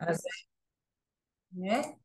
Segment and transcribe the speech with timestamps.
[0.00, 0.22] אז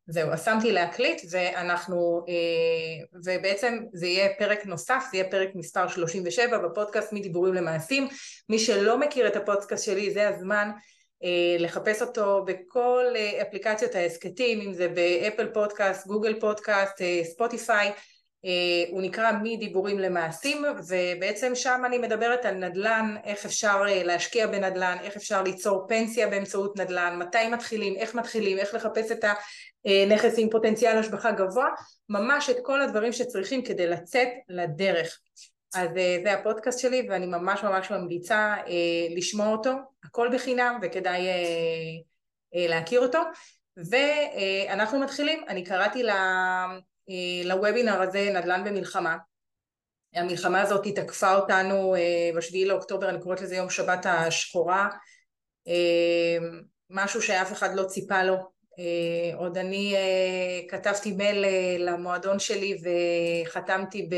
[0.08, 5.88] זהו, אז שמתי להקליט ואנחנו, אה, ובעצם זה יהיה פרק נוסף, זה יהיה פרק מספר
[5.88, 8.08] 37 בפודקאסט מדיבורים למעשים.
[8.50, 10.72] מי שלא מכיר את הפודקאסט שלי, זה הזמן
[11.24, 17.92] אה, לחפש אותו בכל אה, אפליקציות ההסכתים, אם זה באפל פודקאסט, גוגל פודקאסט, ספוטיפיי.
[18.46, 24.48] אה, הוא נקרא מדיבורים למעשים ובעצם שם אני מדברת על נדל"ן, איך אפשר אה, להשקיע
[24.48, 29.26] בנדל"ן, איך אפשר ליצור פנסיה באמצעות נדל"ן, מתי מתחילים, איך מתחילים, איך לחפש את
[29.86, 31.68] הנכס עם פוטנציאל השבחה גבוה,
[32.10, 35.20] ממש את כל הדברים שצריכים כדי לצאת לדרך.
[35.76, 38.56] אז אה, זה הפודקאסט שלי ואני ממש ממש ממליצה
[39.16, 39.72] לשמוע אותו,
[40.04, 41.28] הכל בחינם וכדאי
[42.54, 43.20] להכיר אותו
[43.90, 46.78] ואנחנו מתחילים, אני קראתי אה,
[47.46, 49.18] לוובינר הזה נדל"ן במלחמה.
[50.14, 54.90] המלחמה הזאת תקפה אותנו אה, בשביעי לאוקטובר, אני קוראת לזה יום שבת השחורה,
[55.68, 56.38] אה,
[56.90, 58.60] משהו שאף אחד לא ציפה לו.
[59.36, 59.96] עוד אני
[60.70, 61.46] כתבתי מייל
[61.80, 62.78] למועדון שלי
[63.46, 64.16] וחתמתי ב...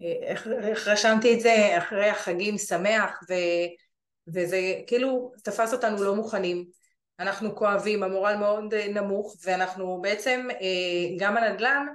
[0.00, 1.78] איך, איך רשמתי את זה?
[1.78, 3.34] אחרי החגים שמח ו...
[4.34, 6.64] וזה כאילו תפס אותנו לא מוכנים
[7.20, 11.86] אנחנו כואבים, המורל מאוד אה, נמוך ואנחנו בעצם אה, גם הנדל"ן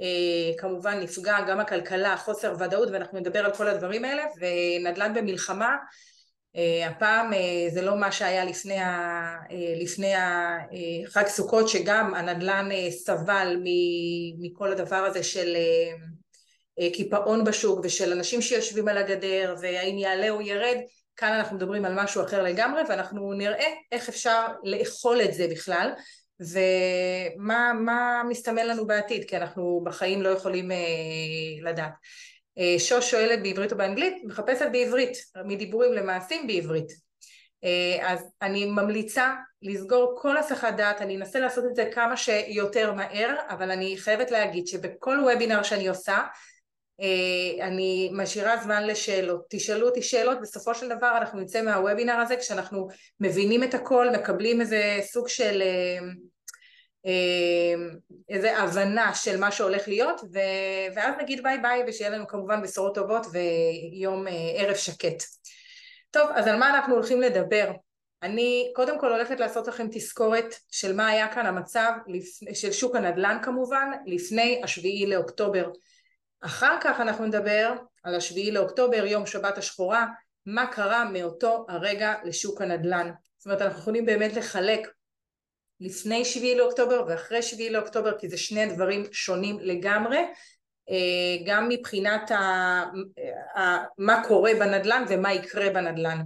[0.00, 5.76] אה, כמובן נפגע, גם הכלכלה, חוסר ודאות ואנחנו נדבר על כל הדברים האלה ונדל"ן במלחמה
[6.86, 7.30] הפעם
[7.74, 9.36] זה לא מה שהיה לפני, ה,
[9.82, 10.12] לפני
[11.06, 13.56] חג סוכות שגם הנדל"ן סבל
[14.40, 15.56] מכל הדבר הזה של
[16.92, 20.76] קיפאון בשוק ושל אנשים שיושבים על הגדר והאם יעלה או ירד
[21.18, 25.92] כאן אנחנו מדברים על משהו אחר לגמרי ואנחנו נראה איך אפשר לאכול את זה בכלל
[26.40, 30.76] ומה מסתמן לנו בעתיד כי אנחנו בחיים לא יכולים אה,
[31.62, 31.92] לדעת.
[32.58, 34.14] אה, שוש שואלת בעברית או באנגלית?
[34.24, 36.92] מחפשת בעברית, מדיבורים למעשים בעברית.
[37.64, 42.92] אה, אז אני ממליצה לסגור כל הסחת דעת, אני אנסה לעשות את זה כמה שיותר
[42.92, 46.18] מהר אבל אני חייבת להגיד שבכל וובינר שאני עושה
[47.60, 52.88] אני משאירה זמן לשאלות, תשאלו אותי שאלות, בסופו של דבר אנחנו נצא מהוובינר הזה כשאנחנו
[53.20, 55.98] מבינים את הכל, מקבלים איזה סוג של אה,
[57.06, 57.74] אה,
[58.28, 60.38] איזה הבנה של מה שהולך להיות ו...
[60.94, 64.26] ואז נגיד ביי ביי ושיהיה לנו כמובן בשורות טובות ויום
[64.56, 65.22] ערב שקט.
[66.10, 67.70] טוב, אז על מה אנחנו הולכים לדבר?
[68.22, 71.92] אני קודם כל הולכת לעשות לכם תזכורת של מה היה כאן המצב
[72.54, 75.70] של שוק הנדל"ן כמובן לפני השביעי לאוקטובר
[76.40, 77.72] אחר כך אנחנו נדבר
[78.02, 80.06] על השביעי לאוקטובר, יום שבת השחורה,
[80.46, 83.10] מה קרה מאותו הרגע לשוק הנדל"ן.
[83.38, 84.88] זאת אומרת אנחנו יכולים באמת לחלק
[85.80, 90.18] לפני שביעי לאוקטובר ואחרי שביעי לאוקטובר כי זה שני דברים שונים לגמרי
[90.90, 92.36] אה, גם מבחינת ה,
[93.56, 96.22] ה, מה קורה בנדל"ן ומה יקרה בנדל"ן.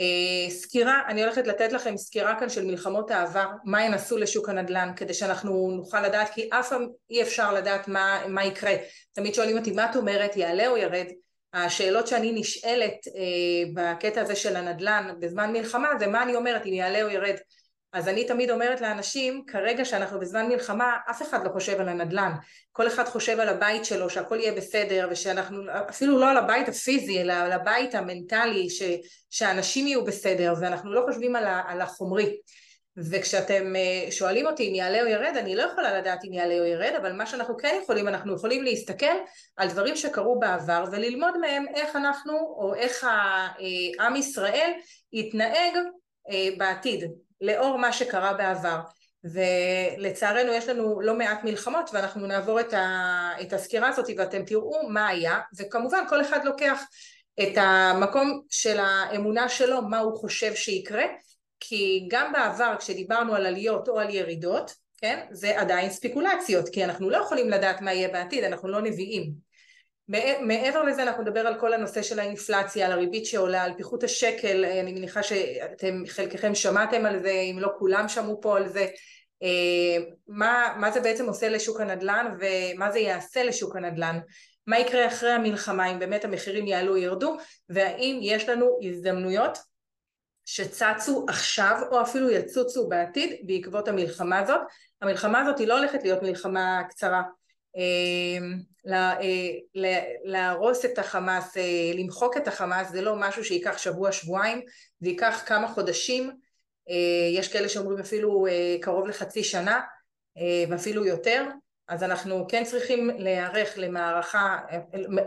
[0.00, 4.48] אה, סקירה, אני הולכת לתת לכם סקירה כאן של מלחמות העבר, מה הן עשו לשוק
[4.48, 8.72] הנדל"ן, כדי שאנחנו נוכל לדעת, כי אף פעם אי אפשר לדעת מה, מה יקרה.
[9.12, 11.06] תמיד שואלים אותי, מה את אומרת, יעלה או ירד?
[11.54, 16.72] השאלות שאני נשאלת אה, בקטע הזה של הנדל"ן בזמן מלחמה זה מה אני אומרת, אם
[16.72, 17.36] יעלה או ירד.
[17.92, 22.32] אז אני תמיד אומרת לאנשים, כרגע שאנחנו בזמן מלחמה, אף אחד לא חושב על הנדל"ן.
[22.72, 27.20] כל אחד חושב על הבית שלו, שהכל יהיה בסדר, ושאנחנו, אפילו לא על הבית הפיזי,
[27.20, 28.82] אלא על הבית המנטלי, ש,
[29.30, 32.36] שאנשים יהיו בסדר, ואנחנו לא חושבים על, ה, על החומרי.
[32.96, 36.64] וכשאתם אה, שואלים אותי אם יעלה או ירד, אני לא יכולה לדעת אם יעלה או
[36.64, 39.16] ירד, אבל מה שאנחנו כן יכולים, אנחנו יכולים להסתכל
[39.56, 43.48] על דברים שקרו בעבר וללמוד מהם איך אנחנו, או איך אה,
[44.06, 44.70] עם ישראל
[45.12, 45.76] יתנהג
[46.30, 47.04] אה, בעתיד.
[47.40, 48.80] לאור מה שקרה בעבר.
[49.24, 54.88] ולצערנו יש לנו לא מעט מלחמות ואנחנו נעבור את, ה, את הסקירה הזאת ואתם תראו
[54.88, 55.40] מה היה.
[55.58, 56.82] וכמובן כל אחד לוקח
[57.42, 61.04] את המקום של האמונה שלו מה הוא חושב שיקרה.
[61.60, 67.10] כי גם בעבר כשדיברנו על עליות או על ירידות כן זה עדיין ספקולציות כי אנחנו
[67.10, 69.32] לא יכולים לדעת מה יהיה בעתיד אנחנו לא נביאים
[70.40, 74.64] מעבר לזה אנחנו נדבר על כל הנושא של האינפלציה, על הריבית שעולה, על פיחות השקל,
[74.64, 78.86] אני מניחה שאתם חלקכם שמעתם על זה, אם לא כולם שמעו פה על זה,
[79.42, 84.18] אה, מה, מה זה בעצם עושה לשוק הנדל"ן ומה זה יעשה לשוק הנדל"ן,
[84.66, 87.36] מה יקרה אחרי המלחמה אם באמת המחירים יעלו ירדו?
[87.68, 89.58] והאם יש לנו הזדמנויות
[90.44, 94.60] שצצו עכשיו או אפילו יצוצו בעתיד בעקבות המלחמה הזאת.
[95.02, 97.22] המלחמה הזאת היא לא הולכת להיות מלחמה קצרה.
[97.76, 98.46] אה,
[100.24, 101.62] להרוס את החמאס, אה,
[101.94, 104.60] למחוק את החמאס זה לא משהו שייקח שבוע שבועיים,
[105.00, 106.30] זה ייקח כמה חודשים,
[106.90, 108.46] אה, יש כאלה שאומרים אפילו
[108.80, 109.80] קרוב לחצי שנה
[110.68, 111.44] ואפילו יותר,
[111.88, 114.58] אז אנחנו כן צריכים להיערך למערכה,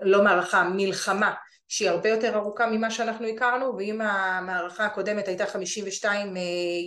[0.02, 1.34] לא מערכה, מלחמה
[1.68, 6.36] שהיא הרבה יותר ארוכה ממה שאנחנו הכרנו ואם המערכה הקודמת הייתה 52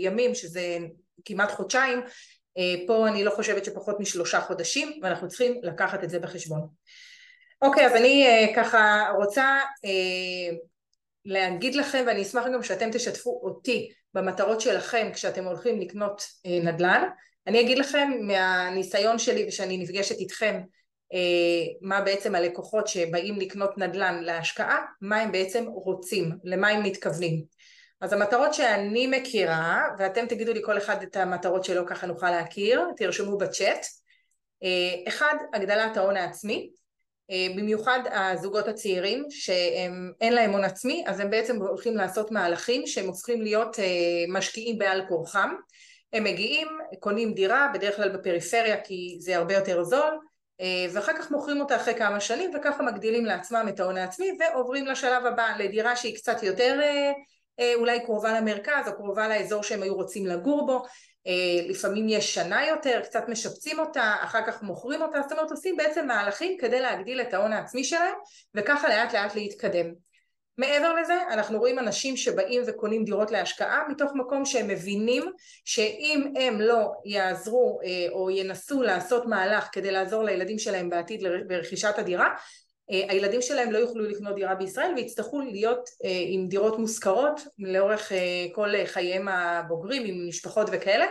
[0.02, 0.78] ימים שזה
[1.24, 2.02] כמעט חודשיים
[2.86, 6.68] פה אני לא חושבת שפחות משלושה חודשים ואנחנו צריכים לקחת את זה בחשבון.
[7.62, 8.26] אוקיי אז אני
[8.56, 9.58] ככה רוצה
[11.24, 17.08] להגיד לכם ואני אשמח גם שאתם תשתפו אותי במטרות שלכם כשאתם הולכים לקנות נדל"ן
[17.46, 20.60] אני אגיד לכם מהניסיון שלי ושאני נפגשת איתכם
[21.80, 27.44] מה בעצם הלקוחות שבאים לקנות נדל"ן להשקעה, מה הם בעצם רוצים, למה הם מתכוונים.
[28.00, 32.84] אז המטרות שאני מכירה, ואתם תגידו לי כל אחד את המטרות שלו ככה נוכל להכיר,
[32.96, 33.86] תרשמו בצ'אט.
[35.08, 36.70] אחד, הגדלת ההון העצמי,
[37.56, 43.42] במיוחד הזוגות הצעירים שאין להם הון עצמי אז הם בעצם הולכים לעשות מהלכים שהם הופכים
[43.42, 43.76] להיות
[44.28, 45.50] משקיעים בעל כורחם
[46.12, 46.68] הם מגיעים,
[47.00, 50.18] קונים דירה, בדרך כלל בפריפריה כי זה הרבה יותר זול
[50.92, 55.26] ואחר כך מוכרים אותה אחרי כמה שנים וככה מגדילים לעצמם את ההון העצמי ועוברים לשלב
[55.26, 56.80] הבא לדירה שהיא קצת יותר
[57.74, 60.82] אולי קרובה למרכז או קרובה לאזור שהם היו רוצים לגור בו
[61.68, 66.06] לפעמים יש שנה יותר, קצת משפצים אותה, אחר כך מוכרים אותה, זאת אומרת עושים בעצם
[66.06, 68.14] מהלכים כדי להגדיל את ההון העצמי שלהם
[68.54, 69.86] וככה לאט לאט להתקדם.
[70.58, 75.24] מעבר לזה אנחנו רואים אנשים שבאים וקונים דירות להשקעה מתוך מקום שהם מבינים
[75.64, 77.80] שאם הם לא יעזרו
[78.12, 82.28] או ינסו לעשות מהלך כדי לעזור לילדים שלהם בעתיד ברכישת הדירה
[82.88, 85.90] הילדים שלהם לא יוכלו לקנות דירה בישראל ויצטרכו להיות
[86.28, 88.12] עם דירות מושכרות לאורך
[88.52, 91.06] כל חייהם הבוגרים עם משפחות וכאלה.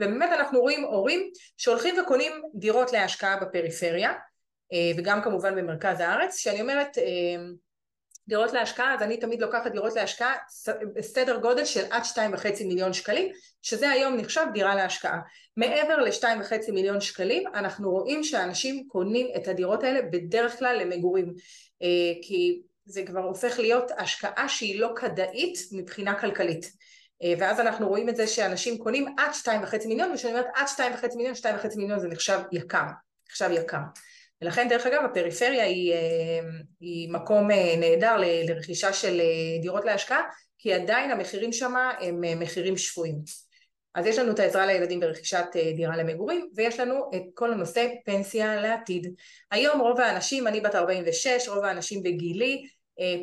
[0.00, 4.12] ובאמת אנחנו רואים הורים שהולכים וקונים דירות להשקעה בפריפריה
[4.96, 6.98] וגם כמובן במרכז הארץ שאני אומרת
[8.30, 10.34] דירות להשקעה אז אני תמיד לוקחת דירות להשקעה
[10.96, 13.32] בסדר גודל של עד שתיים וחצי מיליון שקלים
[13.62, 15.18] שזה היום נחשב דירה להשקעה.
[15.56, 21.34] מעבר לשתיים וחצי מיליון שקלים אנחנו רואים שאנשים קונים את הדירות האלה בדרך כלל למגורים.
[22.22, 26.72] כי זה כבר הופך להיות השקעה שהיא לא כדאית מבחינה כלכלית.
[27.38, 30.94] ואז אנחנו רואים את זה שאנשים קונים עד שתיים וחצי מיליון וכשאני אומרת עד שתיים
[30.94, 32.84] וחצי מיליון שתיים וחצי מיליון זה נחשב יקר
[33.30, 33.78] נחשב יקר
[34.42, 35.94] ולכן דרך אגב הפריפריה היא,
[36.80, 39.20] היא מקום נהדר לרכישה של
[39.62, 40.22] דירות להשקעה
[40.58, 43.16] כי עדיין המחירים שם הם מחירים שפויים.
[43.94, 45.46] אז יש לנו את העזרה לילדים ברכישת
[45.76, 49.14] דירה למגורים ויש לנו את כל הנושא פנסיה לעתיד.
[49.50, 52.66] היום רוב האנשים, אני בת 46, רוב האנשים בגילי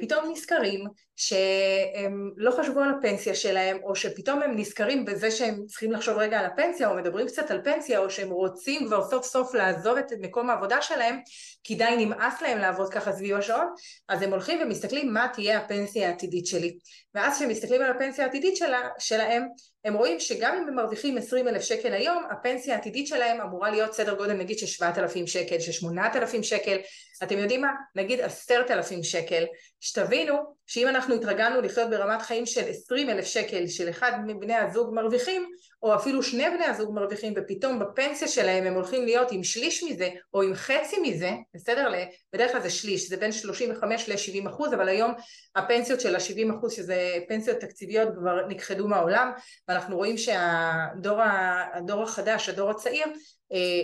[0.01, 0.83] פתאום נזכרים
[1.15, 6.39] שהם לא חשבו על הפנסיה שלהם או שפתאום הם נזכרים בזה שהם צריכים לחשוב רגע
[6.39, 10.06] על הפנסיה או מדברים קצת על פנסיה או שהם רוצים כבר סוף סוף לעזוב את
[10.21, 11.19] מקום העבודה שלהם
[11.63, 13.68] כי די נמאס להם לעבוד ככה סביב השעון
[14.09, 16.77] אז הם הולכים ומסתכלים מה תהיה הפנסיה העתידית שלי.
[17.15, 19.44] ואז כשהם מסתכלים על הפנסיה העתידית שלה, שלהם
[19.88, 23.94] הם רואים שגם אם הם מרוויחים 20 אלף שקל היום הפנסיה העתידית שלהם אמורה להיות
[23.94, 26.78] סדר גודל נגיד של 7,000 שקל, של 8,000 שקל
[27.24, 27.72] אתם יודעים מה?
[27.95, 29.45] נגיד 10,000 שקל
[29.80, 30.36] שתבינו
[30.66, 35.50] שאם אנחנו התרגלנו לחיות ברמת חיים של 20 אלף שקל של אחד מבני הזוג מרוויחים
[35.83, 40.09] או אפילו שני בני הזוג מרוויחים ופתאום בפנסיה שלהם הם הולכים להיות עם שליש מזה
[40.33, 41.91] או עם חצי מזה, בסדר?
[42.33, 45.13] בדרך כלל זה שליש, זה בין 35 ל-70 אחוז אבל היום
[45.56, 49.31] הפנסיות של ה-70 אחוז שזה פנסיות תקציביות כבר נכחדו מהעולם
[49.68, 53.06] ואנחנו רואים שהדור החדש, הדור הצעיר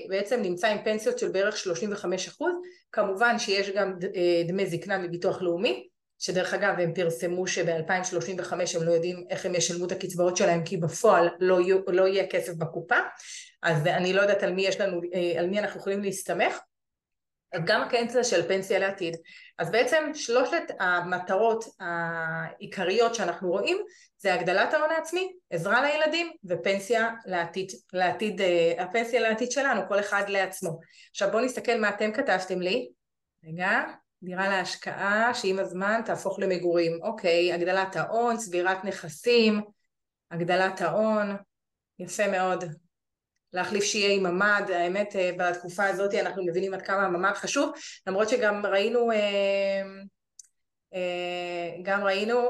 [0.10, 2.54] בעצם נמצא עם פנסיות של בערך 35 אחוז
[2.92, 3.94] כמובן שיש גם
[4.48, 5.88] דמי זקנה מביטוח לאומי
[6.24, 10.78] שדרך אגב הם פרסמו שב-2035 הם לא יודעים איך הם ישלמו את הקצבאות שלהם כי
[10.78, 12.95] בפועל לא, יהיו, לא יהיה כסף בקופה
[13.64, 15.02] אז אני לא יודעת על מי לנו,
[15.40, 16.59] על מי אנחנו יכולים להסתמך
[17.66, 19.18] גם הקנציה של פנסיה לעתיד
[19.59, 23.78] אז בעצם שלושת המטרות העיקריות שאנחנו רואים
[24.18, 28.42] זה הגדלת ההון העצמי, עזרה לילדים ופנסיה לעתיד, לעתיד,
[28.78, 30.80] הפנסיה לעתיד שלנו, כל אחד לעצמו.
[31.12, 32.90] עכשיו בואו נסתכל מה אתם כתבתם לי.
[33.45, 33.83] רגע,
[34.23, 36.99] דירה להשקעה שעם הזמן תהפוך למגורים.
[37.01, 39.61] אוקיי, הגדלת ההון, צבירת נכסים,
[40.31, 41.35] הגדלת ההון,
[41.99, 42.63] יפה מאוד.
[43.53, 47.71] להחליף שיהיה עם ממ"ד, האמת בתקופה הזאת אנחנו מבינים עד כמה הממ"ד חשוב,
[48.07, 49.09] למרות שגם ראינו,
[51.83, 52.49] גם ראינו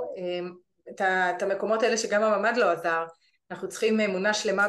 [0.89, 3.05] את המקומות האלה שגם הממ"ד לא עזר,
[3.51, 4.67] אנחנו צריכים אמונה שלמה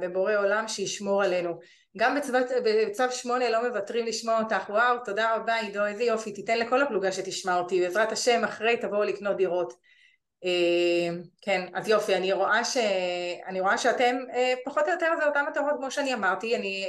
[0.00, 1.58] בבורא עולם שישמור עלינו.
[1.96, 2.16] גם
[2.64, 7.12] בצו שמונה לא מוותרים לשמוע אותך, וואו תודה רבה עידו איזה יופי, תיתן לכל הפלוגה
[7.12, 9.72] שתשמע אותי, בעזרת השם אחרי תבואו לקנות דירות.
[11.42, 12.76] כן, אז יופי, אני רואה, ש...
[13.46, 14.16] אני רואה שאתם
[14.64, 16.86] פחות או יותר זה אותן מטרות כמו שאני אמרתי, אני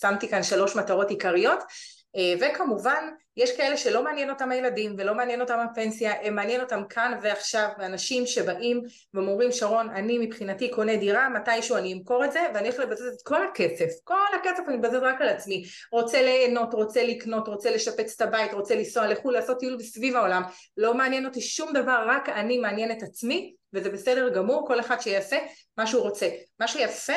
[0.00, 1.58] שמתי כאן שלוש מטרות עיקריות.
[1.58, 1.97] אה,
[2.40, 7.18] וכמובן יש כאלה שלא מעניין אותם הילדים ולא מעניין אותם הפנסיה, הם מעניין אותם כאן
[7.22, 8.82] ועכשיו, אנשים שבאים
[9.14, 13.22] ואומרים שרון אני מבחינתי קונה דירה, מתישהו אני אמכור את זה ואני הולך לבזבז את
[13.22, 18.14] כל הכסף, כל הכסף אני מבזבז רק על עצמי, רוצה ליהנות, רוצה לקנות, רוצה לשפץ
[18.14, 20.42] את הבית, רוצה לנסוע לחו"ל, לעשות טיול סביב העולם,
[20.76, 25.00] לא מעניין אותי שום דבר, רק אני מעניין את עצמי וזה בסדר גמור, כל אחד
[25.00, 25.38] שיעשה
[25.76, 26.28] מה שהוא רוצה.
[26.60, 27.12] מה שיפה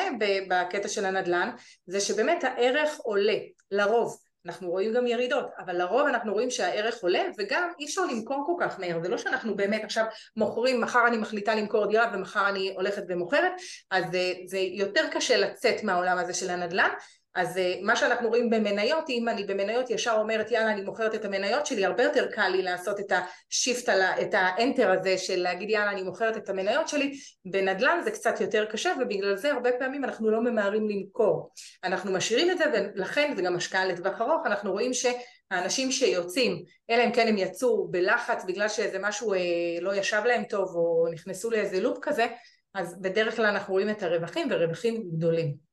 [0.48, 1.50] בקטע של הנדל"ן
[1.86, 3.36] זה שבאמת הערך עולה,
[3.70, 4.31] לרוב.
[4.46, 8.64] אנחנו רואים גם ירידות, אבל לרוב אנחנו רואים שהערך עולה וגם אי אפשר למכור כל
[8.64, 10.04] כך מהר, זה לא שאנחנו באמת עכשיו
[10.36, 13.52] מוכרים, מחר אני מחליטה למכור דירה ומחר אני הולכת ומוכרת,
[13.90, 16.90] אז זה, זה יותר קשה לצאת מהעולם הזה של הנדל"ן,
[17.34, 21.24] אז אה, מה שאנחנו רואים במניות, אם אני במניות ישר אומרת יאללה אני מוכרת את
[21.24, 23.88] המניות שלי, הרבה יותר קל לי לעשות את השיפט,
[24.22, 27.12] את האנטר הזה של להגיד יאללה אני מוכרת את המניות שלי,
[27.44, 31.50] בנדל"ן זה קצת יותר קשה ובגלל זה הרבה פעמים אנחנו לא ממהרים למכור,
[31.84, 37.04] אנחנו משאירים את זה ולכן זה גם השקעה לטווח ארוך, אנחנו רואים שהאנשים שיוצאים, אלא
[37.04, 39.38] אם כן הם יצאו בלחץ בגלל שאיזה משהו אה,
[39.80, 42.26] לא ישב להם טוב או נכנסו לאיזה לופ כזה,
[42.74, 45.71] אז בדרך כלל אנחנו רואים את הרווחים ורווחים גדולים.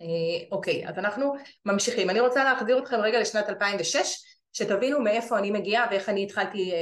[0.00, 0.06] אה,
[0.52, 2.10] אוקיי, אז אנחנו ממשיכים.
[2.10, 6.76] אני רוצה להחזיר אתכם רגע לשנת 2006, שתבינו מאיפה אני מגיעה ואיך אני התחלתי אה,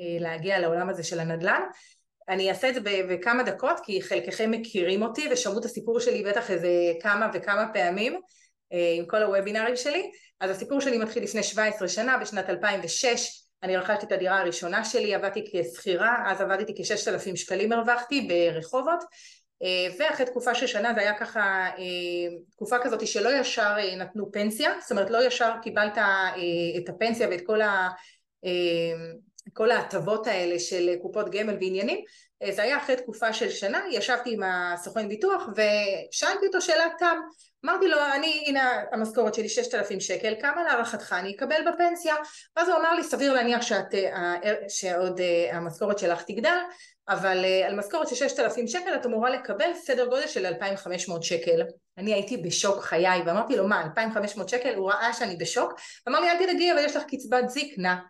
[0.00, 1.62] אה, להגיע לעולם הזה של הנדל"ן.
[2.28, 6.50] אני אעשה את זה בכמה דקות, כי חלקכם מכירים אותי ושמעו את הסיפור שלי בטח
[6.50, 6.68] איזה
[7.00, 8.20] כמה וכמה פעמים
[8.98, 10.10] עם כל הוובינרים שלי.
[10.40, 13.42] אז הסיפור שלי מתחיל לפני 17 שנה, בשנת 2006.
[13.62, 19.06] אני רכשתי את הדירה הראשונה שלי, עבדתי כשכירה, אז עבדתי כ-6,000 שקלים הרווחתי ברחובות, אה,
[19.98, 24.72] ואחרי תקופה של שנה זה היה ככה אה, תקופה כזאת שלא ישר אה, נתנו פנסיה,
[24.80, 25.98] זאת אומרת לא ישר קיבלת
[26.78, 27.42] את הפנסיה ואת
[29.52, 32.04] כל ההטבות האלה של קופות גמל ועניינים,
[32.50, 37.16] זה היה אחרי תקופה של שנה, ישבתי עם הסוכן ביטוח ושאלתי אותו שאלת תם,
[37.64, 42.14] אמרתי לו אני הנה המשכורת שלי 6,000 שקל, כמה להערכתך אני אקבל בפנסיה?
[42.56, 43.94] ואז הוא אמר לי סביר להניח שאת,
[44.68, 45.20] שעוד
[45.52, 46.58] המשכורת שלך תגדל
[47.08, 51.62] אבל uh, על משכורת של 6,000 שקל את אמורה לקבל סדר גודל של 2,500 שקל.
[51.98, 54.74] אני הייתי בשוק חיי ואמרתי לו מה 2,500 שקל?
[54.74, 55.72] הוא ראה שאני בשוק
[56.08, 58.00] אמר לי אל תדאגי אבל יש לך קצבת זקנה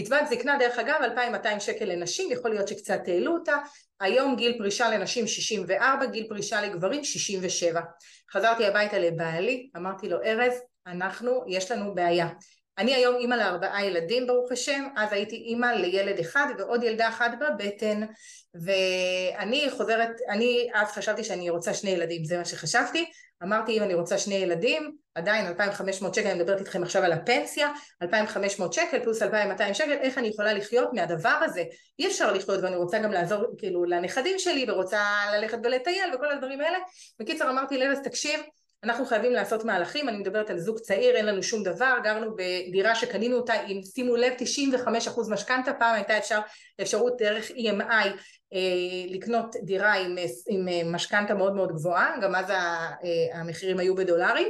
[0.00, 3.56] קצבת זקנה דרך אגב 2,200 שקל לנשים יכול להיות שקצת העלו אותה
[4.00, 7.80] היום גיל פרישה לנשים 64 גיל פרישה לגברים 67
[8.32, 10.52] חזרתי הביתה לבעלי אמרתי לו ארז
[10.86, 12.28] אנחנו יש לנו בעיה
[12.80, 17.30] אני היום אימא לארבעה ילדים ברוך השם, אז הייתי אימא לילד אחד ועוד ילדה אחת
[17.40, 18.00] בבטן
[18.64, 23.10] ואני חוזרת, אני אז חשבתי שאני רוצה שני ילדים, זה מה שחשבתי,
[23.42, 27.68] אמרתי אם אני רוצה שני ילדים, עדיין 2,500 שקל, אני מדברת איתכם עכשיו על הפנסיה,
[28.02, 31.64] 2,500 שקל פלוס 2,200 שקל, איך אני יכולה לחיות מהדבר הזה?
[31.98, 36.60] אי אפשר לחיות ואני רוצה גם לעזור כאילו לנכדים שלי ורוצה ללכת ולטייל וכל הדברים
[36.60, 36.78] האלה.
[37.20, 38.40] בקיצר אמרתי לארז תקשיב
[38.84, 42.94] אנחנו חייבים לעשות מהלכים, אני מדברת על זוג צעיר, אין לנו שום דבר, גרנו בדירה
[42.94, 44.32] שקנינו אותה עם, שימו לב,
[44.86, 46.40] 95% משכנתה, פעם הייתה אפשר,
[46.80, 48.06] אפשרות דרך EMI
[48.54, 50.16] אה, לקנות דירה עם,
[50.48, 52.94] עם משכנתה מאוד מאוד גבוהה, גם אז אה,
[53.34, 54.48] המחירים היו בדולרים,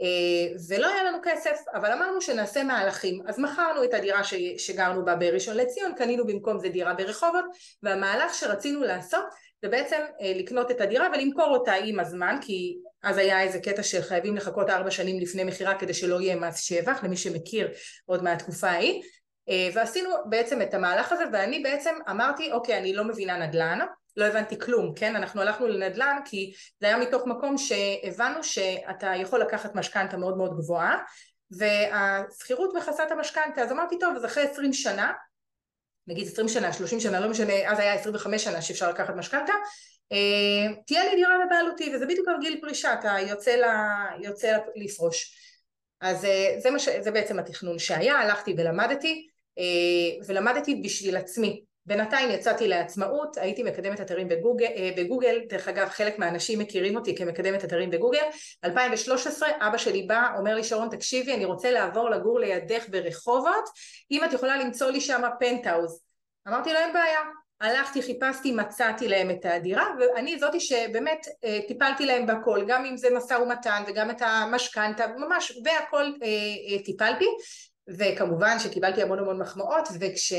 [0.00, 4.20] אה, ולא היה לנו כסף, אבל אמרנו שנעשה מהלכים, אז מכרנו את הדירה
[4.58, 7.44] שגרנו בה בראשון לציון, קנינו במקום זה דירה ברחובות,
[7.82, 9.24] והמהלך שרצינו לעשות
[9.62, 10.00] זה בעצם
[10.34, 14.90] לקנות את הדירה ולמכור אותה עם הזמן, כי אז היה איזה קטע שחייבים לחכות ארבע
[14.90, 17.68] שנים לפני מכירה כדי שלא יהיה מס שבח, למי שמכיר
[18.04, 19.02] עוד מהתקופה ההיא,
[19.48, 23.78] אה, ועשינו בעצם את המהלך הזה, ואני בעצם אמרתי, אוקיי, אני לא מבינה נדל"ן,
[24.16, 25.16] לא הבנתי כלום, כן?
[25.16, 30.56] אנחנו הלכנו לנדל"ן כי זה היה מתוך מקום שהבנו שאתה יכול לקחת משכנתה מאוד מאוד
[30.56, 30.98] גבוהה,
[31.50, 35.12] והשכירות מכסה את המשכנתה, אז אמרתי, טוב, אז אחרי עשרים שנה,
[36.06, 39.52] נגיד עשרים שנה, שלושים שנה, לא משנה, אז היה עשרים וחמש שנה שאפשר לקחת משכנתה,
[40.86, 45.36] תהיה לי דירה בבעלותי וזה בדיוק על גיל פרישה אתה יוצא, לה, יוצא לפרוש.
[46.00, 46.88] אז אה, זה, ש...
[46.88, 51.64] זה בעצם התכנון שהיה הלכתי ולמדתי אה, ולמדתי בשביל עצמי.
[51.86, 57.64] בינתיים יצאתי לעצמאות, הייתי מקדמת אתרים בגוגל, בגוגל, דרך אגב חלק מהאנשים מכירים אותי כמקדמת
[57.64, 58.22] אתרים בגוגל,
[58.64, 63.64] 2013 אבא שלי בא, אומר לי שרון תקשיבי אני רוצה לעבור לגור לידך ברחובות,
[64.10, 66.00] אם את יכולה למצוא לי שם פנטהאוז,
[66.48, 67.20] אמרתי לו אין בעיה,
[67.60, 72.96] הלכתי, חיפשתי, מצאתי להם את הדירה ואני זאתי שבאמת אה, טיפלתי להם בכל, גם אם
[72.96, 76.28] זה משא ומתן וגם את המשכנתה, ממש, והכל אה,
[76.72, 77.26] אה, טיפלתי.
[77.98, 80.32] וכמובן שקיבלתי המון המון מחמאות וכש...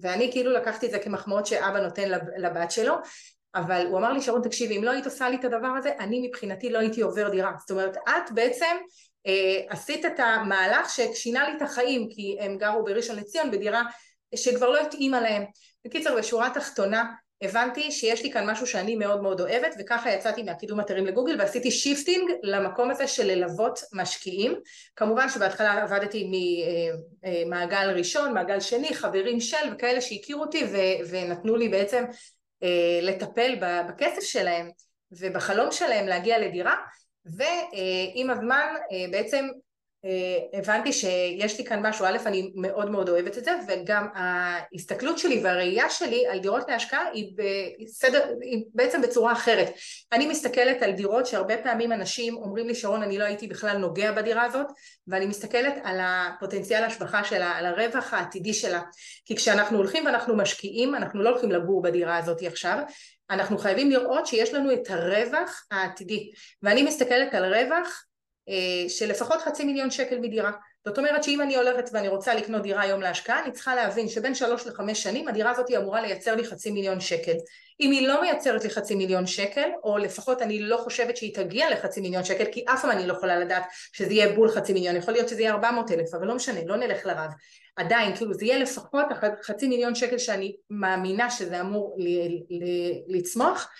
[0.00, 2.94] ואני כאילו לקחתי את זה כמחמאות שאבא נותן לבת שלו
[3.54, 6.28] אבל הוא אמר לי שרון תקשיבי אם לא היית עושה לי את הדבר הזה אני
[6.28, 7.52] מבחינתי לא הייתי עובר דירה.
[7.60, 8.76] זאת אומרת את בעצם
[9.26, 13.82] אה, עשיתי את המהלך ששינה לי את החיים כי הם גרו בראשון לציון בדירה
[14.34, 15.44] שכבר לא התאימה להם
[15.86, 17.04] בקיצר בשורה התחתונה
[17.42, 21.70] הבנתי שיש לי כאן משהו שאני מאוד מאוד אוהבת וככה יצאתי מהקידום אתרים לגוגל ועשיתי
[21.70, 24.54] shifting למקום הזה של ללוות משקיעים.
[24.96, 26.30] כמובן שבהתחלה עבדתי
[27.22, 32.04] ממעגל ראשון, מעגל שני, חברים של וכאלה שהכירו אותי ו- ונתנו לי בעצם
[32.62, 33.54] אה, לטפל
[33.88, 34.70] בכסף שלהם
[35.12, 36.74] ובחלום שלהם להגיע לדירה.
[37.26, 39.65] ועם הזמן אה, בעצם אה,
[40.52, 45.40] הבנתי שיש לי כאן משהו, א', אני מאוד מאוד אוהבת את זה, וגם ההסתכלות שלי
[45.44, 47.32] והראייה שלי על דירות להשקעה היא,
[47.84, 49.72] בסדר, היא בעצם בצורה אחרת.
[50.12, 54.12] אני מסתכלת על דירות שהרבה פעמים אנשים אומרים לי, שרון, אני לא הייתי בכלל נוגע
[54.12, 54.66] בדירה הזאת,
[55.08, 58.82] ואני מסתכלת על הפוטנציאל ההשבחה שלה, על הרווח העתידי שלה.
[59.24, 62.78] כי כשאנחנו הולכים ואנחנו משקיעים, אנחנו לא הולכים לגור בדירה הזאת עכשיו,
[63.30, 66.30] אנחנו חייבים לראות שיש לנו את הרווח העתידי.
[66.62, 68.15] ואני מסתכלת על רווח אה,
[68.88, 70.50] של לפחות חצי מיליון שקל מדירה.
[70.84, 74.34] זאת אומרת שאם אני הולכת ואני רוצה לקנות דירה היום להשקעה, אני צריכה להבין שבין
[74.34, 77.32] שלוש לחמש שנים הדירה הזאת אמורה לייצר לי חצי מיליון שקל.
[77.80, 81.70] אם היא לא מייצרת לי חצי מיליון שקל, או לפחות אני לא חושבת שהיא תגיע
[81.70, 84.96] לחצי מיליון שקל, כי אף פעם אני לא יכולה לדעת שזה יהיה בול חצי מיליון,
[84.96, 87.30] יכול להיות שזה יהיה ארבע מאות אלף, אבל לא משנה, לא נלך לרב.
[87.76, 89.06] עדיין, כאילו זה יהיה לפחות
[89.42, 91.96] חצי מיליון שקל שאני מאמינה שזה אמור
[93.08, 93.70] לצמוח,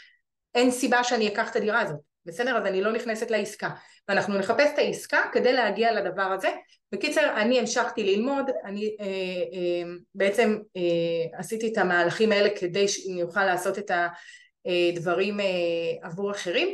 [0.54, 2.05] אין סיבה שאני אקח את הדירה הזאת.
[2.26, 2.56] בסדר?
[2.56, 3.70] אז אני לא נכנסת לעסקה.
[4.08, 6.48] ואנחנו נחפש את העסקה כדי להגיע לדבר הזה.
[6.92, 13.22] בקיצר, אני המשכתי ללמוד, אני אה, אה, בעצם אה, עשיתי את המהלכים האלה כדי שאני
[13.22, 13.90] אוכל לעשות את
[14.66, 15.46] הדברים אה,
[16.02, 16.68] עבור אחרים.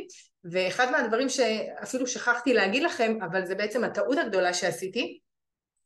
[0.51, 5.19] ואחד מהדברים שאפילו שכחתי להגיד לכם, אבל זה בעצם הטעות הגדולה שעשיתי,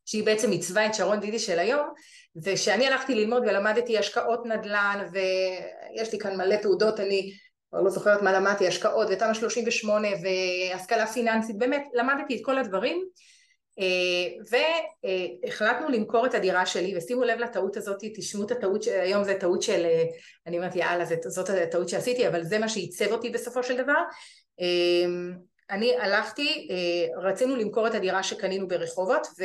[0.05, 1.88] שהיא בעצם עיצבה את שרון דידי של היום,
[2.36, 7.31] זה שאני הלכתי ללמוד ולמדתי השקעות נדל"ן ויש לי כאן מלא תעודות, אני
[7.69, 13.05] כבר לא זוכרת מה למדתי, השקעות ותמ"א 38 והשכלה פיננסית, באמת למדתי את כל הדברים
[13.79, 14.57] אה,
[15.43, 19.62] והחלטנו למכור את הדירה שלי ושימו לב לטעות הזאת, תשמעו את הטעות, היום זה טעות
[19.62, 20.03] של, אה,
[20.47, 24.01] אני אומרת יאללה זאת הטעות שעשיתי אבל זה מה שעיצב אותי בסופו של דבר
[24.62, 25.05] אה,
[25.71, 29.43] אני הלכתי, אה, רצינו למכור את הדירה שקנינו ברחובות ו,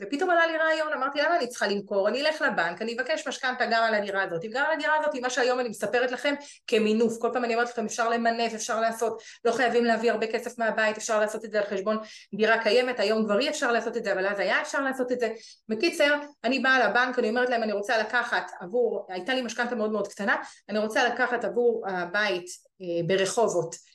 [0.00, 3.64] ופתאום עלה לי רעיון, אמרתי למה אני צריכה למכור, אני אלך לבנק, אני אבקש משכנתה
[3.66, 6.34] גם על הדירה הזאת, גם על הדירה הזאת, מה שהיום אני מספרת לכם
[6.66, 10.58] כמינוף, כל פעם אני אומרת לכם אפשר למנף, אפשר לעשות, לא חייבים להביא הרבה כסף
[10.58, 11.98] מהבית, אפשר לעשות את זה על חשבון
[12.34, 15.20] דירה קיימת, היום כבר אי אפשר לעשות את זה, אבל אז היה אפשר לעשות את
[15.20, 15.32] זה.
[15.68, 19.92] בקיצר, אני באה לבנק, אני אומרת להם אני רוצה לקחת עבור, הייתה לי משכנתה מאוד
[19.92, 20.36] מאוד קטנה,
[20.68, 22.46] אני רוצה לקחת עבור הבית
[22.82, 23.91] אה, ברחובות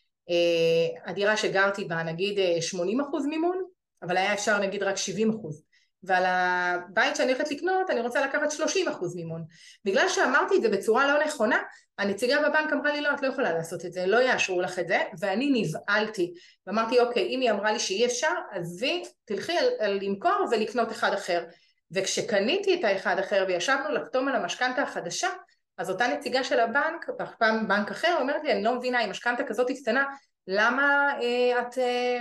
[1.05, 3.63] הדירה שגרתי בה נגיד 80 אה, אחוז מימון,
[4.03, 5.63] אבל היה אפשר נגיד רק 70 אחוז.
[6.03, 9.43] ועל הבית שאני הולכת לקנות אני רוצה לקחת 30 אחוז מימון.
[9.85, 11.57] בגלל שאמרתי את זה בצורה לא נכונה,
[11.97, 14.87] הנציגה בבנק אמרה לי לא, את לא יכולה לעשות את זה, לא יאשרו לך את
[14.87, 16.33] זה, ואני נבהלתי.
[16.67, 21.43] ואמרתי אוקיי, אם היא אמרה לי שאי אפשר, עזבי, תלכי למכור ולקנות אחד אחר.
[21.91, 25.29] וכשקניתי את האחד אחר וישבנו לחתום על המשכנתה החדשה,
[25.77, 27.05] אז אותה נציגה של הבנק,
[27.39, 30.05] פעם בנק אחר, אומרת לי, אני לא מבינה, עם משכנתה כזאת קטנה,
[30.47, 32.19] למה אה, את, אה,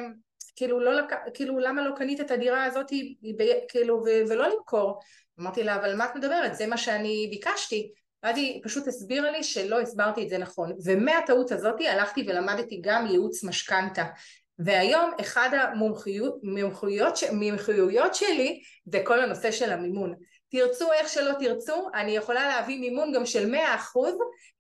[0.57, 1.03] כאילו, לא,
[1.35, 2.87] כאילו, למה לא קנית את הדירה הזאת,
[3.69, 5.01] כאילו, ו, ולא למכור?
[5.41, 6.55] אמרתי לה, אבל מה את מדברת?
[6.55, 7.93] זה מה שאני ביקשתי.
[8.23, 10.73] ואז היא פשוט הסבירה לי שלא הסברתי את זה נכון.
[10.85, 14.05] ומהטעות הזאת הלכתי ולמדתי גם ייעוץ משכנתה.
[14.59, 17.15] והיום אחד המומחיויות
[18.15, 20.15] שלי זה כל הנושא של המימון.
[20.51, 23.57] תרצו איך שלא תרצו, אני יכולה להביא מימון גם של 100%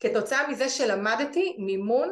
[0.00, 2.10] כתוצאה מזה שלמדתי מימון,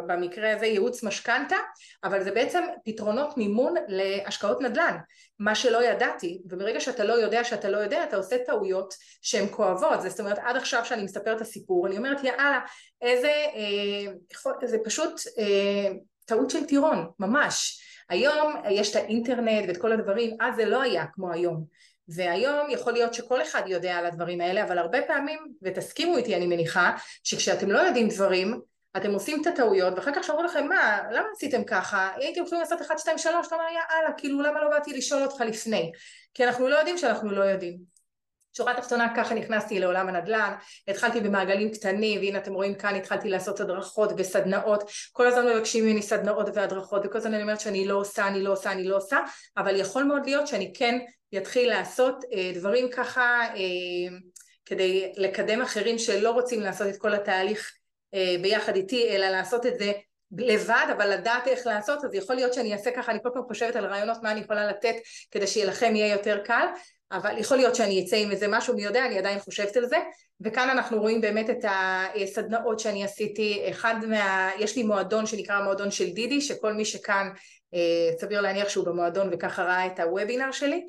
[0.00, 1.56] במקרה הזה ייעוץ משכנתה,
[2.04, 4.96] אבל זה בעצם פתרונות מימון להשקעות נדל"ן,
[5.38, 10.02] מה שלא ידעתי, וברגע שאתה לא יודע שאתה לא יודע, אתה עושה טעויות שהן כואבות,
[10.02, 12.60] זאת אומרת עד עכשיו שאני מספרת את הסיפור, אני אומרת יאללה,
[13.02, 15.92] איזה, אה, זה פשוט אה,
[16.24, 17.80] טעות של טירון, ממש.
[18.08, 21.64] היום יש את האינטרנט ואת כל הדברים, אז זה לא היה כמו היום.
[22.08, 26.46] והיום יכול להיות שכל אחד יודע על הדברים האלה, אבל הרבה פעמים, ותסכימו איתי אני
[26.46, 26.92] מניחה,
[27.24, 28.60] שכשאתם לא יודעים דברים,
[28.96, 32.10] אתם עושים את הטעויות, ואחר כך שאומרים לכם, מה, למה עשיתם ככה?
[32.16, 35.40] הייתם יכולים לעשות 1, 2, 3, אתה אומר, יאללה, כאילו, למה לא באתי לשאול אותך
[35.40, 35.92] לפני?
[36.34, 37.94] כי אנחנו לא יודעים שאנחנו לא יודעים.
[38.56, 40.54] שורה תחתונה ככה נכנסתי לעולם הנדל"ן,
[40.88, 46.02] התחלתי במעגלים קטנים והנה אתם רואים כאן התחלתי לעשות הדרכות וסדנאות, כל הזמן מבקשים ממני
[46.02, 49.18] סדנאות והדרכות וכל הזמן אני אומרת שאני לא עושה, אני לא עושה, אני לא עושה,
[49.56, 50.98] אבל יכול מאוד להיות שאני כן
[51.32, 54.18] יתחיל לעשות אה, דברים ככה אה,
[54.66, 57.72] כדי לקדם אחרים שלא רוצים לעשות את כל התהליך
[58.42, 59.92] ביחד איתי, אלא לעשות את זה
[60.38, 63.76] לבד, אבל לדעת איך לעשות, אז יכול להיות שאני אעשה ככה, אני כל פעם חושבת
[63.76, 64.94] על רעיונות מה אני יכולה לתת
[65.30, 66.66] כדי שלכם יהיה יותר קל,
[67.12, 69.96] אבל יכול להיות שאני אצא עם איזה משהו, מי יודע, אני עדיין חושבת על זה,
[70.40, 74.50] וכאן אנחנו רואים באמת את הסדנאות שאני עשיתי, אחד מה...
[74.58, 77.30] יש לי מועדון שנקרא מועדון של דידי, שכל מי שכאן
[78.20, 80.84] סביר להניח שהוא במועדון וככה ראה את הוובינר שלי,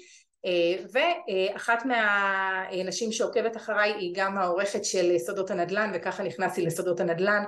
[0.94, 7.44] ואחת מהנשים שעוקבת אחריי היא גם העורכת של סודות הנדל"ן וככה נכנסתי לסודות הנדל"ן.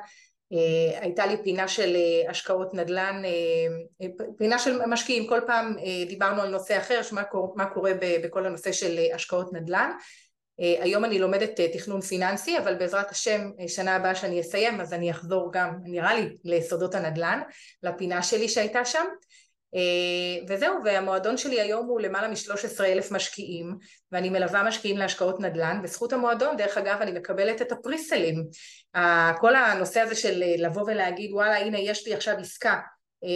[1.02, 1.98] הייתה לי פינה של
[2.30, 3.22] השקעות נדל"ן,
[4.38, 5.76] פינה של משקיעים, כל פעם
[6.08, 7.02] דיברנו על נושא אחר,
[7.56, 7.92] מה קורה
[8.24, 9.92] בכל הנושא של השקעות נדל"ן.
[10.58, 15.50] היום אני לומדת תכנון פיננסי אבל בעזרת השם שנה הבאה שאני אסיים אז אני אחזור
[15.54, 17.42] גם נראה לי לסודות הנדל"ן
[17.84, 19.06] לפינה שלי שהייתה שם
[20.48, 23.78] וזהו והמועדון שלי היום הוא למעלה מ-13 אלף משקיעים
[24.12, 28.44] ואני מלווה משקיעים להשקעות נדל"ן בזכות המועדון דרך אגב אני מקבלת את הפריסלים
[29.40, 32.80] כל הנושא הזה של לבוא ולהגיד וואלה הנה יש לי עכשיו עסקה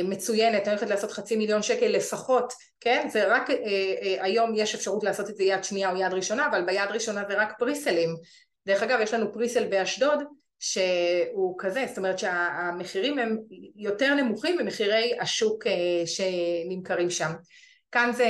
[0.04, 3.08] מצוינת, אני הולכת לעשות חצי מיליון שקל לפחות, כן?
[3.12, 3.50] זה רק,
[4.20, 7.42] היום יש אפשרות לעשות את זה יד שנייה או יד ראשונה, אבל ביד ראשונה זה
[7.42, 8.16] רק פריסלים.
[8.68, 10.24] דרך אגב, יש לנו פריסל באשדוד,
[10.62, 13.38] שהוא כזה, זאת אומרת שהמחירים הם
[13.76, 15.64] יותר נמוכים ממחירי השוק
[16.06, 17.32] שנמכרים שם.
[17.92, 18.28] כאן זה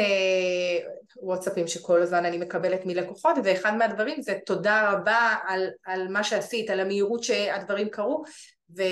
[1.22, 6.70] וואטסאפים שכל הזמן אני מקבלת מלקוחות, ואחד מהדברים זה תודה רבה על, על מה שעשית,
[6.70, 8.24] על המהירות שהדברים קרו,
[8.78, 8.84] ו,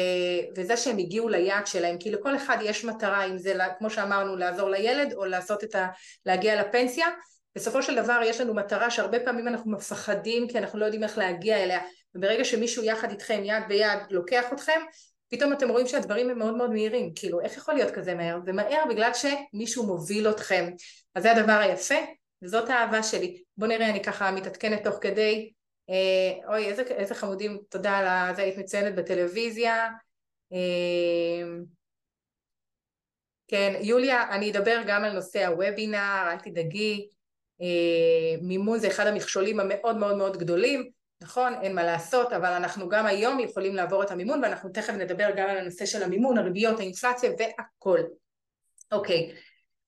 [0.56, 4.70] וזה שהם הגיעו ליעד שלהם, כי לכל אחד יש מטרה, אם זה כמו שאמרנו לעזור
[4.70, 5.88] לילד או לעשות את ה...
[6.26, 7.08] להגיע לפנסיה,
[7.56, 11.18] בסופו של דבר יש לנו מטרה שהרבה פעמים אנחנו מפחדים כי אנחנו לא יודעים איך
[11.18, 11.80] להגיע אליה,
[12.16, 14.80] וברגע שמישהו יחד איתכם יד ביד לוקח אתכם,
[15.30, 18.40] פתאום אתם רואים שהדברים הם מאוד מאוד מהירים, כאילו איך יכול להיות כזה מהר?
[18.46, 20.70] זה מהר בגלל שמישהו מוביל אתכם,
[21.16, 21.96] אז זה הדבר היפה,
[22.42, 23.44] וזאת האהבה שלי.
[23.58, 25.52] בואו נראה, אני ככה מתעדכנת תוך כדי
[25.90, 29.88] אה, אוי, איזה, איזה חמודים, תודה על זה, היית מצוינת בטלוויזיה.
[30.54, 31.48] אה,
[33.48, 37.10] כן, יוליה, אני אדבר גם על נושא הוובינר, אל תדאגי.
[37.62, 40.90] אה, מימון זה אחד המכשולים המאוד מאוד מאוד גדולים,
[41.22, 41.54] נכון?
[41.62, 45.50] אין מה לעשות, אבל אנחנו גם היום יכולים לעבור את המימון, ואנחנו תכף נדבר גם
[45.50, 48.00] על הנושא של המימון, הריביות, האינפלציה והכל.
[48.92, 49.32] אוקיי.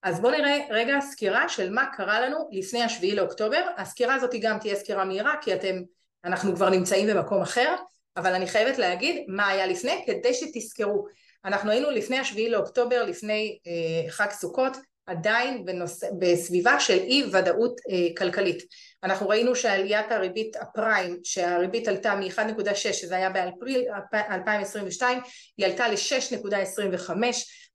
[0.02, 4.58] אז בואו נראה רגע סקירה של מה קרה לנו לפני השביעי לאוקטובר, הסקירה הזאת גם
[4.58, 5.82] תהיה סקירה מהירה כי אתם,
[6.24, 7.74] אנחנו כבר נמצאים במקום אחר,
[8.16, 11.06] אבל אני חייבת להגיד מה היה לפני כדי שתזכרו,
[11.44, 16.04] אנחנו היינו לפני השביעי לאוקטובר, לפני אה, חג סוכות, עדיין בנוס...
[16.18, 18.62] בסביבה של אי ודאות אה, כלכלית.
[19.04, 23.84] אנחנו ראינו שעליית הריבית הפריים, שהריבית עלתה מ-1.6 שזה היה באפריל
[24.14, 25.20] 2022,
[25.58, 27.10] היא עלתה ל-6.25,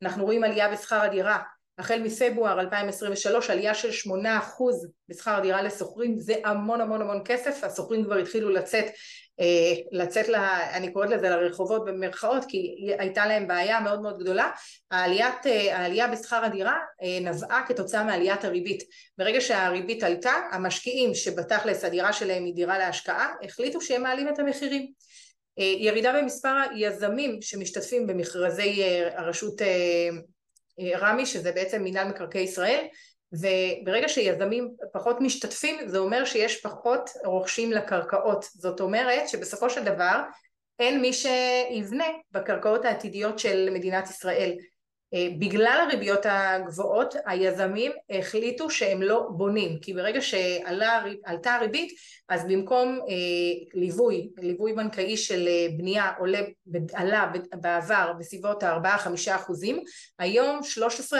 [0.03, 1.39] אנחנו רואים עלייה בשכר הדירה.
[1.79, 4.13] החל מפברואר 2023 עלייה של 8%
[5.09, 6.17] בשכר הדירה לשוכרים.
[6.17, 7.63] זה המון המון המון כסף.
[7.63, 8.91] השוכרים כבר התחילו לצאת אה,
[9.91, 14.51] לצאת, לה, אני קוראת לזה לרחובות במרכאות כי הייתה להם בעיה מאוד מאוד גדולה.
[14.91, 18.83] העליית, אה, העלייה בשכר הדירה אה, נבעה כתוצאה מעליית הריבית.
[19.17, 24.91] ברגע שהריבית עלתה המשקיעים שבתכלס הדירה שלהם היא דירה להשקעה החליטו שהם מעלים את המחירים.
[25.79, 28.83] ירידה במספר היזמים שמשתתפים במכרזי
[29.15, 29.61] הרשות
[30.79, 32.85] רמ"י שזה בעצם מינהל מקרקעי ישראל
[33.31, 38.45] וברגע שיזמים פחות משתתפים זה אומר שיש פחות רוכשים לקרקעות.
[38.53, 40.21] זאת אומרת שבסופו של דבר
[40.79, 44.55] אין מי שיבנה בקרקעות העתידיות של מדינת ישראל.
[45.13, 51.91] אה, בגלל הריביות הגבוהות היזמים החליטו שהם לא בונים כי ברגע שעלתה הריבית
[52.29, 56.39] אז במקום אה, ליווי, ליווי בנקאי של אה, בנייה עולה,
[56.93, 59.83] עלה בעבר בסביבות ה-4-5 אחוזים
[60.19, 60.59] היום
[61.11, 61.15] 13-14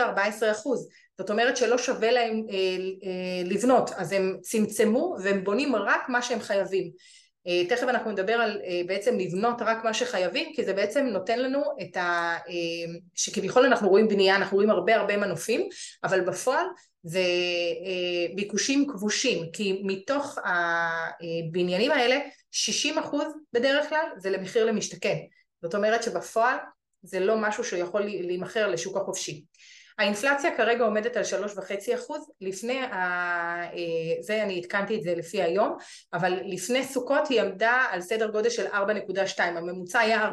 [0.52, 2.44] אחוז זאת אומרת שלא שווה להם
[3.46, 3.90] לבנות.
[3.96, 6.92] אז הם צמצמו והם בונים רק מה שהם חייבים.
[7.48, 11.40] אה, תכף אנחנו נדבר על אה, בעצם לבנות רק מה שחייבים כי זה בעצם נותן
[11.40, 12.38] לנו את ה...
[12.48, 15.70] אה, שכביכול אנחנו רואים בנייה, אנחנו רואים הרבה הרבה מנופים
[16.04, 16.66] אבל בפועל
[17.04, 17.24] זה
[18.36, 22.20] ביקושים כבושים כי מתוך הבניינים האלה
[22.52, 23.16] 60%
[23.54, 25.18] בדרך כלל זה למחיר למשתכן.
[25.62, 26.58] זאת אומרת שבפועל
[27.04, 29.44] זה לא משהו שיכול להימכר לשוק החופשי
[29.98, 32.96] האינפלציה כרגע עומדת על שלוש וחצי אחוז, לפני, ה...
[33.64, 35.78] אה, זה אני עדכנתי את זה לפי היום,
[36.14, 40.32] אבל לפני סוכות היא עמדה על סדר גודל של 4.2, הממוצע היה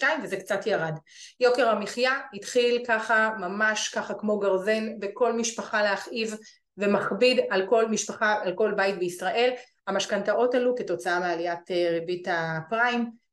[0.00, 0.94] 4.2 וזה קצת ירד.
[1.40, 6.36] יוקר המחיה התחיל ככה ממש ככה כמו גרזן בכל משפחה להכאיב
[6.78, 9.50] ומכביד על כל משפחה, על כל בית בישראל,
[9.86, 13.25] המשכנתאות עלו כתוצאה מעליית אה, ריבית הפריים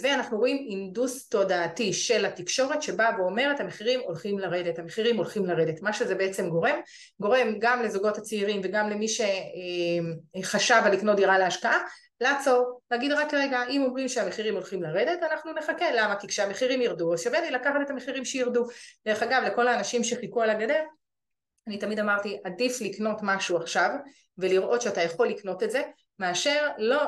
[0.00, 5.82] ואנחנו רואים אינדוס תודעתי של התקשורת שבאה ואומרת המחירים הולכים לרדת, המחירים הולכים לרדת.
[5.82, 6.80] מה שזה בעצם גורם,
[7.20, 11.78] גורם גם לזוגות הצעירים וגם למי שחשב על לקנות דירה להשקעה
[12.20, 16.16] לעצור, להגיד רק רגע אם אומרים שהמחירים הולכים לרדת אנחנו נחכה, למה?
[16.16, 18.66] כי כשהמחירים ירדו אז שווה לי לקחת את המחירים שירדו.
[19.06, 20.82] דרך אגב לכל האנשים שחיכו על הגדר
[21.66, 23.90] אני תמיד אמרתי עדיף לקנות משהו עכשיו
[24.38, 25.82] ולראות שאתה יכול לקנות את זה
[26.20, 27.00] מאשר לא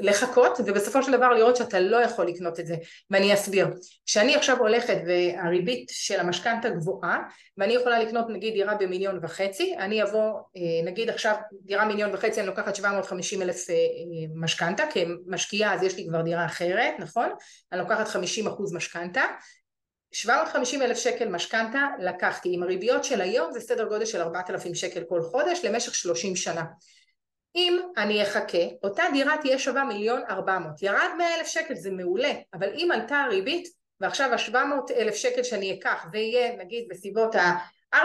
[0.00, 2.74] לחכות ובסופו של דבר לראות שאתה לא יכול לקנות את זה.
[3.10, 3.66] ואני אסביר.
[4.06, 7.18] כשאני עכשיו הולכת והריבית של המשכנתה גבוהה
[7.58, 10.40] ואני יכולה לקנות נגיד דירה במיליון וחצי אני אבוא
[10.84, 13.66] נגיד עכשיו דירה מיליון וחצי אני לוקחת 750 אלף
[14.34, 17.28] משכנתה כמשקיעה אז יש לי כבר דירה אחרת נכון?
[17.72, 19.24] אני לוקחת 50 אחוז משכנתה.
[20.12, 25.02] 750 אלף שקל משכנתה לקחתי, עם הריביות של היום זה סדר גודל של 4,000 שקל
[25.08, 26.64] כל חודש למשך 30 שנה.
[27.56, 32.32] אם אני אחכה, אותה דירה תהיה שווה מיליון 400, ירד 100 אלף שקל זה מעולה,
[32.54, 33.68] אבל אם עלתה הריבית
[34.00, 37.98] ועכשיו ה-700 אלף שקל שאני אקח זה יהיה נגיד בסביבות ה-4.5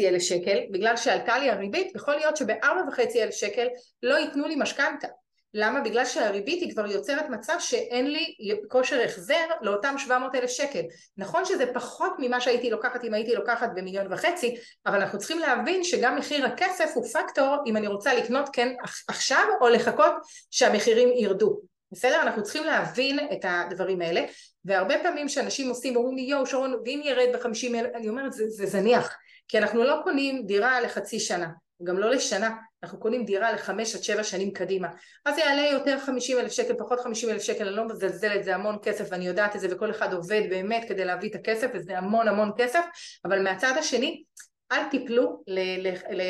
[0.00, 3.66] אלף שקל, בגלל שעלתה לי הריבית, יכול להיות שב-4.5 אלף שקל
[4.02, 5.08] לא ייתנו לי משכנתה.
[5.54, 5.80] למה?
[5.80, 8.34] בגלל שהריבית היא כבר יוצרת מצב שאין לי
[8.68, 10.82] כושר החזר לאותם 700 אלף שקל.
[11.16, 15.84] נכון שזה פחות ממה שהייתי לוקחת אם הייתי לוקחת במיליון וחצי, אבל אנחנו צריכים להבין
[15.84, 18.74] שגם מחיר הכסף הוא פקטור אם אני רוצה לקנות כן
[19.08, 20.12] עכשיו או לחכות
[20.50, 21.60] שהמחירים ירדו.
[21.92, 22.22] בסדר?
[22.22, 24.20] אנחנו צריכים להבין את הדברים האלה,
[24.64, 28.44] והרבה פעמים שאנשים עושים, אומרים לי יואו שרון, ואם ירד בחמישים אלף, אני אומרת זה,
[28.48, 29.16] זה זניח,
[29.48, 31.48] כי אנחנו לא קונים דירה לחצי שנה,
[31.84, 34.88] גם לא לשנה, אנחנו קונים דירה לחמש עד שבע שנים קדימה.
[35.24, 38.54] אז זה יעלה יותר חמישים אלף שקל, פחות חמישים אלף שקל, אני לא מזלזלת, זה
[38.54, 41.98] המון כסף ואני יודעת את זה וכל אחד עובד באמת כדי להביא את הכסף וזה
[41.98, 42.84] המון המון כסף.
[43.24, 44.22] אבל מהצד השני
[44.72, 46.22] אל תיפלו, ל, ל, ל,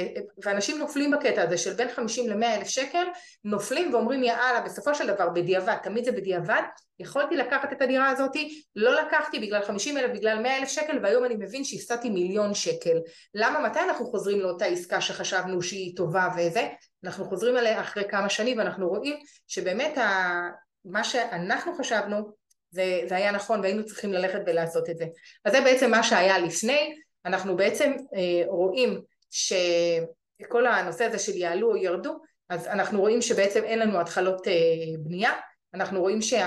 [0.44, 3.06] ואנשים נופלים בקטע הזה של בין 50 ל-100 אלף שקל,
[3.44, 6.62] נופלים ואומרים יאללה בסופו של דבר בדיעבד, תמיד זה בדיעבד,
[6.98, 11.24] יכולתי לקחת את הדירה הזאתי, לא לקחתי בגלל 50 אלף, בגלל 100 אלף שקל והיום
[11.24, 12.98] אני מבין שהפסדתי מיליון שקל.
[13.34, 16.68] למה מתי אנחנו חוזרים לאותה עסקה שחשבנו שהיא טובה וזה?
[17.04, 19.16] אנחנו חוזרים אליה אחרי כמה שנים ואנחנו רואים
[19.48, 20.40] שבאמת ה...
[20.84, 22.32] מה שאנחנו חשבנו
[22.70, 25.04] זה, זה היה נכון והיינו צריכים ללכת ולעשות את זה.
[25.44, 26.94] אז זה בעצם מה שהיה לפני
[27.24, 33.64] אנחנו בעצם אה, רואים שכל הנושא הזה של יעלו או ירדו, אז אנחנו רואים שבעצם
[33.64, 34.52] אין לנו התחלות אה,
[34.98, 35.32] בנייה,
[35.74, 36.40] אנחנו רואים שיש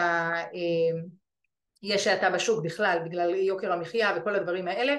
[2.03, 2.11] שה...
[2.11, 4.95] האטה בשוק בכלל בגלל יוקר המחיה וכל הדברים האלה,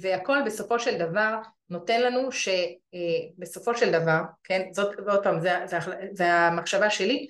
[0.00, 1.34] והכל בסופו של דבר
[1.70, 5.40] נותן לנו שבסופו של דבר, כן, זאת ועוד פעם,
[6.12, 7.26] זו המחשבה שלי,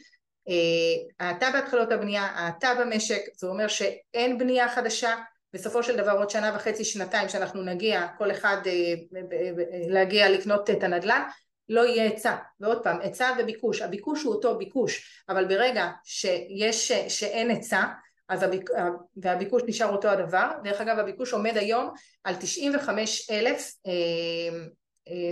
[1.21, 5.17] האטה בהתחלות הבנייה, האטה במשק, זה אומר שאין בנייה חדשה,
[5.53, 10.31] בסופו של דבר עוד שנה וחצי, שנתיים שאנחנו נגיע, כל אחד אה, אה, אה, להגיע
[10.31, 11.23] לקנות את הנדל"ן,
[11.69, 17.51] לא יהיה היצע, ועוד פעם, היצע וביקוש, הביקוש הוא אותו ביקוש, אבל ברגע שיש, שאין
[17.51, 17.85] היצע,
[18.29, 18.71] אז הביק,
[19.17, 21.91] והביקוש נשאר אותו הדבר, דרך אגב הביקוש עומד היום
[22.25, 23.73] על 95 אלף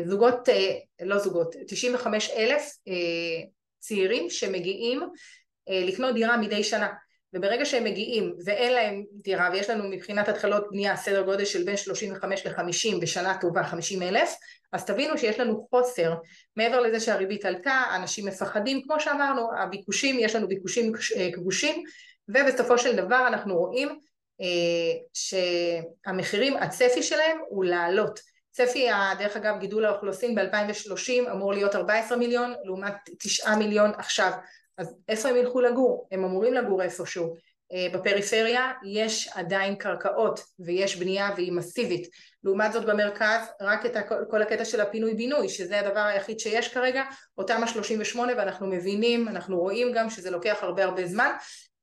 [0.04, 0.48] זוגות,
[1.02, 2.72] לא זוגות, 95 אלף
[3.78, 5.02] צעירים שמגיעים
[5.68, 6.88] לקנות דירה מדי שנה
[7.34, 11.76] וברגע שהם מגיעים ואין להם דירה ויש לנו מבחינת התחלות בנייה סדר גודל של בין
[11.76, 14.34] 35 ל-50 בשנה טובה 50 אלף
[14.72, 16.14] אז תבינו שיש לנו חוסר.
[16.56, 20.92] מעבר לזה שהריבית עלתה אנשים מפחדים כמו שאמרנו הביקושים יש לנו ביקושים
[21.34, 21.84] כבושים
[22.28, 23.88] ובסופו של דבר אנחנו רואים
[24.40, 24.46] אה,
[25.14, 28.20] שהמחירים הצפי שלהם הוא לעלות.
[28.50, 34.32] צפי דרך אגב גידול האוכלוסין ב-2030 אמור להיות 14 מיליון לעומת 9 מיליון עכשיו
[34.78, 36.08] אז איפה הם ילכו לגור?
[36.12, 37.34] הם אמורים לגור איפשהו.
[37.72, 42.08] אה, בפריפריה יש עדיין קרקעות ויש בנייה והיא מסיבית.
[42.44, 43.96] לעומת זאת במרכז רק את
[44.30, 47.04] כל הקטע של הפינוי בינוי שזה הדבר היחיד שיש כרגע,
[47.38, 51.30] אותם ה-38 ואנחנו מבינים, אנחנו רואים גם שזה לוקח הרבה הרבה זמן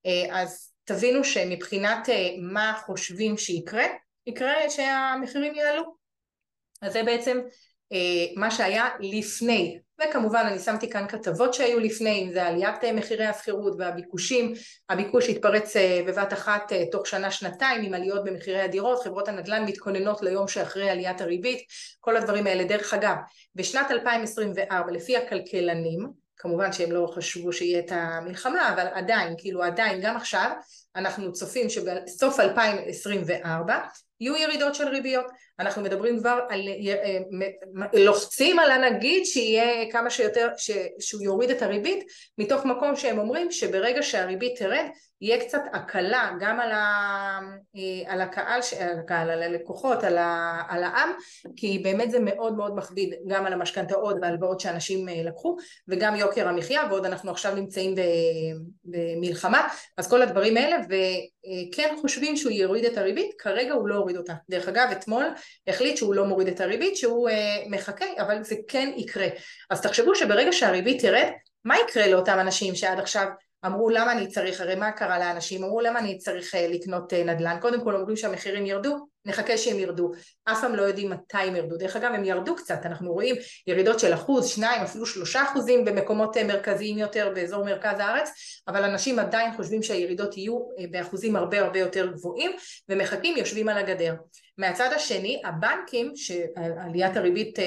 [0.05, 3.85] אה, אז תבינו שמבחינת אה, מה חושבים שיקרה,
[4.27, 5.95] יקרה שהמחירים יעלו.
[6.81, 7.41] אז זה בעצם
[8.35, 13.25] מה שהיה לפני וכמובן אני שמתי כאן כתבות שהיו לפני, אם זה עליית אה, מחירי
[13.25, 14.53] השכירות והביקושים,
[14.89, 19.65] הביקוש התפרץ אה, בבת אחת אה, תוך שנה שנתיים עם עליות במחירי הדירות, חברות הנדל"ן
[19.65, 21.59] מתכוננות ליום שאחרי עליית הריבית,
[21.99, 22.63] כל הדברים האלה.
[22.63, 23.15] דרך אגב,
[23.55, 30.01] בשנת 2024 לפי הכלכלנים, כמובן שהם לא חשבו שיהיה את המלחמה, אבל עדיין, כאילו עדיין,
[30.01, 30.51] גם עכשיו,
[30.95, 33.79] אנחנו צופים שבסוף 2024
[34.21, 35.25] יהיו ירידות של ריביות.
[35.59, 37.17] אנחנו מדברים כבר על, אה,
[37.93, 40.49] לוחצים על הנגיד שיהיה כמה שיותר,
[40.99, 42.03] שהוא יוריד את הריבית,
[42.37, 44.85] מתוך מקום שהם אומרים שברגע שהריבית תרד,
[45.23, 47.39] יהיה קצת הקלה גם על, ה,
[47.75, 51.09] אה, על הקהל, על הקהל, על הלקוחות, על, ה, על העם,
[51.55, 56.47] כי באמת זה מאוד מאוד מכביד גם על המשכנתאות והלוואות שאנשים אה, לקחו, וגם יוקר
[56.47, 57.95] המחיה, ועוד אנחנו עכשיו נמצאים
[58.85, 64.17] במלחמה, אז כל הדברים האלה, וכן חושבים שהוא יוריד את הריבית, כרגע הוא לא הוריד
[64.17, 64.33] אותה.
[64.49, 65.25] דרך אגב, אתמול
[65.67, 69.27] החליט שהוא לא מוריד את הריבית, שהוא אה, מחכה, אבל זה כן יקרה.
[69.69, 71.29] אז תחשבו שברגע שהריבית תרד,
[71.65, 73.27] מה יקרה לאותם אנשים שעד עכשיו
[73.65, 75.63] אמרו למה אני צריך, הרי מה קרה לאנשים?
[75.63, 77.57] אמרו למה אני צריך אה, לקנות אה, נדל"ן?
[77.61, 80.11] קודם כל אומרים שהמחירים ירדו, נחכה שהם ירדו.
[80.45, 81.77] אף פעם לא יודעים מתי הם ירדו.
[81.77, 83.35] דרך אגב, הם ירדו קצת, אנחנו רואים
[83.67, 88.29] ירידות של אחוז, שניים, אפילו שלושה אחוזים במקומות מרכזיים יותר באזור מרכז הארץ,
[88.67, 90.59] אבל אנשים עדיין חושבים שהירידות יהיו
[90.91, 92.51] באחוזים הרבה הרבה יותר גבוהים,
[92.89, 94.13] ומחכים, יושבים על הגדר.
[94.57, 97.65] מהצד השני, הבנקים, שעליית הריבית אה,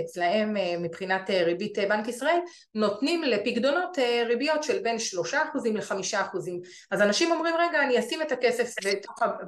[0.00, 2.38] אצלהם מבחינת ריבית בנק ישראל,
[2.74, 6.60] נותנים לפקדונות ריביות של בין שלושה אחוזים לחמישה אחוזים.
[6.90, 8.74] אז אנשים אומרים, רגע, אני אשים את הכסף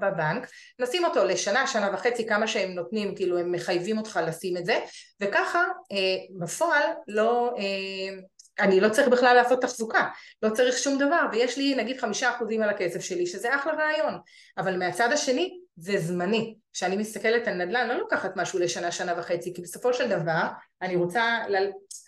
[0.01, 0.47] בבנק,
[0.79, 4.79] נשים אותו לשנה, שנה וחצי, כמה שהם נותנים, כאילו הם מחייבים אותך לשים את זה,
[5.21, 5.97] וככה אה,
[6.41, 8.21] בפועל לא, אה,
[8.59, 10.09] אני לא צריך בכלל לעשות תחזוקה,
[10.43, 14.19] לא צריך שום דבר, ויש לי נגיד חמישה אחוזים על הכסף שלי, שזה אחלה רעיון,
[14.59, 16.55] אבל מהצד השני זה זמני.
[16.73, 20.43] כשאני מסתכלת על נדל"ן, לא לוקחת משהו לשנה, שנה וחצי, כי בסופו של דבר
[20.83, 21.39] אני רוצה,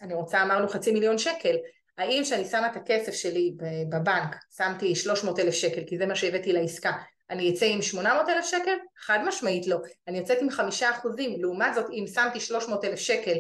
[0.03, 1.57] אני רוצה אמרנו חצי מיליון שקל,
[1.99, 3.55] האם כשאני שמה את הכסף שלי
[3.89, 6.93] בבנק, שמתי 300 אלף שקל, כי זה מה שהבאתי לעסקה,
[7.31, 8.77] אני אצא עם 800 אלף שקל?
[8.99, 9.77] חד משמעית לא.
[10.09, 13.37] אני יוצאת עם חמישה אחוזים, לעומת זאת אם שמתי 300 אלף שקל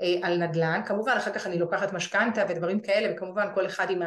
[0.00, 4.02] אה, על נדל"ן, כמובן אחר כך אני לוקחת משכנתה ודברים כאלה, וכמובן כל אחד עם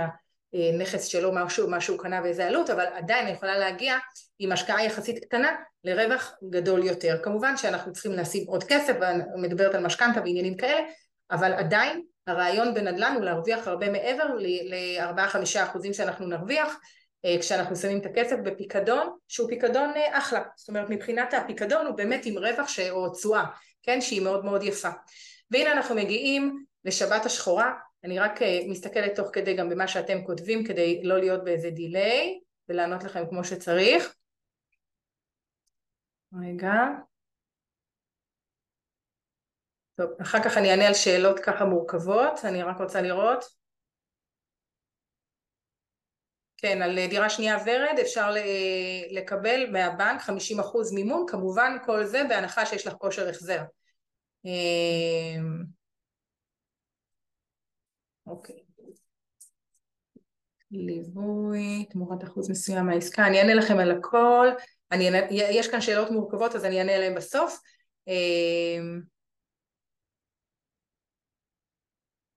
[0.53, 3.97] הנכס שלו, משהו, מה שהוא קנה ואיזה עלות, אבל עדיין אני יכולה להגיע
[4.39, 7.19] עם השקעה יחסית קטנה לרווח גדול יותר.
[7.23, 10.81] כמובן שאנחנו צריכים לשים עוד כסף, ואני מדברת על משכנתה ועניינים כאלה,
[11.31, 16.77] אבל עדיין הרעיון בנדל"ן הוא להרוויח הרבה מעבר ל-4-5 אחוזים שאנחנו נרוויח
[17.25, 20.41] אה, כשאנחנו שמים את הכסף בפיקדון שהוא פיקדון אה, אחלה.
[20.55, 22.79] זאת אומרת מבחינת הפיקדון הוא באמת עם רווח ש...
[22.79, 23.43] או תשואה
[23.83, 24.01] כן?
[24.01, 24.89] שהיא מאוד מאוד יפה.
[25.51, 30.63] והנה אנחנו מגיעים לשבת השחורה אני רק אה, מסתכלת תוך כדי גם במה שאתם כותבים
[30.63, 34.15] כדי לא להיות באיזה דיליי ולענות לכם כמו שצריך
[36.33, 36.73] רגע
[39.95, 43.43] טוב, אחר כך אני אענה על שאלות ככה מורכבות, אני רק רוצה לראות.
[46.57, 48.31] כן, על דירה שנייה ורד אפשר
[49.11, 53.61] לקבל מהבנק 50% מימון, כמובן כל זה בהנחה שיש לך כושר החזר.
[58.27, 58.55] אמ, אוקיי.
[60.71, 64.47] ליווי, תמורת אחוז מסוים מהעסקה, אני אענה לכם על הכל,
[64.91, 67.59] אני, יש כאן שאלות מורכבות אז אני אענה עליהן בסוף.
[68.07, 69.01] אמ,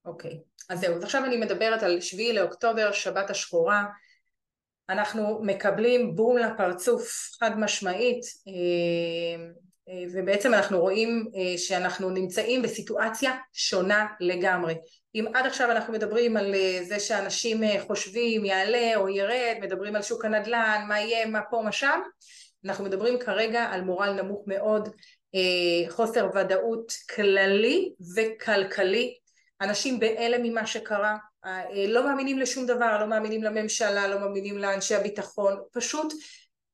[0.04, 3.84] אוקיי, אז זהו, אז עכשיו אני מדברת על שביעי לאוקטובר, שבת השחורה,
[4.88, 8.20] אנחנו מקבלים בום לפרצוף חד משמעית.
[8.48, 9.44] אה,
[10.12, 14.74] ובעצם אנחנו רואים אה, שאנחנו נמצאים בסיטואציה שונה לגמרי.
[15.14, 20.24] אם עד עכשיו אנחנו מדברים על זה שאנשים חושבים יעלה או ירד, מדברים על שוק
[20.24, 22.00] הנדל"ן, מה יהיה, מה פה, מה שם,
[22.64, 24.88] אנחנו מדברים כרגע על מורל נמוך מאוד,
[25.88, 29.14] חוסר ודאות כללי וכלכלי
[29.60, 34.94] אנשים בהלם ממה שקרה, אה, לא מאמינים לשום דבר, לא מאמינים לממשלה, לא מאמינים לאנשי
[34.94, 36.12] הביטחון, פשוט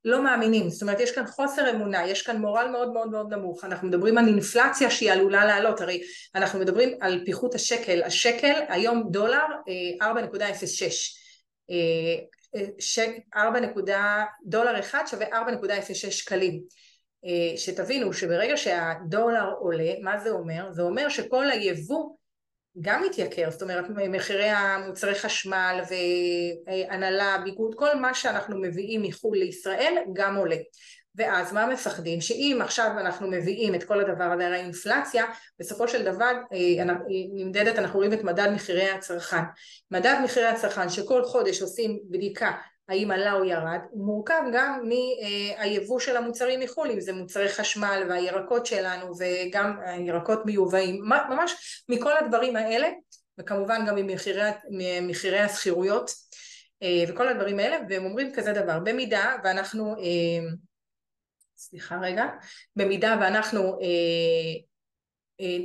[0.07, 3.65] לא מאמינים, זאת אומרת יש כאן חוסר אמונה, יש כאן מורל מאוד מאוד מאוד נמוך,
[3.65, 6.03] אנחנו מדברים על אינפלציה שהיא עלולה לעלות, הרי
[6.35, 9.45] אנחנו מדברים על פיחות השקל, השקל היום דולר
[10.03, 10.07] 4.06
[13.37, 13.61] 4
[14.45, 16.61] דולר אחד שווה 4.06 שקלים.
[17.57, 20.73] שתבינו שברגע שהדולר עולה, מה זה אומר?
[20.73, 22.17] זה אומר שכל היבוא
[22.81, 25.81] גם מתייקר, זאת אומרת מחירי המוצרי חשמל
[26.67, 30.57] והנהלה, ביגוד, כל מה שאנחנו מביאים מחו"ל לישראל גם עולה.
[31.17, 32.21] ואז מה מפחדים?
[32.21, 35.25] שאם עכשיו אנחנו מביאים את כל הדבר הזה, הרי האינפלציה,
[35.61, 36.85] בסופו של דבר אה,
[37.35, 39.43] נמדדת, אנחנו רואים את מדד מחירי הצרכן.
[39.91, 42.53] מדד מחירי הצרכן שכל חודש עושים בדיקה
[42.89, 48.07] האם עלה או ירד, הוא מורכב גם מהיבוא של המוצרים מחו"ל, אם זה מוצרי חשמל
[48.09, 52.89] והירקות שלנו וגם הירקות מיובאים, ממש מכל הדברים האלה,
[53.39, 53.97] וכמובן גם
[54.71, 56.11] ממחירי השכירויות
[56.83, 60.49] אה, וכל הדברים האלה, והם אומרים כזה דבר, במידה ואנחנו, אה,
[61.57, 62.25] סליחה רגע,
[62.77, 64.61] במידה ואנחנו אה,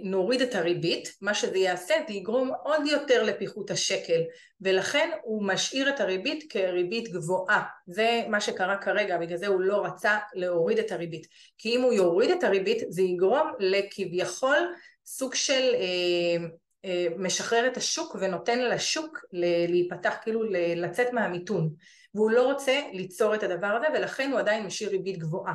[0.03, 4.21] נוריד את הריבית, מה שזה יעשה זה יגרום עוד יותר לפיחות השקל
[4.61, 7.63] ולכן הוא משאיר את הריבית כריבית גבוהה.
[7.87, 11.27] זה מה שקרה כרגע, בגלל זה הוא לא רצה להוריד את הריבית.
[11.57, 14.57] כי אם הוא יוריד את הריבית זה יגרום לכביכול
[15.05, 16.47] סוג של אה,
[16.85, 19.19] אה, משחרר את השוק ונותן לשוק
[19.67, 20.43] להיפתח, כאילו
[20.75, 21.69] לצאת מהמיתון.
[22.15, 25.53] והוא לא רוצה ליצור את הדבר הזה ולכן הוא עדיין משאיר ריבית גבוהה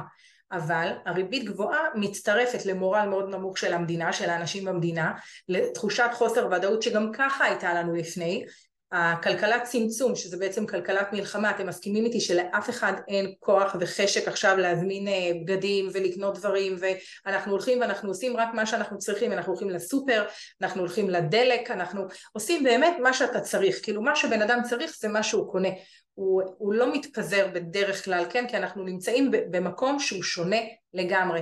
[0.52, 5.12] אבל הריבית גבוהה מצטרפת למורל מאוד נמוך של המדינה, של האנשים במדינה,
[5.48, 8.44] לתחושת חוסר ודאות שגם ככה הייתה לנו לפני,
[8.92, 14.57] הכלכלת צמצום, שזה בעצם כלכלת מלחמה, אתם מסכימים איתי שלאף אחד אין כוח וחשק עכשיו
[14.57, 19.70] להזמין אה, בגדים ולקנות דברים ואנחנו הולכים ואנחנו עושים רק מה שאנחנו צריכים, אנחנו הולכים
[19.70, 20.25] לסופר,
[20.62, 25.09] אנחנו הולכים לדלק, אנחנו עושים באמת מה שאתה צריך, כאילו מה שבן אדם צריך זה
[25.09, 25.68] מה שהוא קונה,
[26.14, 28.44] הוא, הוא לא מתפזר בדרך כלל, כן?
[28.49, 30.61] כי אנחנו נמצאים במקום שהוא שונה
[30.94, 31.40] לגמרי.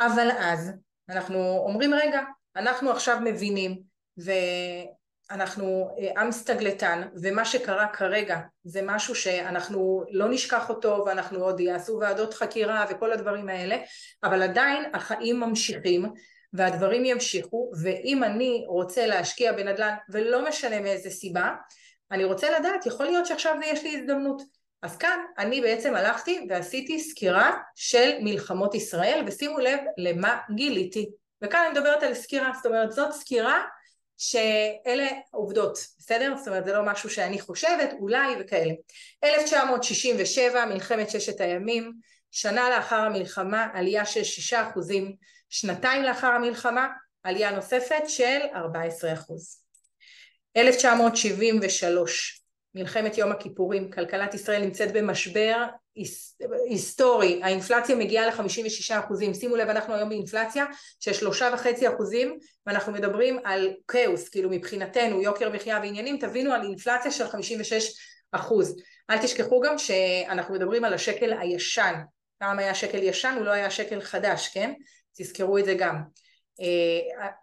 [0.00, 0.72] אבל אז
[1.08, 2.20] אנחנו אומרים רגע,
[2.56, 3.80] אנחנו עכשיו מבינים
[4.16, 4.95] ואנחנו
[5.30, 11.98] אה, עם סטגלטן ומה שקרה כרגע זה משהו שאנחנו לא נשכח אותו ואנחנו עוד יעשו
[12.00, 13.76] ועדות חקירה וכל הדברים האלה
[14.24, 16.06] אבל עדיין החיים ממשיכים
[16.52, 21.54] והדברים ימשיכו ואם אני רוצה להשקיע בנדל"ן ולא משנה מאיזה סיבה
[22.10, 24.42] אני רוצה לדעת יכול להיות שעכשיו יש לי הזדמנות.
[24.82, 31.10] אז כאן אני בעצם הלכתי ועשיתי סקירה של מלחמות ישראל ושימו לב למה גיליתי.
[31.42, 33.64] וכאן אני מדברת על סקירה, זאת אומרת זאת סקירה
[34.18, 36.34] שאלה עובדות, בסדר?
[36.38, 38.72] זאת אומרת זה לא משהו שאני חושבת, אולי וכאלה.
[39.24, 41.92] 1967, מלחמת ששת הימים,
[42.30, 45.16] שנה לאחר המלחמה עלייה של שישה אחוזים,
[45.50, 46.88] שנתיים לאחר המלחמה
[47.22, 49.62] עלייה נוספת של 14 אחוז.
[50.56, 52.42] 1973,
[52.74, 55.66] מלחמת יום הכיפורים, כלכלת ישראל נמצאת במשבר
[56.68, 60.64] היסטורי, האינפלציה מגיעה ל-56 אחוזים, שימו לב אנחנו היום באינפלציה
[61.00, 66.62] של שלושה וחצי אחוזים ואנחנו מדברים על כאוס, כאילו מבחינתנו יוקר מחיה ועניינים, תבינו על
[66.62, 67.92] אינפלציה של 56
[68.32, 68.76] אחוז,
[69.10, 71.94] אל תשכחו גם שאנחנו מדברים על השקל הישן,
[72.38, 74.72] פעם היה שקל ישן הוא לא היה שקל חדש, כן?
[75.16, 76.02] תזכרו את זה גם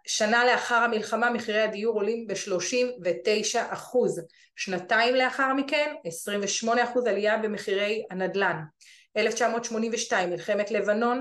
[0.06, 3.58] שנה לאחר המלחמה מחירי הדיור עולים ב-39.
[3.68, 4.22] אחוז,
[4.56, 8.62] שנתיים לאחר מכן 28 אחוז עלייה במחירי הנדל"ן,
[9.16, 11.20] 1982 מלחמת לבנון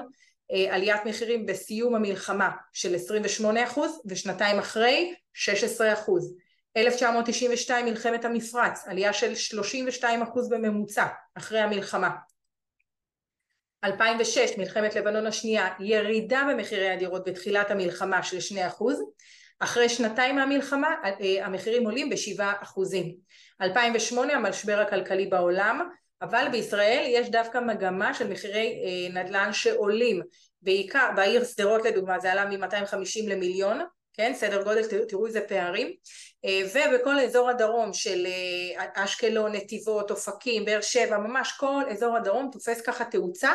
[0.51, 6.35] אה, עליית מחירים בסיום המלחמה של 28 אחוז ושנתיים אחרי 16 אחוז,
[6.77, 12.09] 1992 מלחמת המפרץ עלייה של 32 אחוז בממוצע אחרי המלחמה
[13.83, 18.37] 2006 מלחמת לבנון השנייה ירידה במחירי הדירות בתחילת המלחמה של
[18.79, 18.83] 2%
[19.59, 23.15] אחרי שנתיים מהמלחמה אה, המחירים עולים בשבעה אחוזים.
[23.61, 25.89] 2008 המשבר הכלכלי בעולם
[26.21, 30.21] אבל בישראל יש דווקא מגמה של מחירי אה, נדל"ן שעולים.
[30.61, 33.79] בעיקר בעיר שדרות לדוגמה זה עלה מ-250 למיליון
[34.13, 35.93] כן סדר גודל תראו איזה פערים
[36.45, 38.27] אה, ובכל אזור הדרום של
[38.77, 43.53] אשקלון, נתיבות, אופקים, באר שבע, ממש כל אזור הדרום תופס ככה תאוצה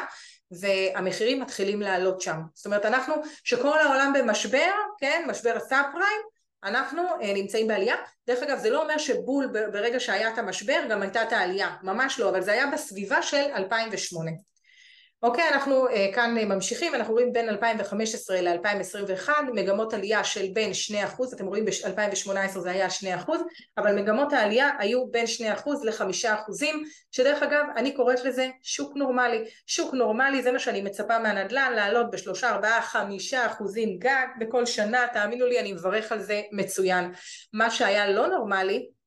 [0.51, 2.41] והמחירים מתחילים לעלות שם.
[2.55, 6.21] זאת אומרת אנחנו, שכל העולם במשבר, כן, משבר הסאב פריים,
[6.65, 7.97] אנחנו אה, נמצאים בעלייה.
[8.27, 12.21] דרך אגב זה לא אומר שבול ברגע שהיה את המשבר גם הייתה את העלייה, ממש
[12.21, 14.31] לא, אבל זה היה בסביבה של 2008.
[15.23, 20.71] אוקיי, אנחנו אה, כאן ממשיכים, אנחנו רואים בין 2015 ל-2021 מגמות עלייה של בין
[21.17, 22.87] 2%, אתם רואים ב-2018 זה היה
[23.27, 23.31] 2%,
[23.79, 26.65] אבל מגמות העלייה היו בין 2% ל-5%,
[27.13, 29.45] שדרך אגב אני קוראת לזה שוק נורמלי.
[29.67, 35.07] שוק נורמלי זה מה שאני מצפה מהנדל"ן, לעלות ב-3, 4, 5 אחוזים גג בכל שנה,
[35.13, 37.13] תאמינו לי אני מברך על זה מצוין.
[37.53, 38.98] מה שהיה לא נורמלי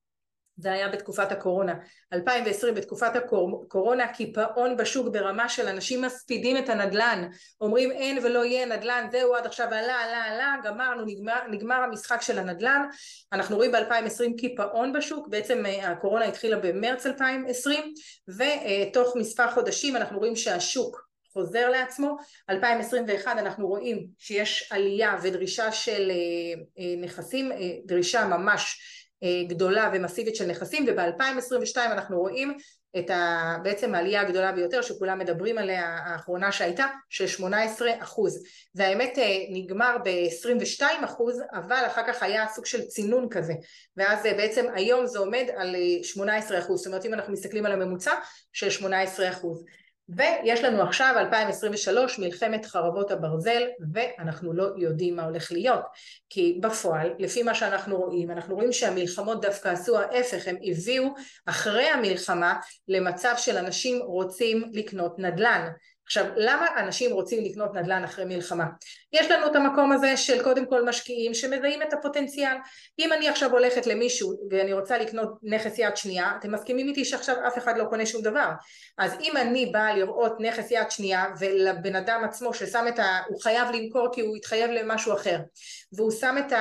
[0.61, 1.73] זה היה בתקופת הקורונה.
[2.13, 7.29] 2020 בתקופת הקורונה קיפאון בשוק ברמה של אנשים מספידים את הנדלן,
[7.61, 12.21] אומרים אין ולא יהיה נדלן, זהו עד עכשיו עלה עלה עלה, גמרנו, נגמר, נגמר המשחק
[12.21, 12.81] של הנדלן,
[13.33, 17.93] אנחנו רואים ב-2020 קיפאון בשוק, בעצם אה, הקורונה התחילה במרץ 2020
[18.27, 22.17] ותוך מספר חודשים אנחנו רואים שהשוק חוזר לעצמו,
[22.49, 27.51] 2021 אנחנו רואים שיש עלייה ודרישה של אה, אה, נכסים,
[27.85, 28.81] דרישה ממש
[29.47, 32.57] גדולה ומסיבית של נכסים וב-2022 אנחנו רואים
[32.99, 38.43] את ה, בעצם העלייה הגדולה ביותר שכולם מדברים עליה האחרונה שהייתה של 18 אחוז.
[38.75, 43.53] והאמת אה, נגמר ב-22 אחוז אבל אחר כך היה סוג של צינון כזה.
[43.97, 46.79] ואז אה, בעצם היום זה עומד על 18 אחוז.
[46.79, 48.13] זאת אומרת אם אנחנו מסתכלים על הממוצע
[48.53, 49.63] של 18 אחוז
[50.17, 55.81] ויש לנו עכשיו 2023 מלחמת חרבות הברזל ואנחנו לא יודעים מה הולך להיות.
[56.29, 61.05] כי בפועל לפי מה שאנחנו רואים אנחנו רואים שהמלחמות דווקא עשו ההפך הם הביאו
[61.45, 62.55] אחרי המלחמה
[62.87, 65.67] למצב של אנשים רוצים לקנות נדל"ן
[66.11, 68.65] עכשיו למה אנשים רוצים לקנות נדל"ן אחרי מלחמה?
[69.13, 72.55] יש לנו את המקום הזה של קודם כל משקיעים שמזהים את הפוטנציאל
[72.99, 77.35] אם אני עכשיו הולכת למישהו ואני רוצה לקנות נכס יד שנייה אתם מסכימים איתי שעכשיו
[77.47, 78.49] אף אחד לא קונה שום דבר
[78.97, 83.19] אז אם אני באה לראות נכס יד שנייה ולבן אדם עצמו ששם את ה...
[83.27, 85.37] הוא חייב למכור כי הוא התחייב למשהו אחר
[85.93, 86.53] והוא שם את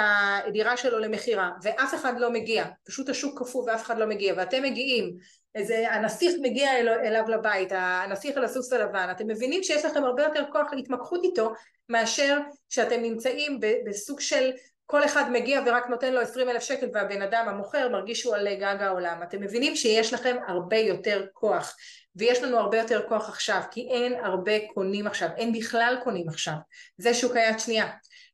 [0.46, 4.62] הדירה שלו למכירה ואף אחד לא מגיע פשוט השוק קפוא ואף אחד לא מגיע ואתם
[4.62, 5.16] מגיעים
[5.54, 10.22] איזה הנסיך מגיע אל, אליו לבית, הנסיך על הסוס הלבן, אתם מבינים שיש לכם הרבה
[10.22, 11.52] יותר כוח להתמקחות איתו
[11.88, 12.38] מאשר
[12.68, 14.50] שאתם נמצאים בסוג של
[14.86, 18.54] כל אחד מגיע ורק נותן לו 20 אלף שקל והבן אדם המוכר מרגיש שהוא על
[18.54, 19.22] גג העולם.
[19.22, 21.76] אתם מבינים שיש לכם הרבה יותר כוח
[22.16, 26.54] ויש לנו הרבה יותר כוח עכשיו כי אין הרבה קונים עכשיו, אין בכלל קונים עכשיו.
[26.98, 27.86] זה שוק היד שנייה.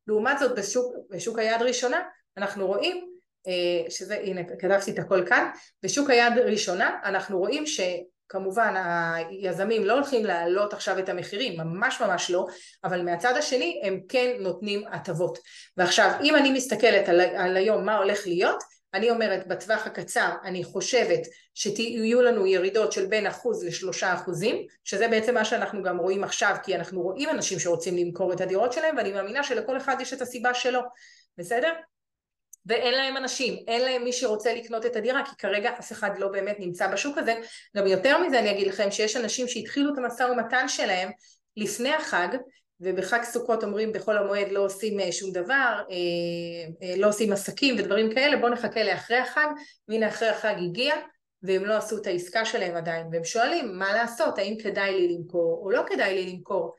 [0.07, 2.01] לעומת זאת בשוק, בשוק היד ראשונה
[2.37, 3.16] אנחנו רואים
[3.89, 5.49] שזה, הנה כתבתי את הכל כאן,
[5.83, 7.79] בשוק היד ראשונה אנחנו רואים ש...
[8.29, 12.45] כמובן היזמים לא הולכים להעלות עכשיו את המחירים, ממש ממש לא,
[12.83, 15.39] אבל מהצד השני הם כן נותנים הטבות.
[15.77, 18.63] ועכשיו אם אני מסתכלת על, על היום מה הולך להיות,
[18.93, 21.19] אני אומרת בטווח הקצר אני חושבת
[21.53, 26.55] שיהיו לנו ירידות של בין אחוז לשלושה אחוזים שזה בעצם מה שאנחנו גם רואים עכשיו
[26.63, 30.21] כי אנחנו רואים אנשים שרוצים למכור את הדירות שלהם ואני מאמינה שלכל אחד יש את
[30.21, 30.79] הסיבה שלו
[31.37, 31.73] בסדר?
[32.67, 36.27] ואין להם אנשים, אין להם מי שרוצה לקנות את הדירה כי כרגע אף אחד לא
[36.27, 37.35] באמת נמצא בשוק הזה.
[37.77, 41.09] גם יותר מזה אני אגיד לכם שיש אנשים שהתחילו את המשא ומתן שלהם
[41.57, 42.27] לפני החג
[42.79, 47.75] ובחג סוכות אומרים בחול המועד לא עושים אה, שום דבר, אה, אה, לא עושים עסקים
[47.79, 49.47] ודברים כאלה, בואו נחכה לאחרי החג,
[49.87, 50.95] והנה אחרי החג הגיע
[51.43, 55.61] והם לא עשו את העסקה שלהם עדיין, והם שואלים מה לעשות, האם כדאי לי למכור
[55.63, 56.75] או לא כדאי לי למכור,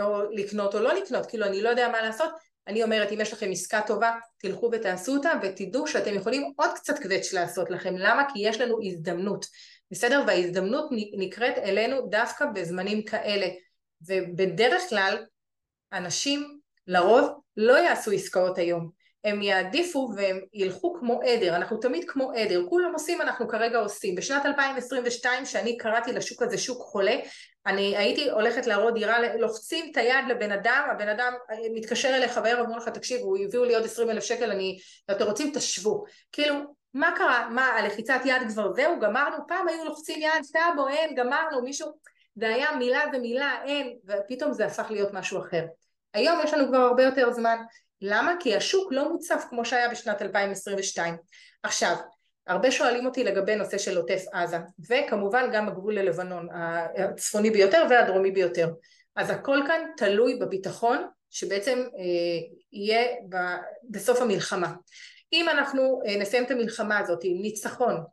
[0.00, 2.30] או לקנות או לא לקנות, כאילו אני לא יודע מה לעשות,
[2.70, 7.02] אני אומרת אם יש לכם עסקה טובה תלכו ותעשו אותה ותדעו שאתם יכולים עוד קצת
[7.02, 8.22] קווץ' לעשות לכם, למה?
[8.32, 9.46] כי יש לנו הזדמנות,
[9.90, 10.24] בסדר?
[10.26, 13.46] וההזדמנות נקראת אלינו דווקא בזמנים כאלה
[14.08, 15.24] ובדרך כלל
[15.92, 18.90] אנשים לרוב לא יעשו עסקאות היום
[19.24, 24.14] הם יעדיפו והם ילכו כמו עדר, אנחנו תמיד כמו עדר, כולם עושים אנחנו כרגע עושים.
[24.14, 27.16] בשנת 2022 שאני קראתי לשוק הזה שוק חולה,
[27.66, 31.32] אני הייתי הולכת להראות דירה, לוחצים את היד לבן אדם, הבן אדם
[31.74, 34.78] מתקשר אליך בערב, אומר לך תקשיבו, הביאו לי עוד 20 אלף שקל, אני,
[35.10, 36.04] אתם רוצים תשבו.
[36.32, 36.54] כאילו,
[36.94, 37.48] מה קרה?
[37.50, 39.36] מה, הלחיצת יד כבר זהו, גמרנו?
[39.48, 41.92] פעם היו לוחצים יד, טאבו, אין, גמרנו, מישהו...
[42.34, 45.64] זה היה מילה ומילה, אין, ופתאום זה הפך להיות משהו אחר.
[46.14, 47.56] היום יש לנו כבר הרבה יותר זמן.
[48.02, 48.34] למה?
[48.40, 51.16] כי השוק לא מוצף כמו שהיה בשנת 2022.
[51.62, 51.96] עכשיו,
[52.46, 54.58] הרבה שואלים אותי לגבי נושא של עוטף עזה,
[54.90, 56.48] וכמובן גם הגבול ללבנון,
[56.96, 58.68] הצפוני ביותר והדרומי ביותר.
[59.16, 63.36] אז הכל כאן תלוי בביטחון שבעצם אה, יהיה ב,
[63.90, 64.72] בסוף המלחמה.
[65.32, 68.04] אם אנחנו אה, נסיים את המלחמה הזאת עם ניצחון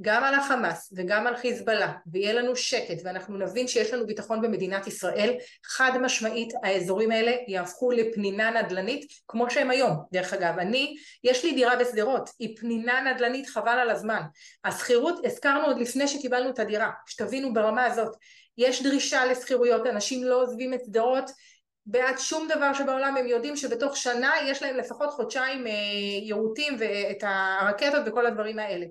[0.00, 4.86] גם על החמאס וגם על חיזבאללה ויהיה לנו שקט ואנחנו נבין שיש לנו ביטחון במדינת
[4.86, 5.34] ישראל
[5.64, 9.96] חד משמעית האזורים האלה יהפכו לפנינה נדל"נית כמו שהם היום.
[10.12, 14.20] דרך אגב אני יש לי דירה בשדרות היא פנינה נדל"נית חבל על הזמן.
[14.64, 18.16] השכירות הזכרנו עוד לפני שקיבלנו את הדירה שתבינו ברמה הזאת
[18.58, 21.30] יש דרישה לשכירויות אנשים לא עוזבים את שדרות
[21.86, 25.72] בעד שום דבר שבעולם הם יודעים שבתוך שנה יש להם לפחות חודשיים אה,
[26.22, 28.86] יירוטים ואת הרקטות וכל הדברים האלה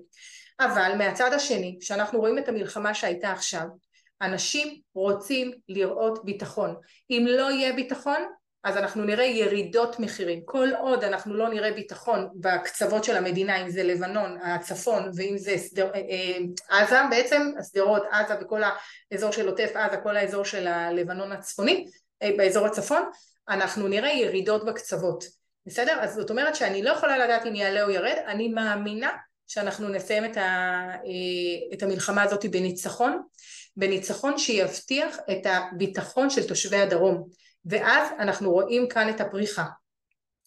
[0.60, 3.66] אבל מהצד השני, כשאנחנו רואים את המלחמה שהייתה עכשיו,
[4.22, 6.74] אנשים רוצים לראות ביטחון.
[7.10, 8.24] אם לא יהיה ביטחון,
[8.64, 10.40] אז אנחנו נראה ירידות מחירים.
[10.44, 15.58] כל עוד אנחנו לא נראה ביטחון בקצוות של המדינה, אם זה לבנון, הצפון, ואם זה
[15.58, 18.62] סדר, אה, אה, עזה בעצם, שדרות, עזה וכל
[19.12, 21.86] האזור של עוטף עזה, כל האזור של הלבנון הצפוני,
[22.22, 23.02] אה, באזור הצפון,
[23.48, 25.24] אנחנו נראה ירידות בקצוות.
[25.66, 25.98] בסדר?
[26.00, 29.10] אז זאת אומרת שאני לא יכולה לדעת אם יעלה או ירד, אני מאמינה
[29.46, 30.40] שאנחנו נסיים את, ה,
[30.94, 33.22] אה, את המלחמה הזאת בניצחון,
[33.76, 37.28] בניצחון שיבטיח את הביטחון של תושבי הדרום.
[37.66, 39.64] ואז אנחנו רואים כאן את הפריחה.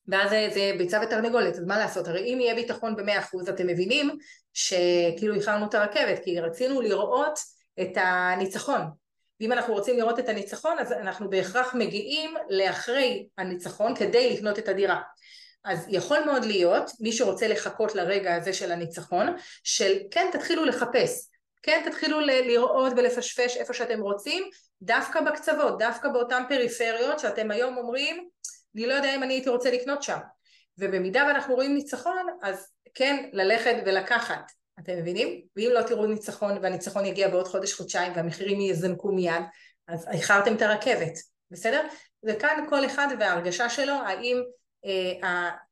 [0.08, 2.08] ואז זה, ביצה ותרנגולת, אז מה לעשות?
[2.08, 4.18] הרי אם יהיה ביטחון במאה אחוז אתם מבינים
[4.54, 7.40] שכאילו איחרנו את הרכבת כי רצינו לראות
[7.82, 8.82] את הניצחון.
[9.40, 14.68] ואם אנחנו רוצים לראות את הניצחון אז אנחנו בהכרח מגיעים לאחרי הניצחון כדי לקנות את
[14.68, 15.02] הדירה
[15.68, 19.28] אז יכול מאוד להיות, מי שרוצה לחכות לרגע הזה של הניצחון,
[19.64, 21.30] של כן תתחילו לחפש,
[21.64, 24.44] כן תתחילו לראות ולפשפש איפה שאתם רוצים,
[24.82, 28.28] דווקא בקצוות, דווקא באותן פריפריות שאתם היום אומרים,
[28.76, 30.18] אני לא יודע אם אני הייתי רוצה לקנות שם.
[30.78, 35.42] ובמידה ואנחנו רואים ניצחון, אז כן ללכת ולקחת, אתם מבינים?
[35.56, 39.44] ואם לא תראו ניצחון והניצחון יגיע בעוד חודש-חודשיים והמחירים יזנקו מיד,
[39.88, 41.14] אז איחרתם את הרכבת,
[41.52, 41.88] בסדר?
[42.24, 44.44] וכאן כל אחד וההרגשה שלו, האם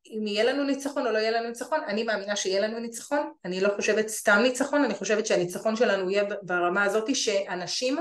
[0.06, 3.60] אם יהיה לנו ניצחון או לא יהיה לנו ניצחון, אני מאמינה שיהיה לנו ניצחון, אני
[3.60, 7.96] לא חושבת סתם ניצחון, אני חושבת שהניצחון שלנו יהיה ברמה הזאת שאנשים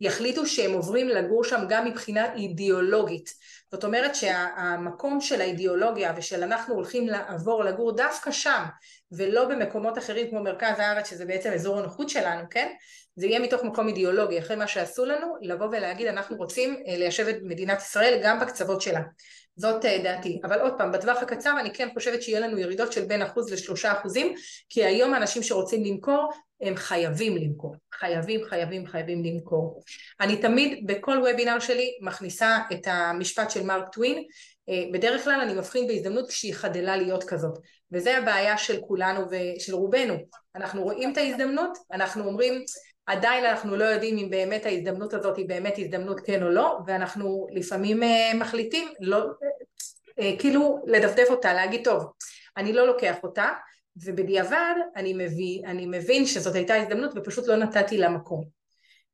[0.00, 3.30] יחליטו שהם עוברים לגור שם גם מבחינה אידיאולוגית.
[3.70, 8.62] זאת אומרת שהמקום של האידיאולוגיה ושל אנחנו הולכים לעבור לגור דווקא שם
[9.12, 12.72] ולא במקומות אחרים כמו מרכז הארץ שזה בעצם אזור הנוחות שלנו, כן?
[13.16, 17.28] זה יהיה מתוך מקום אידיאולוגי אחרי מה שעשו לנו לבוא ולהגיד אנחנו רוצים אה, ליישב
[17.28, 19.00] את מדינת ישראל גם בקצוות שלה
[19.56, 20.40] זאת אה, דעתי.
[20.44, 23.92] אבל עוד פעם, בטווח הקצר אני כן חושבת שיהיה לנו ירידות של בין אחוז לשלושה
[23.92, 24.34] אחוזים,
[24.68, 27.76] כי היום האנשים שרוצים למכור, הם חייבים למכור.
[27.94, 29.82] חייבים, חייבים, חייבים למכור.
[30.20, 34.24] אני תמיד בכל וובינר שלי מכניסה את המשפט של מרק טווין,
[34.92, 37.58] בדרך כלל אני מבחין בהזדמנות כשהיא חדלה להיות כזאת
[37.92, 40.14] וזה הבעיה של כולנו ושל רובנו
[40.56, 42.64] אנחנו רואים את ההזדמנות אנחנו אומרים
[43.06, 47.46] עדיין אנחנו לא יודעים אם באמת ההזדמנות הזאת היא באמת הזדמנות כן או לא ואנחנו
[47.50, 48.00] לפעמים
[48.34, 49.24] מחליטים לא,
[50.38, 52.12] כאילו לדפדף אותה להגיד טוב
[52.56, 53.48] אני לא לוקח אותה
[53.96, 58.44] ובדיעבד אני מבין, אני מבין שזאת הייתה הזדמנות ופשוט לא נתתי לה מקום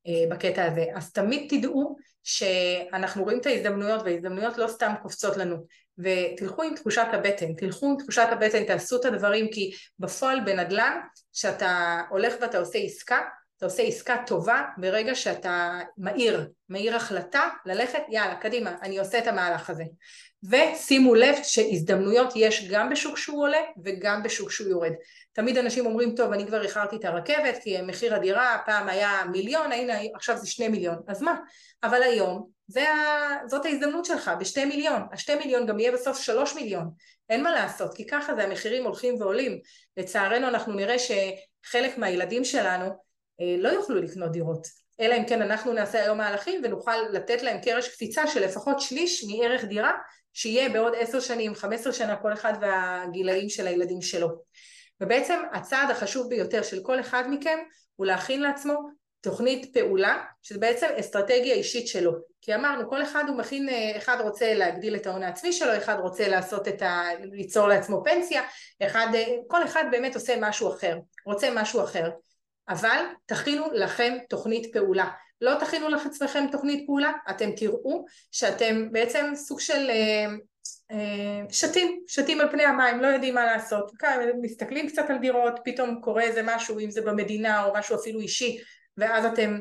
[0.07, 0.84] אה, בקטע הזה.
[0.95, 5.57] אז תמיד תדעו שאנחנו רואים את ההזדמנויות וההזדמנויות לא סתם קופצות לנו
[5.99, 11.01] ותלכו עם תחושת הבטן, תלכו עם תחושת הבטן, תעשו את הדברים כי בפועל בנדל"ן
[11.32, 13.20] שאתה הולך ואתה עושה עסקה
[13.59, 19.26] אתה עושה עסקה טובה ברגע שאתה מאיר, מאיר החלטה ללכת יאללה קדימה אני עושה את
[19.26, 19.84] המהלך הזה.
[20.42, 24.92] ושימו לב שהזדמנויות יש גם בשוק שהוא עולה וגם בשוק שהוא יורד.
[25.32, 29.72] תמיד אנשים אומרים טוב אני כבר איחרתי את הרכבת כי מחיר הדירה פעם היה מיליון
[29.72, 30.96] הנה עכשיו זה שני מיליון.
[31.09, 31.36] אז מה?
[31.82, 33.28] אבל היום זה ה...
[33.46, 35.02] זאת ההזדמנות שלך בשתי מיליון.
[35.12, 36.90] השתי מיליון גם יהיה בסוף שלוש מיליון.
[37.30, 39.59] אין מה לעשות כי ככה זה המחירים הולכים ועולים.
[39.96, 43.07] לצערנו אנחנו נראה שחלק מהילדים שלנו
[43.59, 44.66] לא יוכלו לקנות דירות
[45.01, 49.24] אלא אם כן אנחנו נעשה היום מהלכים ונוכל לתת להם קרש קפיצה של לפחות שליש
[49.24, 49.93] מערך דירה
[50.32, 54.28] שיהיה בעוד עשר שנים, חמש עשר שנה, כל אחד והגילאים של הילדים שלו.
[55.01, 57.59] ובעצם הצעד החשוב ביותר של כל אחד מכם
[57.97, 58.74] הוא להכין לעצמו
[59.20, 62.12] תוכנית פעולה, שזה בעצם אסטרטגיה אישית שלו.
[62.41, 66.28] כי אמרנו, כל אחד הוא מכין, אחד רוצה להגדיל את ההון העצמי שלו, אחד רוצה
[66.28, 67.03] לעשות את ה...
[67.32, 68.43] ליצור לעצמו פנסיה,
[68.82, 69.07] אחד,
[69.47, 72.11] כל אחד באמת עושה משהו אחר, רוצה משהו אחר.
[72.69, 75.09] אבל תכינו לכם תוכנית פעולה.
[75.41, 80.27] לא תכינו לעצמכם תוכנית פעולה, אתם תראו שאתם בעצם סוג של אה,
[80.91, 83.93] אה, שתים, שתים על פני המים, לא יודעים מה לעשות,
[84.43, 88.59] מסתכלים קצת על דירות, פתאום קורה איזה משהו, אם זה במדינה או משהו אפילו אישי,
[88.97, 89.59] ואז אתם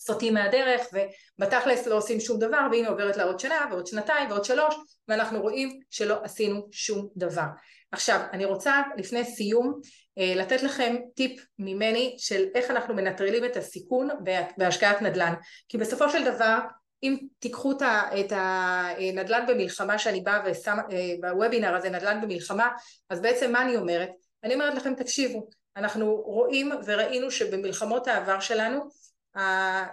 [0.00, 4.44] סוטים מהדרך ובתכלס לא עושים שום דבר והנה עוברת לה עוד שנה ועוד שנתיים ועוד
[4.44, 4.74] שלוש
[5.08, 7.46] ואנחנו רואים שלא עשינו שום דבר.
[7.92, 9.80] עכשיו אני רוצה לפני סיום
[10.18, 14.08] אה, לתת לכם טיפ ממני של איך אנחנו מנטרלים את הסיכון
[14.56, 15.34] בהשקעת נדל"ן
[15.68, 16.58] כי בסופו של דבר
[17.02, 17.72] אם תיקחו
[18.20, 22.68] את הנדל"ן במלחמה שאני באה ושם אה, בוובינר הזה נדל"ן במלחמה
[23.10, 24.10] אז בעצם מה אני אומרת?
[24.44, 28.88] אני אומרת לכם תקשיבו אנחנו רואים וראינו שבמלחמות העבר שלנו
[29.36, 29.86] אה,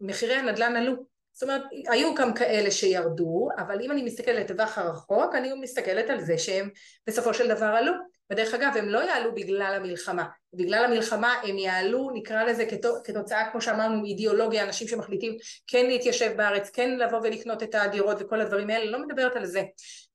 [0.00, 5.34] מחירי הנדל"ן עלו זאת אומרת היו גם כאלה שירדו אבל אם אני מסתכלת לטווח הרחוק
[5.34, 6.70] אני מסתכלת על זה שהם
[7.06, 7.92] בסופו של דבר עלו
[8.30, 10.24] ודרך אגב הם לא יעלו בגלל המלחמה.
[10.54, 12.64] בגלל המלחמה הם יעלו נקרא לזה
[13.04, 18.40] כתוצאה כמו שאמרנו מאידיאולוגיה אנשים שמחליטים כן להתיישב בארץ כן לבוא ולקנות את הדירות וכל
[18.40, 18.90] הדברים האלה.
[18.90, 19.62] לא מדברת על זה.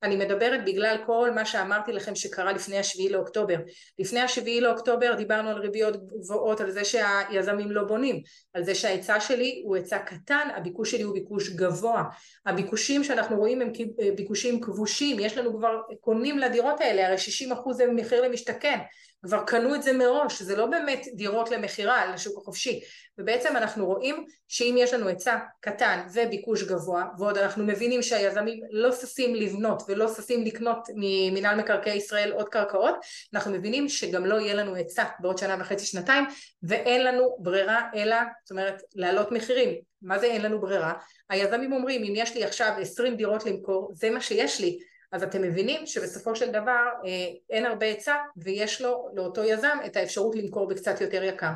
[0.02, 3.56] אני מדברת בגלל כל מה שאמרתי לכם שקרה לפני השביעי לאוקטובר.
[3.98, 8.22] לפני השביעי לאוקטובר דיברנו על ריביות גבוהות על זה שהיזמים לא בונים
[8.54, 12.04] על זה שההיצע שלי הוא היצע קטן הביקוש שלי הוא ביקוש גבוה.
[12.46, 13.72] הביקושים שאנחנו רואים הם
[14.16, 15.18] ביקושים כבושים.
[15.20, 18.78] יש לנו כבר קונים לדירות האלה הרי 60% הם מחיר למשתכן.
[19.24, 22.80] כבר קנו את זה מראש, זה לא באמת דירות למכירה לשוק החופשי.
[23.18, 28.92] ובעצם אנחנו רואים שאם יש לנו היצע קטן וביקוש גבוה ועוד אנחנו מבינים שהיזמים לא
[28.92, 32.94] ששים לבנות ולא ששים לקנות ממינהל מקרקעי ישראל עוד קרקעות
[33.34, 36.24] אנחנו מבינים שגם לא יהיה לנו היצע בעוד שנה וחצי שנתיים
[36.62, 39.80] ואין לנו ברירה אלא זאת אומרת להעלות מחירים.
[40.02, 40.92] מה זה אין לנו ברירה?
[41.30, 44.78] היזמים אומרים אם יש לי עכשיו 20 דירות למכור זה מה שיש לי
[45.12, 47.10] אז אתם מבינים שבסופו של דבר אה,
[47.50, 51.52] אין הרבה היצע ויש לו לאותו יזם את האפשרות למכור בקצת יותר יקר.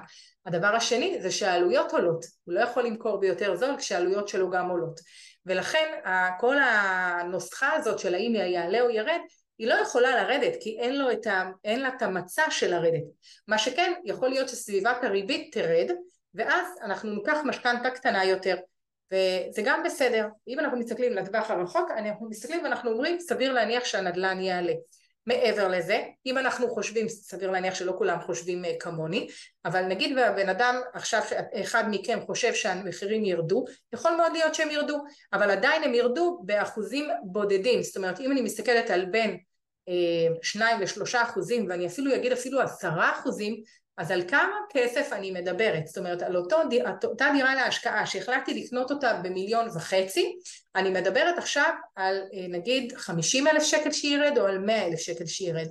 [0.47, 5.01] הדבר השני זה שהעלויות עולות, הוא לא יכול למכור ביותר זול כשהעלויות שלו גם עולות.
[5.47, 6.01] ולכן
[6.41, 9.21] כל הנוסחה הזאת של האם יעלה או ירד
[9.59, 13.05] היא לא יכולה לרדת כי אין, לו את ה, אין לה את המצע של לרדת.
[13.49, 15.91] מה שכן יכול להיות שסביבת הריבית תרד
[16.35, 18.57] ואז אנחנו ניקח משכנתה קטנה יותר
[19.13, 24.41] וזה גם בסדר, אם אנחנו מסתכלים לטווח הרחוק, אנחנו מסתכלים ואנחנו אומרים סביר להניח שהנדל"ן
[24.41, 24.73] יעלה.
[25.27, 29.29] מעבר לזה, אם אנחנו חושבים, סביר להניח שלא כולם חושבים אה, כמוני,
[29.65, 31.23] אבל נגיד והבן אדם עכשיו
[31.55, 37.09] אחד מכם חושב שהמחירים ירדו, יכול מאוד להיות שהם ירדו, אבל עדיין הם ירדו באחוזים
[37.25, 39.39] בודדים, זאת אומרת אם אני מסתכלת על בין
[39.89, 43.63] אה, שניים לשלושה אחוזים ואני אפילו אגיד אפילו עשרה אחוזים
[43.97, 45.87] אז על כמה כסף אני מדברת?
[45.87, 46.57] זאת אומרת, על אותו,
[47.05, 50.39] אותה דירה להשקעה שהחלטתי לקנות אותה במיליון וחצי,
[50.77, 55.27] אני מדברת עכשיו על אה, נגיד 50 אלף שקל שירד או על 100 אלף שקל
[55.27, 55.67] שירד.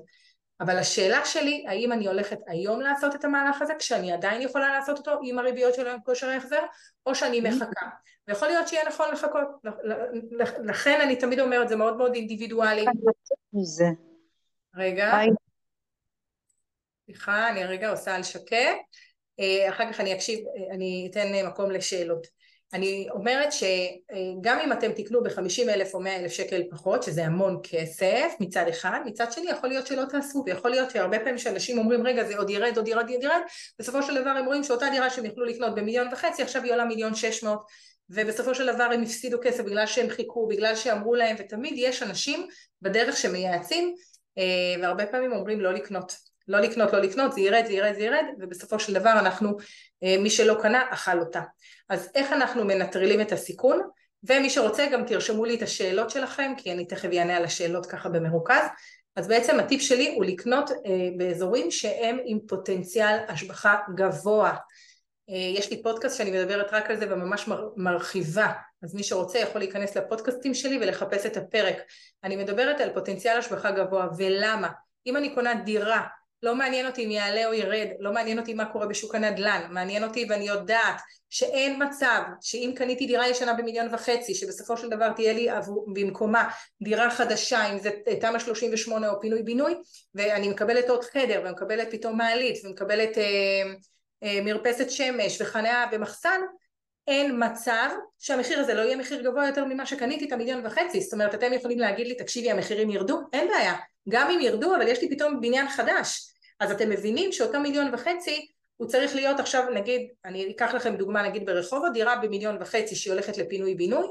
[0.62, 4.98] אבל השאלה שלי, האם אני הולכת היום לעשות את המהלך הזה, כשאני עדיין יכולה לעשות
[4.98, 6.62] אותו עם הריביות של כושר ההחזר,
[7.06, 7.86] או שאני מחכה.
[8.28, 9.48] ויכול להיות שיהיה נכון לחכות.
[10.64, 12.86] לכן אני תמיד אומרת, זה מאוד מאוד אינדיבידואלי.
[14.76, 15.12] רגע.
[17.06, 18.78] סליחה, אני רגע עושה על שקט,
[19.40, 22.28] אה, אחר כך אני אקשיב, אה, אני אתן אה, מקום לשאלות.
[22.74, 27.60] אני אומרת שגם אם אתם תקנו ב-50 אלף או 100 אלף שקל פחות, שזה המון
[27.64, 32.08] כסף מצד אחד, מצד שני יכול להיות שלא תעשו, ויכול להיות שהרבה פעמים שאנשים אומרים
[32.08, 33.42] רגע זה עוד ירד, עוד ירד, עוד ירד,
[33.80, 36.86] בסופו של דבר הם רואים שאותה דירה שהם יכלו לקנות במיליון וחצי, עכשיו היא עולה
[36.86, 37.60] מיליון שש מאות,
[38.10, 42.48] ובסופו של דבר הם הפסידו כסף בגלל שהם חיכו, בגלל שאמרו להם, ותמיד יש אנשים
[42.82, 43.96] בדרך שמייעצים,
[44.82, 46.35] והרבה פעמים אומרים לא לקנות.
[46.48, 49.58] לא לקנות, לא לקנות, זה ירד, זה ירד, זה ירד, ובסופו של דבר אנחנו,
[50.04, 51.42] אה, מי שלא קנה, אכל אותה.
[51.90, 53.82] אז איך אנחנו מנטרלים את הסיכון?
[54.30, 58.10] ומי שרוצה גם תרשמו לי את השאלות שלכם, כי אני תכף אענה על השאלות ככה
[58.10, 58.66] במרוכז.
[59.16, 60.76] אז בעצם הטיפ שלי הוא לקנות אה,
[61.18, 64.56] באזורים שהם עם פוטנציאל השבחה גבוה.
[65.30, 68.52] אה, יש לי פודקאסט שאני מדברת רק על זה וממש מרחיבה,
[68.84, 71.78] אז מי שרוצה יכול להיכנס לפודקאסטים שלי ולחפש את הפרק.
[72.24, 74.70] אני מדברת על פוטנציאל השבחה גבוה, ולמה?
[75.08, 76.02] אם אני קונה דירה
[76.46, 80.04] לא מעניין אותי אם יעלה או ירד, לא מעניין אותי מה קורה בשוק הנדל"ן, מעניין
[80.04, 80.96] אותי ואני יודעת
[81.30, 86.50] שאין מצב שאם קניתי דירה ישנה במיליון וחצי, שבסופו של דבר תהיה לי עבור, במקומה
[86.82, 87.90] דירה חדשה, אם זה
[88.22, 89.76] תמ"א 38 או פינוי בינוי,
[90.16, 93.24] ואני מקבלת עוד חדר ומקבלת פתאום מעלית ומקבלת אה,
[94.24, 96.42] אה, מרפסת שמש וחניה ומחסן,
[97.08, 97.90] אין מצב
[98.20, 101.54] שהמחיר הזה לא יהיה מחיר גבוה יותר ממה שקניתי את המיליון וחצי, זאת אומרת אתם
[101.54, 103.20] יכולים להגיד לי תקשיבי המחירים ירדו?
[103.34, 103.74] אין בעיה,
[104.10, 108.48] גם אם ירדו אבל יש לי פתאום בניין חדש אז אתם מבינים שאותו מיליון וחצי
[108.78, 113.14] הוא צריך להיות עכשיו נגיד, אני אקח לכם דוגמה נגיד ברחובות, דירה במיליון וחצי שהיא
[113.14, 114.08] הולכת לפינוי בינוי,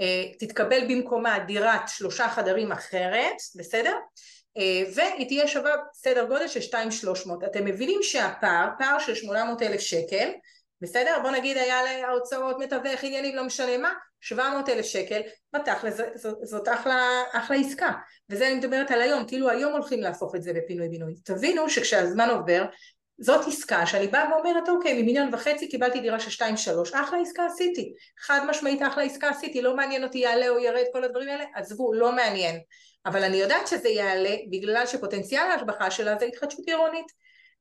[0.00, 3.94] אה, תתקבל במקומה דירת שלושה חדרים אחרת, בסדר?
[4.56, 7.44] אה, והיא תהיה שווה סדר גודל של 2,300.
[7.44, 10.30] אתם מבינים שהפער, פער של 800 אלף שקל,
[10.80, 11.18] בסדר?
[11.22, 13.92] בוא נגיד היה להוצאות מתווך עניינים לא משנה מה,
[14.24, 15.20] 700 אלף שקל,
[15.54, 16.00] בתכל'ס
[16.42, 17.92] זאת, אחלה, אחלה עסקה.
[18.30, 22.30] וזה אני מדברת על היום, כאילו היום הולכים להפוך את זה בפינוי בינוי תבינו שכשהזמן
[22.30, 22.64] עובר
[23.18, 27.46] זאת עסקה שאני באה ואומרת אוקיי ממיליון וחצי קיבלתי דירה של שתיים שלוש אחלה עסקה
[27.46, 27.94] עשיתי.
[28.20, 31.94] חד משמעית אחלה עסקה עשיתי לא מעניין אותי יעלה או ירד כל הדברים האלה עזבו
[31.94, 32.60] לא מעניין.
[33.06, 37.06] אבל אני יודעת שזה יעלה בגלל שפוטנציאל ההשבחה שלה זה התחדשות עירונית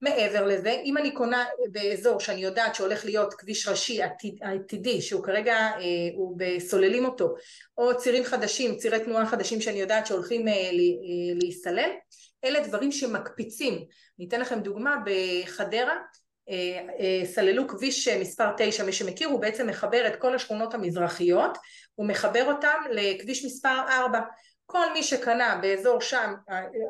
[0.04, 3.99] מעבר לזה, אם אני קונה באזור שאני יודעת שהולך להיות כביש ראשי
[4.41, 5.80] עתידי, שהוא כרגע, אה,
[6.16, 7.36] הוא בסוללים אותו,
[7.78, 10.70] או צירים חדשים, צירי תנועה חדשים שאני יודעת שהולכים אה, אה,
[11.41, 11.89] להיסלל,
[12.43, 13.74] אלה דברים שמקפיצים.
[14.20, 15.95] אני אתן לכם דוגמה, בחדרה
[17.26, 21.58] סללו כביש מספר 9, מי שמכיר, הוא בעצם מחבר את כל השכונות המזרחיות,
[21.95, 24.20] הוא מחבר אותם לכביש מספר 4.
[24.66, 26.34] כל מי שקנה באזור שם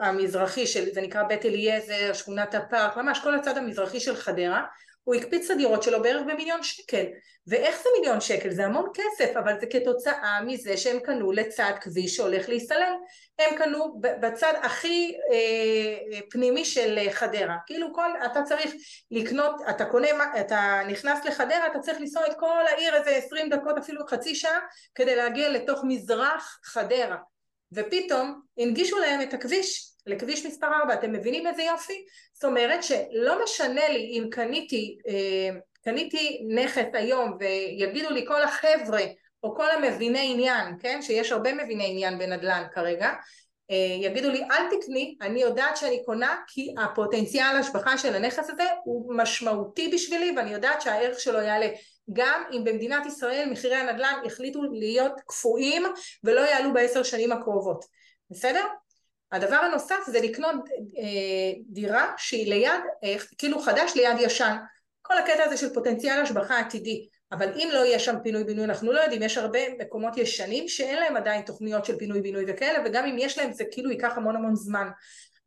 [0.01, 4.63] המזרחי של זה נקרא בית אליעזר, שכונת הפארק, ממש כל הצד המזרחי של חדרה,
[5.03, 7.05] הוא הקפיץ את הדירות שלו בערך במיליון שקל.
[7.47, 8.51] ואיך זה מיליון שקל?
[8.51, 12.93] זה המון כסף, אבל זה כתוצאה מזה שהם קנו לצד כביש שהולך להיסלל.
[13.39, 17.55] הם קנו בצד הכי אה, פנימי של חדרה.
[17.65, 18.73] כאילו כל, אתה צריך
[19.11, 20.07] לקנות, אתה קונה,
[20.39, 24.59] אתה נכנס לחדרה, אתה צריך לנסוע את כל העיר איזה עשרים דקות, אפילו חצי שעה,
[24.95, 27.32] כדי להגיע לתוך מזרח חדרה.
[27.75, 32.05] ופתאום הנגישו להם את הכביש לכביש מספר 4, אתם מבינים איזה יופי?
[32.33, 39.01] זאת אומרת שלא משנה לי אם קניתי, אה, קניתי נכס היום ויגידו לי כל החבר'ה
[39.43, 41.01] או כל המביני עניין, כן?
[41.01, 43.09] שיש הרבה מביני עניין בנדל"ן כרגע,
[43.71, 48.63] אה, יגידו לי אל תקני, אני יודעת שאני קונה כי הפוטנציאל השבחה של הנכס הזה
[48.83, 51.67] הוא משמעותי בשבילי ואני יודעת שהערך שלו יעלה
[52.13, 55.83] גם אם במדינת ישראל מחירי הנדל"ן החליטו להיות קפואים
[56.23, 57.85] ולא יעלו בעשר שנים הקרובות,
[58.29, 58.65] בסדר?
[59.31, 60.55] הדבר הנוסף זה לקנות
[60.97, 64.55] אה, דירה שהיא ליד, אה, כאילו חדש ליד ישן.
[65.01, 67.07] כל הקטע הזה של פוטנציאל השבחה עתידי.
[67.31, 70.99] אבל אם לא יהיה שם פינוי בינוי, אנחנו לא יודעים, יש הרבה מקומות ישנים שאין
[70.99, 74.35] להם עדיין תוכניות של פינוי בינוי וכאלה, וגם אם יש להם זה כאילו ייקח המון
[74.35, 74.87] המון זמן.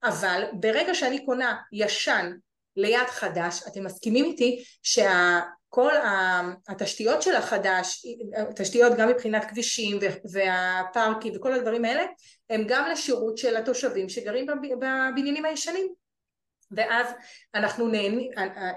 [0.05, 2.33] אבל ברגע שאני קונה ישן
[2.77, 5.41] ליד חדש, אתם מסכימים איתי שה...
[5.77, 5.93] כל
[6.69, 8.07] התשתיות של החדש,
[8.57, 9.99] תשתיות גם מבחינת כבישים
[10.33, 12.03] והפארקים וכל הדברים האלה,
[12.51, 14.47] הם גם לשירות של התושבים שגרים
[14.81, 15.89] בבניינים הישנים.
[16.71, 17.07] ואז
[17.55, 18.31] אנחנו נהנים,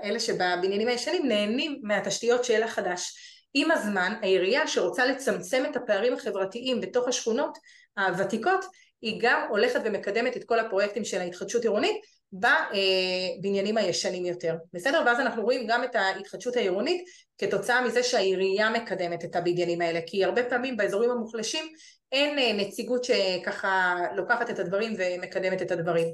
[0.04, 3.14] אלה שבבניינים הישנים נהנים מהתשתיות של החדש.
[3.54, 7.58] עם הזמן העירייה שרוצה לצמצם את הפערים החברתיים בתוך השכונות
[7.98, 8.66] הוותיקות
[9.02, 12.02] היא גם הולכת ומקדמת את כל הפרויקטים של ההתחדשות עירונית
[12.34, 15.04] בבניינים הישנים יותר, בסדר?
[15.06, 17.04] ואז אנחנו רואים גם את ההתחדשות העירונית
[17.38, 21.66] כתוצאה מזה שהעירייה מקדמת את הבניינים האלה, כי הרבה פעמים באזורים המוחלשים
[22.12, 26.08] אין אה, נציגות שככה לוקחת את הדברים ומקדמת את הדברים.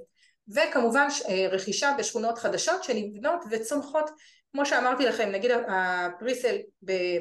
[0.56, 4.10] וכמובן אה, רכישה בשכונות חדשות שנבנות וצומחות,
[4.52, 6.56] כמו שאמרתי לכם, נגיד הפריסל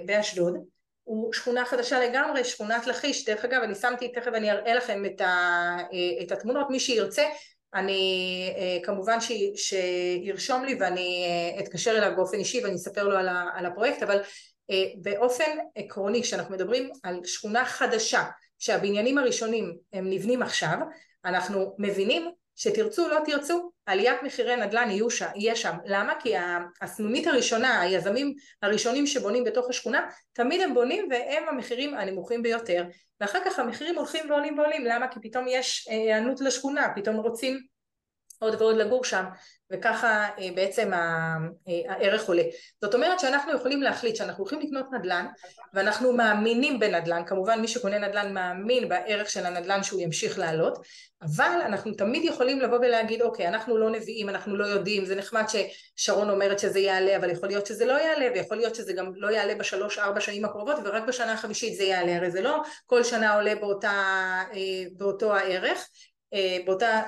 [0.06, 0.54] באשדוד,
[1.04, 5.20] הוא שכונה חדשה לגמרי, שכונת לכיש, דרך אגב אני שמתי, תכף אני אראה לכם את,
[5.20, 5.24] ה,
[5.92, 7.22] אה, את התמונות, מי שירצה
[7.74, 13.16] אני אה, כמובן ש, שירשום לי ואני אה, אתקשר אליו באופן אישי ואני אספר לו
[13.16, 14.20] על, ה, על הפרויקט אבל
[15.02, 18.22] באופן עקרוני כשאנחנו מדברים על שכונה חדשה
[18.58, 20.76] שהבניינים הראשונים הם נבנים עכשיו
[21.24, 25.76] אנחנו מבינים שתרצו לא תרצו עליית מחירי נדל"ן יהיו שם, יהיה שם.
[25.84, 26.12] למה?
[26.20, 26.34] כי
[26.80, 32.84] הסנונית הראשונה, היזמים הראשונים שבונים בתוך השכונה, תמיד הם בונים והם המחירים הנמוכים ביותר,
[33.20, 34.84] ואחר כך המחירים הולכים ועולים ועולים.
[34.84, 35.08] למה?
[35.08, 37.73] כי פתאום יש היענות לשכונה, פתאום רוצים
[38.44, 39.24] עוד ועוד לגור שם,
[39.72, 41.36] וככה אה, בעצם אה,
[41.88, 42.42] הערך עולה.
[42.82, 45.26] זאת אומרת שאנחנו יכולים להחליט שאנחנו הולכים לקנות נדל"ן
[45.74, 50.78] ואנחנו מאמינים בנדל"ן, כמובן מי שקונה נדל"ן מאמין בערך של הנדל"ן שהוא ימשיך לעלות,
[51.22, 55.44] אבל אנחנו תמיד יכולים לבוא ולהגיד אוקיי אנחנו לא נביאים, אנחנו לא יודעים, זה נחמד
[55.48, 59.30] ששרון אומרת שזה יעלה אבל יכול להיות שזה לא יעלה ויכול להיות שזה גם לא
[59.30, 63.34] יעלה בשלוש ארבע שנים הקרובות ורק בשנה החמישית זה יעלה, הרי זה לא כל שנה
[63.34, 63.90] עולה באותה,
[64.54, 65.88] אה, באותו הערך
[66.66, 67.02] באותה,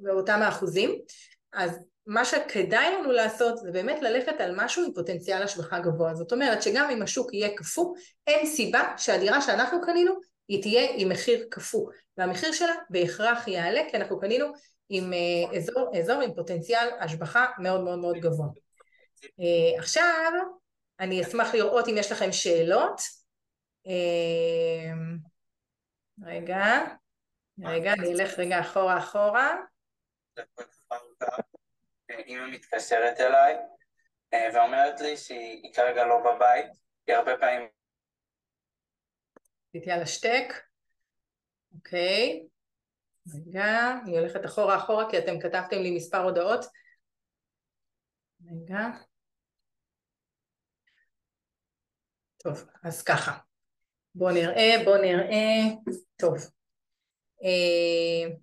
[0.00, 0.98] באותם האחוזים.
[1.52, 6.14] אז מה שכדאי לנו לעשות זה באמת ללכת על משהו עם פוטנציאל השבחה גבוה.
[6.14, 7.94] זאת אומרת שגם אם השוק יהיה קפוא
[8.26, 10.14] אין סיבה שהדירה שאנחנו קנינו
[10.48, 11.90] היא תהיה עם מחיר קפוא.
[12.16, 14.46] והמחיר שלה בהכרח יעלה כי אנחנו קנינו
[14.88, 18.46] עם אה, אזור, אזור עם פוטנציאל השבחה מאוד מאוד מאוד גבוה.
[19.40, 20.32] אה, עכשיו
[21.00, 23.00] אני אשמח לראות אם יש לכם שאלות.
[23.86, 24.92] אה,
[26.26, 26.84] רגע
[27.64, 29.56] רגע, אני אלך רגע אחורה אחורה.
[32.10, 33.56] אימא מתקשרת אליי
[34.34, 36.66] אה, ואומרת לי שהיא כרגע לא בבית,
[37.06, 37.68] כי הרבה פעמים...
[39.68, 40.54] עשיתי על השטק,
[41.74, 42.46] אוקיי.
[43.34, 46.64] רגע, אני הולכת אחורה אחורה כי אתם כתבתם לי מספר הודעות.
[48.46, 48.86] רגע.
[52.36, 53.38] טוב, אז ככה.
[54.14, 55.60] בואו נראה, בואו נראה.
[56.16, 56.61] טוב.
[57.44, 58.34] אה,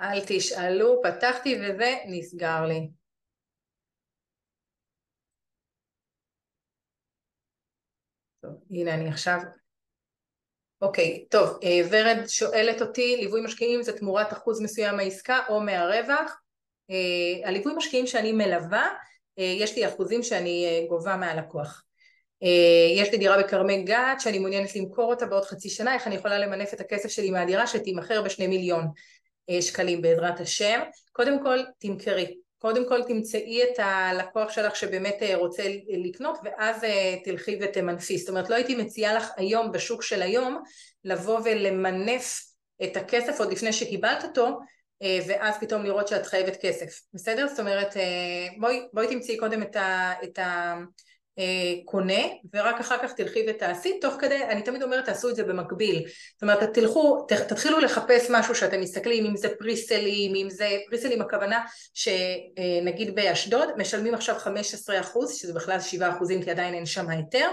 [0.00, 2.90] אל תשאלו, פתחתי וזה נסגר לי.
[8.40, 9.38] טוב, הנה אני עכשיו...
[10.82, 16.40] אוקיי, טוב, אה, ורד שואלת אותי, ליווי משקיעים זה תמורת אחוז מסוים מהעסקה או מהרווח?
[16.90, 18.88] אה, הליווי משקיעים שאני מלווה,
[19.36, 21.84] יש לי אחוזים שאני גובה מהלקוח.
[22.42, 26.14] אה, יש לי דירה בכרמי גת שאני מעוניינת למכור אותה בעוד חצי שנה, איך אני
[26.14, 28.84] יכולה למנף את הכסף שלי מהדירה שתימכר בשני מיליון
[29.50, 30.80] אה, שקלים בעזרת השם.
[31.12, 35.62] קודם כל תמכרי, קודם כל תמצאי את הלקוח שלך שבאמת אה, רוצה
[36.04, 36.76] לקנות ואז
[37.24, 38.18] תלכי ותמנפי.
[38.18, 40.62] זאת אומרת לא הייתי מציעה לך היום בשוק של היום
[41.04, 42.46] לבוא ולמנף
[42.82, 44.58] את הכסף עוד לפני שקיבלת אותו
[45.26, 47.48] ואז פתאום לראות שאת חייבת כסף, בסדר?
[47.48, 47.96] זאת אומרת
[48.58, 50.12] בואי, בואי תמצאי קודם את ה...
[50.24, 50.74] את ה
[51.84, 52.22] קונה
[52.54, 56.04] ורק אחר כך תלכי ותעשי תוך כדי אני תמיד אומרת תעשו את זה במקביל.
[56.34, 61.64] זאת אומרת תלכו תתחילו לחפש משהו שאתם מסתכלים אם זה פריסלים אם זה פריסלים הכוונה
[61.94, 64.48] שנגיד באשדוד משלמים עכשיו 15%
[65.32, 67.48] שזה בכלל 7% כי עדיין אין שם היתר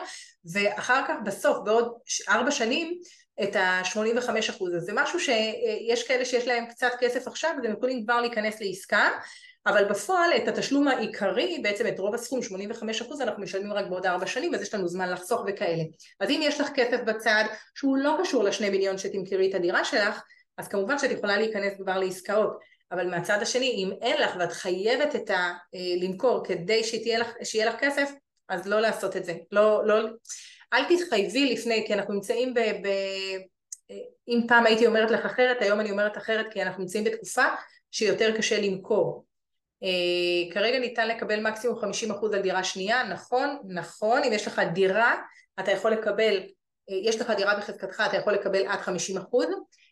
[0.53, 1.93] ואחר כך בסוף בעוד
[2.29, 2.97] 4 שנים
[3.43, 8.21] את ה-85% הזה זה משהו שיש כאלה שיש להם קצת כסף עכשיו והם יכולים כבר
[8.21, 9.09] להיכנס לעסקה
[9.67, 12.43] אבל בפועל את התשלום העיקרי, בעצם את רוב הסכום, 85%
[13.21, 15.83] אנחנו משלמים רק בעוד ארבע שנים, אז יש לנו זמן לחסוך וכאלה.
[16.19, 17.43] אז אם יש לך כסף בצד
[17.75, 20.21] שהוא לא קשור לשני מיליון שתמכרי את הדירה שלך,
[20.57, 22.59] אז כמובן שאת יכולה להיכנס כבר לעסקאות.
[22.91, 25.53] אבל מהצד השני, אם אין לך ואת חייבת את ה...
[25.75, 28.11] אה, למכור כדי שתהיה לך, שיהיה לך כסף,
[28.49, 29.33] אז לא לעשות את זה.
[29.51, 29.95] לא, לא...
[30.73, 32.59] אל תתחייבי לפני, כי אנחנו נמצאים ב...
[32.59, 32.87] ב...
[33.91, 33.95] אה,
[34.27, 37.45] אם פעם הייתי אומרת לך אחרת, היום אני אומרת אחרת, כי אנחנו נמצאים בתקופה
[37.91, 39.27] שיותר קשה למכור.
[39.83, 41.79] Uh, כרגע ניתן לקבל מקסימום
[42.31, 45.15] 50% על דירה שנייה, נכון, נכון, אם יש לך דירה
[45.59, 48.89] אתה יכול לקבל, uh, יש לך דירה בחזקתך אתה יכול לקבל עד 50%,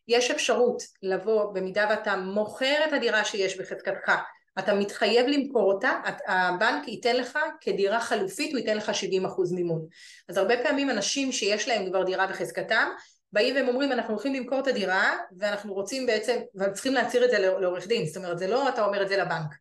[0.08, 4.12] יש אפשרות לבוא במידה ואתה מוכר את הדירה שיש בחזקתך,
[4.60, 5.92] אתה מתחייב למכור אותה,
[6.28, 9.86] הבנק ייתן לך כדירה חלופית, הוא ייתן לך 70% מימון.
[10.30, 12.90] אז הרבה פעמים אנשים שיש להם כבר דירה בחזקתם,
[13.34, 17.30] באים והם אומרים אנחנו הולכים למכור את הדירה ואנחנו רוצים בעצם, והם צריכים להצהיר את
[17.30, 19.56] זה לעורך דין, זאת אומרת זה לא אתה אומר את זה לבנק,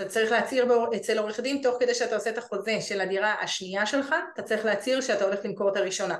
[0.00, 3.86] אתה צריך להצהיר אצל עורך דין תוך כדי שאתה עושה את החוזה של הדירה השנייה
[3.86, 6.16] שלך, אתה צריך להצהיר שאתה הולך למכור את הראשונה.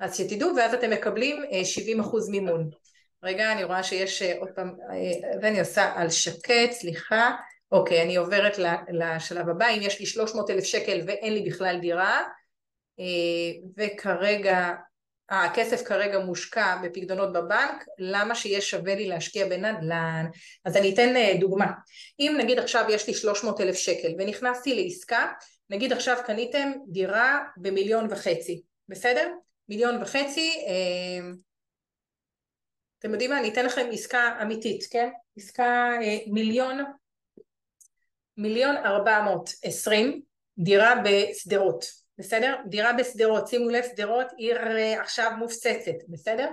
[0.00, 2.70] אז שתדעו ואז אתם מקבלים 70% אה, מימון.
[3.22, 7.36] רגע אני רואה שיש אה, עוד פעם, אה, ואני עושה על שקט, סליחה,
[7.72, 8.58] אוקיי אני עוברת
[8.88, 12.22] לשלב הבא, אם יש לי 300 אלף שקל ואין לי בכלל דירה
[13.76, 14.70] וכרגע
[15.28, 20.26] הכסף כרגע מושקע בפקדונות בבנק, למה שיהיה שווה לי להשקיע בנדל"ן?
[20.64, 21.66] אז אני אתן אה, דוגמה.
[22.20, 25.32] אם נגיד עכשיו יש לי 300 אלף שקל ונכנסתי לעסקה,
[25.70, 29.32] נגיד עכשיו קניתם דירה במיליון וחצי, בסדר?
[29.68, 31.28] מיליון וחצי, אה,
[32.98, 33.38] אתם יודעים מה?
[33.38, 35.08] אני אתן לכם עסקה אמיתית, כן?
[35.36, 36.78] עסקה אה, מיליון,
[38.36, 40.22] מיליון ארבע מאות עשרים,
[40.58, 42.54] דירה בשדרות, בסדר?
[42.68, 46.48] דירה בשדרות, שימו לב, שדרות עיר אה, עכשיו מופצצת, בסדר?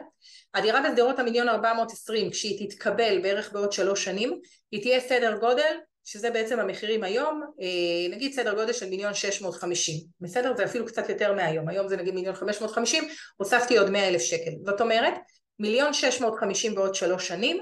[0.53, 4.39] הדירה בשדרות המיליון ארבע מאות עשרים, כשהיא תתקבל בערך בעוד שלוש שנים,
[4.71, 9.41] היא תהיה סדר גודל, שזה בעצם המחירים היום, אה, נגיד סדר גודל של מיליון שש
[9.41, 10.55] מאות חמישים, בסדר?
[10.57, 13.03] זה אפילו קצת יותר מהיום, היום זה נגיד מיליון חמש מאות חמישים,
[13.37, 15.13] הוספתי עוד מאה אלף שקל, זאת אומרת,
[15.59, 17.57] מיליון שש מאות חמישים בעוד שלוש שנים,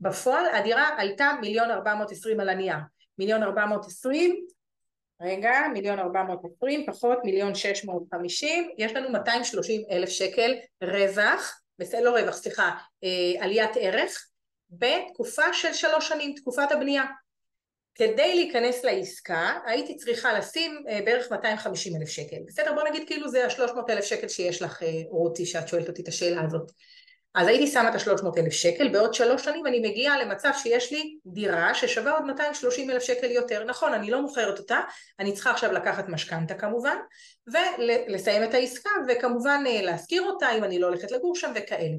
[0.00, 2.76] בפועל הדירה עלתה מיליון ארבע מאות עשרים על הנייר,
[3.18, 4.46] מיליון ארבע מאות עשרים
[5.20, 10.54] רגע, מיליון ארבע מאות עשרים פחות מיליון שש מאות חמישים, יש לנו 230 אלף שקל
[10.82, 12.70] רווח, בסדר, לא רווח, סליחה,
[13.04, 14.26] אה, עליית ערך,
[14.70, 17.04] בתקופה של שלוש שנים, תקופת הבנייה.
[17.94, 22.72] כדי להיכנס לעסקה הייתי צריכה לשים אה, בערך 250 אלף שקל, בסדר?
[22.74, 26.08] בוא נגיד כאילו זה ה-300 אלף שקל שיש לך אה, רותי שאת שואלת אותי את
[26.08, 26.72] השאלה הזאת.
[27.36, 31.16] אז הייתי שמה את ה-300 אלף שקל, בעוד שלוש שנים אני מגיעה למצב שיש לי
[31.26, 33.64] דירה ששווה עוד 230 אלף שקל יותר.
[33.64, 34.80] נכון, אני לא מוכרת אותה,
[35.20, 36.96] אני צריכה עכשיו לקחת משכנתה כמובן,
[37.46, 41.96] ולסיים את העסקה, וכמובן אה, להשכיר אותה אם אני לא הולכת לגור שם וכאלה.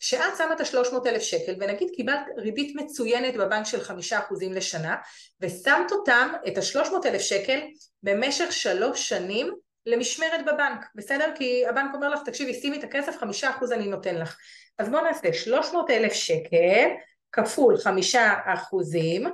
[0.00, 4.96] כשאת שמה את ה-300 אלף שקל, ונגיד קיבלת ריבית מצוינת בבנק של חמישה אחוזים לשנה,
[5.40, 7.60] ושמת אותם, את ה-300 אלף שקל,
[8.02, 9.54] במשך שלוש שנים
[9.86, 11.32] למשמרת בבנק, בסדר?
[11.34, 14.36] כי הבנק אומר לך, תקשיבי, שימי את הכסף, חמישה אחוז אני נותן לך.
[14.78, 16.88] אז בואו נעשה 300 אלף שקל
[17.32, 19.26] כפול חמישה אחוזים,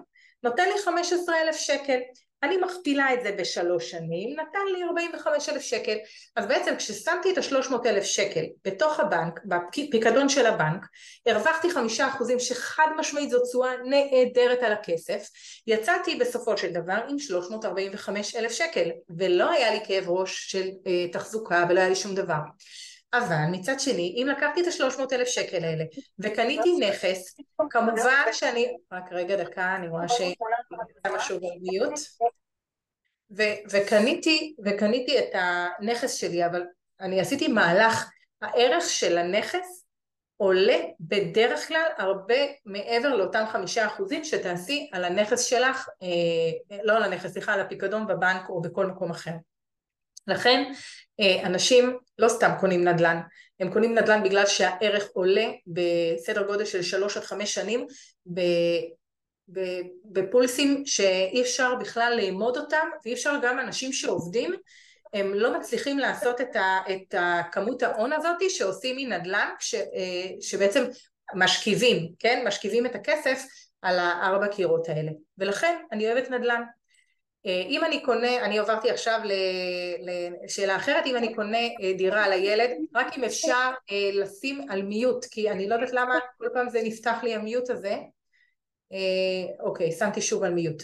[0.42, 1.98] נותן לי 15 אלף שקל.
[2.42, 5.96] אני מכפילה את זה בשלוש שנים, נתן לי 45 אלף שקל.
[6.36, 10.86] אז בעצם כששמתי את ה-300 אלף שקל בתוך הבנק, בפיקדון של הבנק,
[11.26, 15.28] הרווחתי חמישה אחוזים שחד משמעית זו תשואה נהדרת על הכסף,
[15.66, 21.08] יצאתי בסופו של דבר עם 345 אלף שקל, ולא היה לי כאב ראש של אה,
[21.12, 22.40] תחזוקה ולא היה לי שום דבר.
[23.12, 25.84] אבל מצד שני, אם לקחתי את השלוש אלף שקל האלה
[26.18, 27.36] וקניתי נכס,
[27.70, 28.76] כמובן שאני...
[28.92, 30.20] רק רגע, דקה, אני רואה ש...
[31.14, 31.92] משהו במיוט.
[33.70, 36.64] וקניתי, וקניתי את הנכס שלי, אבל
[37.00, 38.10] אני עשיתי מהלך,
[38.42, 39.84] הערך של הנכס
[40.36, 42.34] עולה בדרך כלל הרבה
[42.64, 48.06] מעבר לאותם חמישה אחוזים שתעשי על הנכס שלך, אה, לא על הנכס, סליחה, על הפיקדון
[48.06, 49.32] בבנק או בכל מקום אחר.
[50.26, 50.72] לכן
[51.20, 53.20] אה, אנשים לא סתם קונים נדל"ן,
[53.60, 57.86] הם קונים נדל"ן בגלל שהערך עולה בסדר גודל של שלוש עד חמש שנים
[60.04, 64.54] בפולסים שאי אפשר בכלל לאמוד אותם ואי אפשר גם אנשים שעובדים
[65.12, 70.84] הם לא מצליחים לעשות את, ה, את הכמות ההון הזאת שעושים מנדל"ן ש, אה, שבעצם
[71.34, 72.44] משכיבים, כן?
[72.46, 73.42] משכיבים את הכסף
[73.82, 76.62] על הארבע קירות האלה ולכן אני אוהבת נדל"ן
[77.44, 79.20] אם אני קונה, אני עברתי עכשיו
[80.44, 85.24] לשאלה אחרת, אם אני קונה אה, דירה לילד, רק אם אפשר אה, לשים על מיוט,
[85.24, 87.96] כי אני לא יודעת למה כל פעם זה נפתח לי המיוט הזה.
[89.60, 90.82] אוקיי, שמתי שוב על מיוט.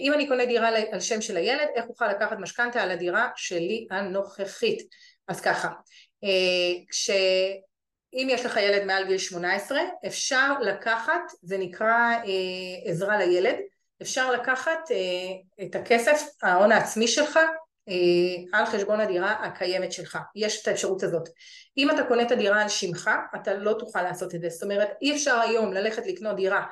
[0.00, 3.86] אם אני קונה דירה על שם של הילד, איך אוכל לקחת משכנתה על הדירה שלי
[3.90, 4.82] הנוכחית?
[5.28, 5.68] אז ככה,
[6.90, 7.10] כש...
[8.14, 12.16] אם יש לך ילד מעל גיל 18, אפשר לקחת, זה נקרא
[12.84, 13.56] עזרה לילד,
[14.02, 17.38] אפשר לקחת אה, את הכסף, ההון העצמי שלך,
[17.88, 20.18] אה, על חשבון הדירה הקיימת שלך.
[20.36, 21.28] יש את האפשרות הזאת.
[21.78, 24.48] אם אתה קונה את הדירה על שמך, אתה לא תוכל לעשות את זה.
[24.48, 26.64] זאת אומרת, אי אפשר היום ללכת לקנות דירה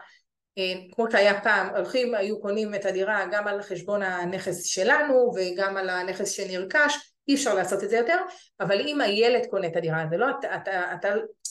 [0.59, 5.77] אה, כמו שהיה פעם, הולכים, היו קונים את הדירה גם על חשבון הנכס שלנו וגם
[5.77, 8.17] על הנכס שנרכש, אי אפשר לעשות את זה יותר,
[8.61, 11.09] אבל אם הילד קונה את הדירה, זה לא אתה, אתה, אתה,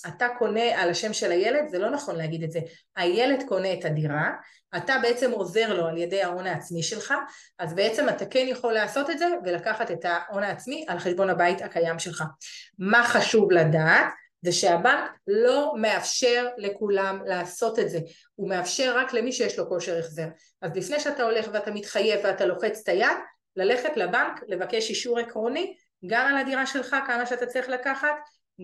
[0.08, 2.60] אתה קונה על השם של הילד, זה לא נכון להגיד את זה,
[2.96, 4.32] הילד קונה את הדירה,
[4.78, 7.14] אתה בעצם עוזר לו על ידי ההון העצמי שלך,
[7.60, 11.62] אז בעצם אתה כן יכול לעשות את זה ולקחת את ההון העצמי על חשבון הבית
[11.62, 12.24] הקיים שלך.
[12.80, 14.08] מה חשוב לדעת?
[14.42, 18.00] זה שהבנק לא מאפשר לכולם לעשות את זה,
[18.36, 20.28] הוא מאפשר רק למי שיש לו כושר החזר.
[20.62, 23.18] אז לפני שאתה הולך ואתה מתחייב ואתה לוחץ את היד,
[23.58, 28.16] ללכת לבנק, לבקש אישור עקרוני, גם על הדירה שלך, כמה שאתה צריך לקחת,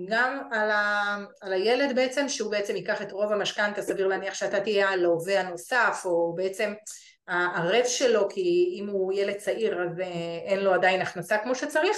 [0.10, 4.60] גם על, ה, על הילד בעצם, שהוא בעצם ייקח את רוב המשכנתה, סביר להניח שאתה
[4.60, 6.74] תהיה הלווה הנוסף, או בעצם
[7.28, 11.98] הערב שלו, כי אם הוא ילד צעיר אז אה, אין לו עדיין הכנסה כמו שצריך,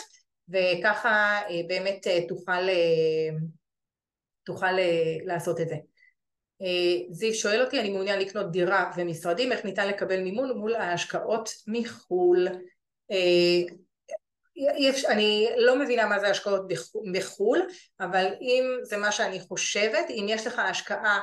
[0.50, 2.68] וככה אה, באמת אה, תוכל,
[4.46, 4.72] תוכל
[5.26, 5.76] לעשות את זה.
[7.12, 12.48] זיו שואל אותי, אני מעוניין לקנות דירה ומשרדים, איך ניתן לקבל מימון מול ההשקעות מחו"ל?
[14.78, 16.62] יש, אני לא מבינה מה זה השקעות
[17.14, 17.68] בחו"ל,
[18.00, 21.20] אבל אם זה מה שאני חושבת, אם יש לך השקעה,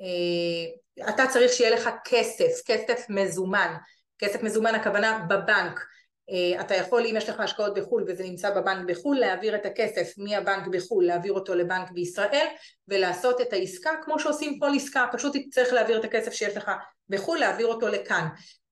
[0.00, 3.74] אה, אתה צריך שיהיה לך כסף, כסף מזומן,
[4.18, 5.80] כסף מזומן הכוונה בבנק,
[6.30, 10.12] אה, אתה יכול אם יש לך השקעות בחו"ל וזה נמצא בבנק בחו"ל להעביר את הכסף
[10.18, 12.46] מהבנק בחו"ל להעביר אותו לבנק בישראל
[12.88, 15.06] ולעשות את העסקה כמו שעושים כל עסקה.
[15.12, 16.70] פשוט תצטרך להעביר את הכסף שיש לך
[17.08, 18.28] בחו"ל להעביר אותו לכאן.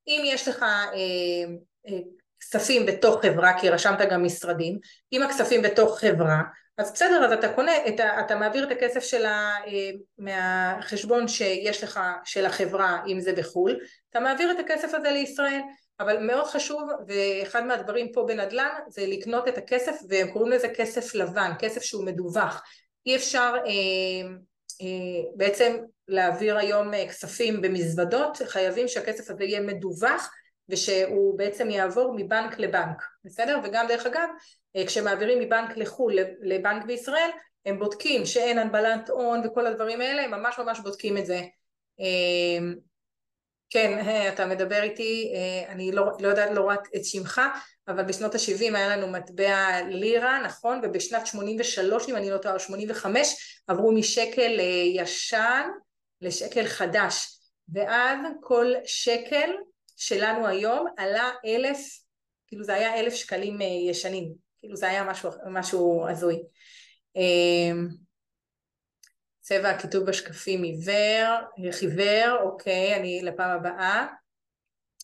[0.06, 1.94] אם יש לך אה,
[2.40, 4.78] כספים בתוך חברה, כי רשמת גם משרדים,
[5.12, 6.42] אם הכספים בתוך חברה,
[6.78, 12.00] אז בסדר, אז אתה קונה, אתה, אתה מעביר את הכסף שלה אה, מהחשבון שיש לך,
[12.24, 13.78] של החברה, אם זה בחו"ל,
[14.10, 15.60] אתה מעביר את הכסף הזה לישראל,
[16.00, 21.14] אבל מאוד חשוב, ואחד מהדברים פה בנדל"ן, זה לקנות את הכסף, והם קוראים לזה כסף
[21.14, 22.62] לבן, כסף שהוא מדווח.
[23.06, 24.30] אי אפשר אה,
[24.82, 25.76] אה, בעצם
[26.08, 30.30] להעביר היום אה, כספים במזוודות, חייבים שהכסף הזה יהיה מדווח,
[30.70, 33.58] ושהוא בעצם יעבור מבנק לבנק, בסדר?
[33.64, 34.28] וגם דרך אגב,
[34.76, 37.30] אה, כשמעבירים מבנק לחו"ל לבנק בישראל,
[37.66, 41.40] הם בודקים שאין הנבלת הון וכל הדברים האלה, הם ממש ממש בודקים את זה.
[42.00, 42.66] אה,
[43.70, 43.98] כן,
[44.28, 47.40] אתה מדבר איתי, אה, אני לא, לא יודעת לא רק את שמך,
[47.88, 50.80] אבל בשנות ה-70 היה לנו מטבע לירה, נכון?
[50.82, 54.60] ובשנת 83, אם אני לא טועה, 85, עברו משקל
[54.94, 55.68] ישן
[56.20, 57.40] לשקל חדש.
[57.72, 59.50] ואז כל שקל
[60.00, 61.78] שלנו היום עלה אלף,
[62.46, 63.58] כאילו זה היה אלף שקלים
[63.90, 64.32] ישנים.
[64.60, 66.42] כאילו זה היה משהו, משהו הזוי.
[67.16, 67.88] אמ,
[69.40, 71.40] צבע הכיתוב בשקפים עיוור,
[71.70, 74.06] חיוור, אוקיי, אני לפעם הבאה.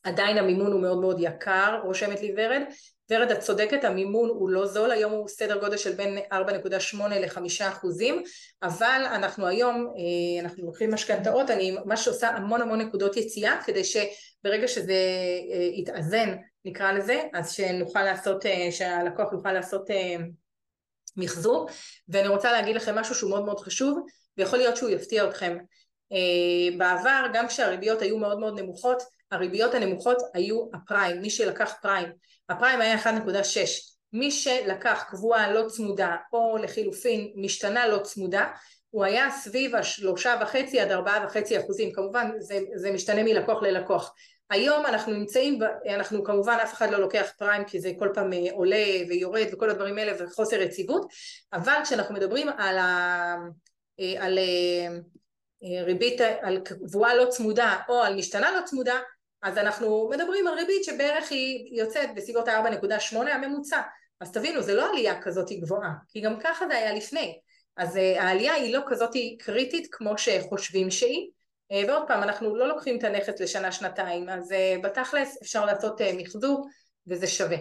[0.04, 2.62] עדיין המימון הוא מאוד מאוד יקר, רושמת לי ורד.
[3.10, 7.38] ורד, את צודקת, המימון הוא לא זול, היום הוא סדר גודל של בין 4.8 ל-5
[7.68, 8.22] אחוזים,
[8.62, 13.82] אבל אנחנו היום, אה, אנחנו לוקחים משכנתאות, אני ממש עושה המון המון נקודות יציאה, כדי
[13.84, 14.92] שברגע שזה
[15.52, 19.90] אה, יתאזן נקרא לזה, אז שנוכל לעשות, אה, שהלקוח יוכל לעשות
[21.16, 21.68] מחזור,
[22.08, 24.06] ואני רוצה להגיד לכם משהו שהוא מאוד מאוד חשוב,
[24.38, 25.56] ויכול להיות שהוא יפתיע אתכם.
[26.78, 32.08] בעבר, גם כשהריביות היו מאוד מאוד נמוכות, הריביות הנמוכות היו הפריים, מי שלקח פריים.
[32.48, 33.08] הפריים היה 1.6.
[34.12, 38.46] מי שלקח קבועה לא צמודה, או לחילופין משתנה לא צמודה,
[38.90, 44.14] הוא היה סביב השלושה וחצי עד ארבעה וחצי אחוזים, כמובן זה, זה משתנה מלקוח ללקוח.
[44.50, 45.58] היום אנחנו נמצאים,
[45.94, 49.70] אנחנו כמובן אף אחד לא לוקח פריים כי זה כל פעם אה, עולה ויורד וכל
[49.70, 51.06] הדברים האלה וחוסר יציבות,
[51.52, 53.36] אבל כשאנחנו מדברים על, ה,
[54.00, 59.00] אה, על אה, ריבית, על קבועה לא צמודה או על משתנה לא צמודה,
[59.46, 63.80] אז אנחנו מדברים על ריבית שבערך היא יוצאת בסביבות ה-4.8 הממוצע,
[64.20, 67.38] אז תבינו זה לא עלייה כזאת גבוהה, כי גם ככה זה היה לפני,
[67.76, 71.30] אז העלייה היא לא כזאת קריטית כמו שחושבים שהיא.
[71.72, 76.00] אה, ועוד פעם, אנחנו לא לוקחים את הנכס לשנה שנתיים, אז אה, בתכלס אפשר לעשות
[76.00, 76.66] אה, מחזור
[77.06, 77.56] וזה שווה.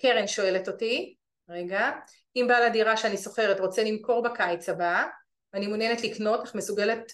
[0.00, 1.14] קרן שואלת אותי,
[1.48, 1.90] רגע,
[2.36, 5.04] אם בעל הדירה שאני שוכרת רוצה למכור בקיץ הבא,
[5.52, 7.12] ואני מעוניינת לקנות, אך מסוגלת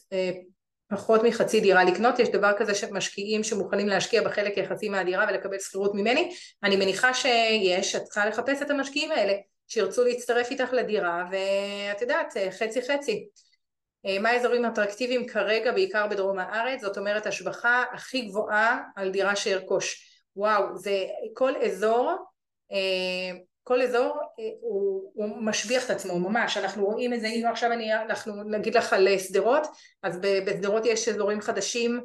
[0.89, 5.95] פחות מחצי דירה לקנות, יש דבר כזה שמשקיעים שמוכנים להשקיע בחלק יחסי מהדירה ולקבל שכירות
[5.95, 9.33] ממני, אני מניחה שיש, את צריכה לחפש את המשקיעים האלה
[9.69, 13.29] שירצו להצטרף איתך לדירה ואת יודעת, חצי חצי.
[14.07, 19.37] אה, מה האזורים אטרקטיביים כרגע בעיקר בדרום הארץ, זאת אומרת השבחה הכי גבוהה על דירה
[19.37, 20.13] שארכוש.
[20.37, 22.17] וואו, זה כל אזור,
[22.73, 27.47] אה, כל אזור אה, הוא, הוא משביח את עצמו ממש, אנחנו רואים את זה, אם
[27.51, 29.67] עכשיו אני, אנחנו נגיד לך על שדרות,
[30.03, 32.01] אז בשדרות יש אזורים חדשים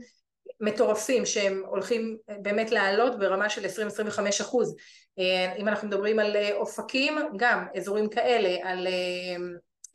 [0.60, 4.76] מטורפים שהם הולכים באמת לעלות ברמה של 20-25 אחוז.
[5.58, 8.88] אם אנחנו מדברים על אופקים, גם אזורים כאלה, על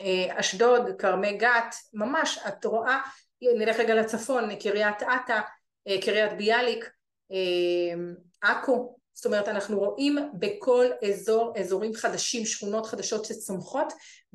[0.01, 3.01] אה, אשדוד, כרמי גת, ממש את רואה,
[3.43, 5.41] נלך רגע לצפון, קריית אתא,
[5.89, 6.91] אה, קריית ביאליק,
[7.33, 13.93] אה, עכו, זאת אומרת אנחנו רואים בכל אזור אזורים חדשים, שכונות חדשות שצומחות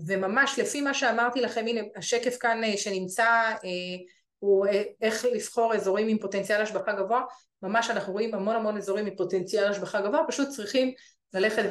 [0.08, 3.52] וממש לפי מה שאמרתי לכם, הנה השקף כאן שנמצא
[4.40, 4.66] הוא
[5.02, 7.22] איך לבחור אזורים עם פוטנציאל השבחה גבוה,
[7.62, 10.94] ממש אנחנו רואים המון המון אזורים עם פוטנציאל השבחה גבוה, פשוט צריכים
[11.34, 11.64] ללכת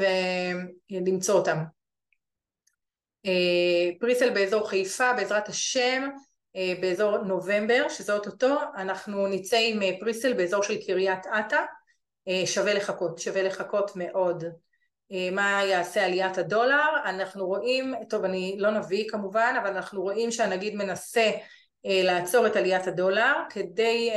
[0.91, 1.59] ולמצוא אותם.
[3.27, 6.09] אה, פריסל באזור חיפה בעזרת השם
[6.57, 11.61] אה, באזור נובמבר שזה אוטוטו אנחנו נצא עם אה, פריסל באזור של קריית אתא
[12.45, 14.45] שווה לחכות, שווה לחכות מאוד.
[15.33, 16.89] מה יעשה עליית הדולר?
[17.05, 21.31] אנחנו רואים, טוב אני לא נביא כמובן אבל אנחנו רואים שהנגיד מנסה
[21.85, 24.11] לעצור את עליית הדולר כדי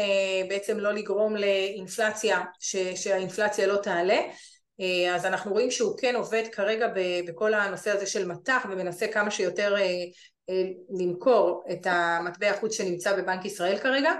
[0.49, 2.41] בעצם לא לגרום לאינפלציה,
[2.95, 4.19] שהאינפלציה לא תעלה.
[4.81, 6.87] אה, אז אנחנו רואים שהוא כן עובד כרגע
[7.27, 9.81] בכל הנושא הזה של מטח ומנסה כמה שיותר אה,
[10.49, 10.63] אה,
[10.99, 14.11] למכור את המטבע החוץ שנמצא בבנק ישראל כרגע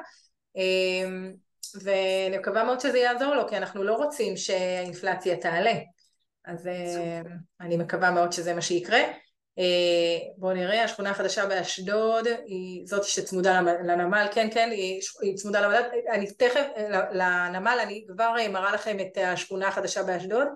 [1.83, 5.73] ואני מקווה מאוד שזה יעזור לו כי אנחנו לא רוצים שהאינפלציה תעלה.
[6.45, 6.69] אז
[7.61, 9.03] אני מקווה מאוד שזה מה שיקרה.
[9.59, 15.61] אה, בואו נראה, השכונה החדשה באשדוד היא זאת שצמודה לנמל, כן כן, היא, היא צמודה
[15.61, 16.65] למדד, אני תכף,
[17.11, 20.47] לנמל, אני כבר אה, מראה לכם את השכונה החדשה באשדוד.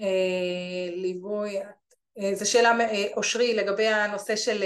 [0.00, 1.58] אה, ליווי,
[2.34, 2.76] זו שאלה
[3.16, 4.64] אושרי לגבי הנושא של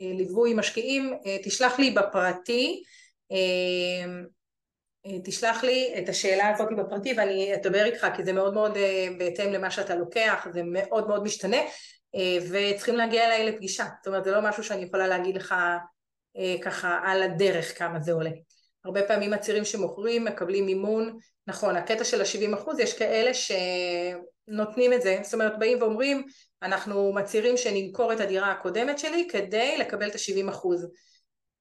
[0.00, 2.82] ליווי משקיעים, תשלח לי בפרטי
[5.24, 8.78] תשלח לי את השאלה הזאת בפרטי ואני אדבר איתך כי זה מאוד מאוד
[9.18, 11.56] בהתאם למה שאתה לוקח, זה מאוד מאוד משתנה
[12.50, 15.54] וצריכים להגיע אליי לפגישה, זאת אומרת זה לא משהו שאני יכולה להגיד לך
[16.62, 18.30] ככה על הדרך כמה זה עולה.
[18.84, 25.18] הרבה פעמים הצעירים שמוכרים מקבלים מימון, נכון, הקטע של ה-70% יש כאלה שנותנים את זה,
[25.22, 26.26] זאת אומרת באים ואומרים
[26.62, 30.68] אנחנו מצהירים שנמכור את הדירה הקודמת שלי כדי לקבל את ה-70%.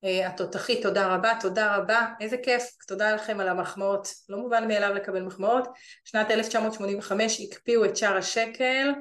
[0.03, 4.93] אה, התותחית, תודה רבה, תודה רבה, איזה כיף, תודה לכם על המחמאות, לא מובן מאליו
[4.93, 5.67] לקבל מחמאות.
[6.03, 8.91] שנת 1985 הקפיאו את שער השקל,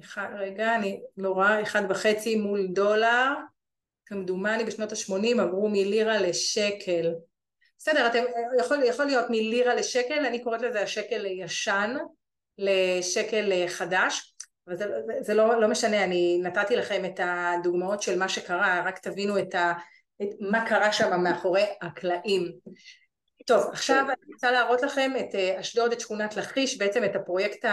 [0.00, 3.28] אחד, רגע, אני לא רואה, אחד וחצי מול דולר,
[4.06, 7.14] כמדומני בשנות ה-80 עברו מלירה לשקל.
[7.78, 8.24] בסדר, אתם,
[8.60, 11.96] יכול, יכול להיות מלירה לשקל, אני קוראת לזה השקל ישן
[12.58, 14.34] לשקל חדש,
[14.66, 14.86] אבל זה,
[15.20, 19.54] זה לא, לא משנה, אני נתתי לכם את הדוגמאות של מה שקרה, רק תבינו את,
[19.54, 19.72] ה,
[20.22, 22.52] את מה קרה שם מאחורי הקלעים.
[23.46, 27.64] טוב, עכשיו אני רוצה להראות לכם את אה, אשדוד, את שכונת לכיש, בעצם את הפרויקט,
[27.64, 27.70] ה...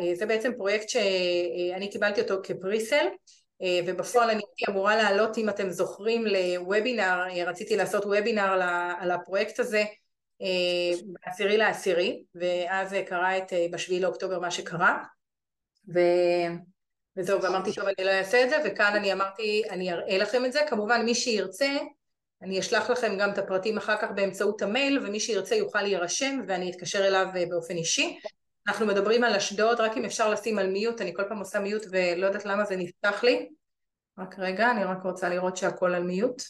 [0.00, 3.06] אה, זה בעצם פרויקט שאני קיבלתי אותו כפריסל,
[3.62, 8.62] אה, ובפועל אני הייתי אמורה לעלות, אם אתם זוכרים, לוובינר, רציתי לעשות וובינר
[9.00, 9.84] על הפרויקט הזה
[11.04, 14.98] בעשירי לעשירי, ואז קרה את, בשביעי לאוקטובר מה שקרה,
[15.94, 15.98] ו...
[17.16, 20.52] וזהו, ואמרתי, טוב, אני לא אעשה את זה, וכאן אני אמרתי, אני אראה לכם את
[20.52, 21.76] זה, כמובן מי שירצה,
[22.42, 26.70] אני אשלח לכם גם את הפרטים אחר כך באמצעות המייל, ומי שירצה יוכל להירשם, ואני
[26.70, 28.18] אתקשר אליו אה, באופן אישי.
[28.68, 31.82] אנחנו מדברים על אשדוד, רק אם אפשר לשים על מיוט, אני כל פעם עושה מיוט
[31.90, 33.48] ולא יודעת למה זה נפתח לי.
[34.18, 36.42] רק רגע, אני רק רוצה לראות שהכל על מיוט.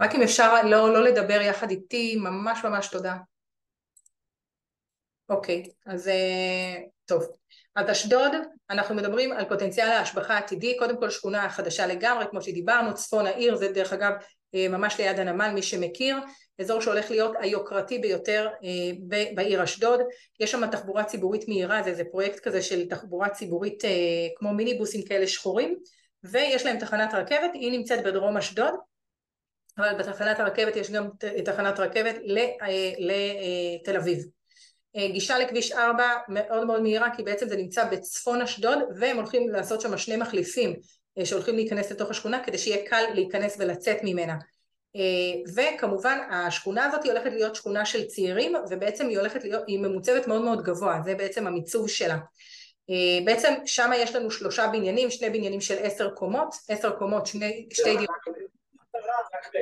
[0.00, 3.16] רק אם אפשר לא, לא לדבר יחד איתי, ממש ממש תודה.
[5.28, 6.76] אוקיי, אז אה,
[7.06, 7.26] טוב.
[7.76, 8.32] אז אשדוד,
[8.70, 13.56] אנחנו מדברים על פוטנציאל ההשבחה העתידי, קודם כל שכונה חדשה לגמרי, כמו שדיברנו, צפון העיר,
[13.56, 14.12] זה דרך אגב
[14.54, 16.16] אה, ממש ליד הנמל, מי שמכיר,
[16.60, 20.00] אזור שהולך להיות היוקרתי ביותר אה, בעיר אשדוד,
[20.40, 23.82] יש שם תחבורה ציבורית מהירה, זה איזה פרויקט כזה של תחבורה ציבורית
[24.36, 25.78] כמו מיניבוסים כאלה שחורים,
[26.24, 28.74] ויש להם תחנת רכבת, היא נמצאת בדרום אשדוד,
[29.78, 31.08] אבל בתחנת הרכבת יש גם
[31.44, 32.14] תחנת רכבת
[32.98, 34.24] לתל אביב.
[34.96, 39.48] אה, גישה לכביש 4 מאוד מאוד מהירה כי בעצם זה נמצא בצפון אשדוד והם הולכים
[39.48, 40.76] לעשות שם שני מחליפים
[41.18, 44.36] אה, שהולכים להיכנס לתוך השכונה כדי שיהיה קל להיכנס ולצאת ממנה.
[44.96, 45.02] אה,
[45.56, 50.26] וכמובן השכונה הזאת היא הולכת להיות שכונה של צעירים ובעצם היא הולכת להיות, היא ממוצבת
[50.26, 52.16] מאוד מאוד גבוה, זה בעצם המיצוב שלה.
[53.24, 57.96] בעצם שם יש לנו שלושה בניינים, שני בניינים של עשר קומות, עשר קומות, שני, שתי
[57.96, 58.16] דירות.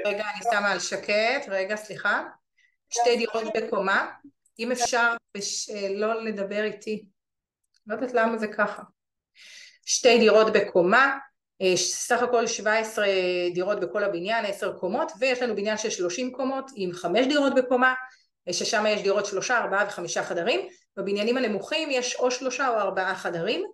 [0.07, 2.23] רגע אני שמה על שקט, רגע סליחה.
[2.91, 4.11] שתי דירות בקומה
[4.59, 5.71] אם אפשר בש...
[5.71, 7.05] אה, לא לדבר איתי,
[7.87, 8.83] לא יודעת למה זה ככה.
[9.85, 11.19] שתי דירות בקומה,
[11.63, 13.07] אה, סך הכל 17
[13.55, 17.95] דירות בכל הבניין, 10 קומות, ויש לנו בניין של 30 קומות עם 5 דירות בקומה,
[18.49, 20.61] אה, ששם יש דירות שלושה, ארבעה וחמישה חדרים,
[20.97, 23.65] בבניינים הנמוכים יש או שלושה או ארבעה חדרים,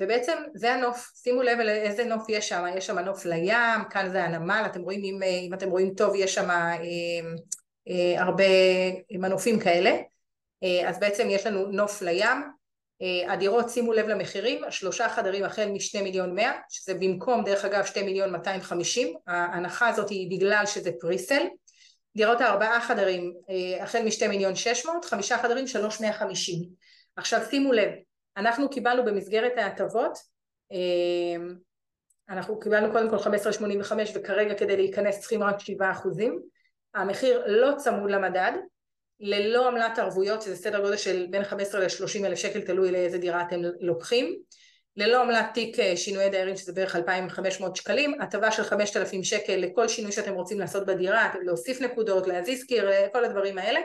[0.00, 4.24] ובעצם זה הנוף, שימו לב איזה נוף יש שם, יש שם נוף לים, כאן זה
[4.24, 6.76] הנמל, אתם רואים, אם, אם אתם רואים טוב, יש שם אה,
[8.18, 8.44] הרבה
[9.10, 9.96] מנופים כאלה,
[10.64, 12.42] אה, אז בעצם יש לנו נוף לים,
[13.02, 17.84] אה, הדירות שימו לב למחירים, שלושה חדרים החל משני מיליון מאה, שזה במקום דרך אגב
[17.84, 21.42] שתי מיליון מאתיים חמישים, ההנחה הזאת היא בגלל שזה פריסל,
[22.16, 23.34] דירות הארבעה חדרים
[23.80, 26.62] החל משתי מיליון שש מאות, חמישה חדרים שלוש מאה חמישים.
[27.16, 27.90] עכשיו שימו לב,
[28.36, 30.18] אנחנו קיבלנו במסגרת ההטבות,
[32.28, 36.42] אנחנו קיבלנו קודם כל חמש עשרה שמונים וחמש וכרגע כדי להיכנס צריכים רק שבעה אחוזים
[36.94, 38.52] המחיר לא צמוד למדד,
[39.20, 43.42] ללא עמלת ערבויות, שזה סדר גודל של בין 15 ל-30 אלף שקל, תלוי לאיזה דירה
[43.42, 44.36] אתם לוקחים,
[44.96, 49.88] ללא עמלת תיק אה, שינויי דיירים, שזה בערך 2,500 שקלים, הטבה של 5,000 שקל לכל
[49.88, 53.80] שינוי שאתם רוצים לעשות בדירה, להוסיף נקודות, להזיז קיר, אה, כל הדברים האלה,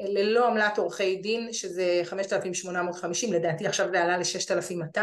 [0.00, 5.00] ללא עמלת עורכי דין, שזה 5,850, לדעתי עכשיו זה עלה ל-6,200,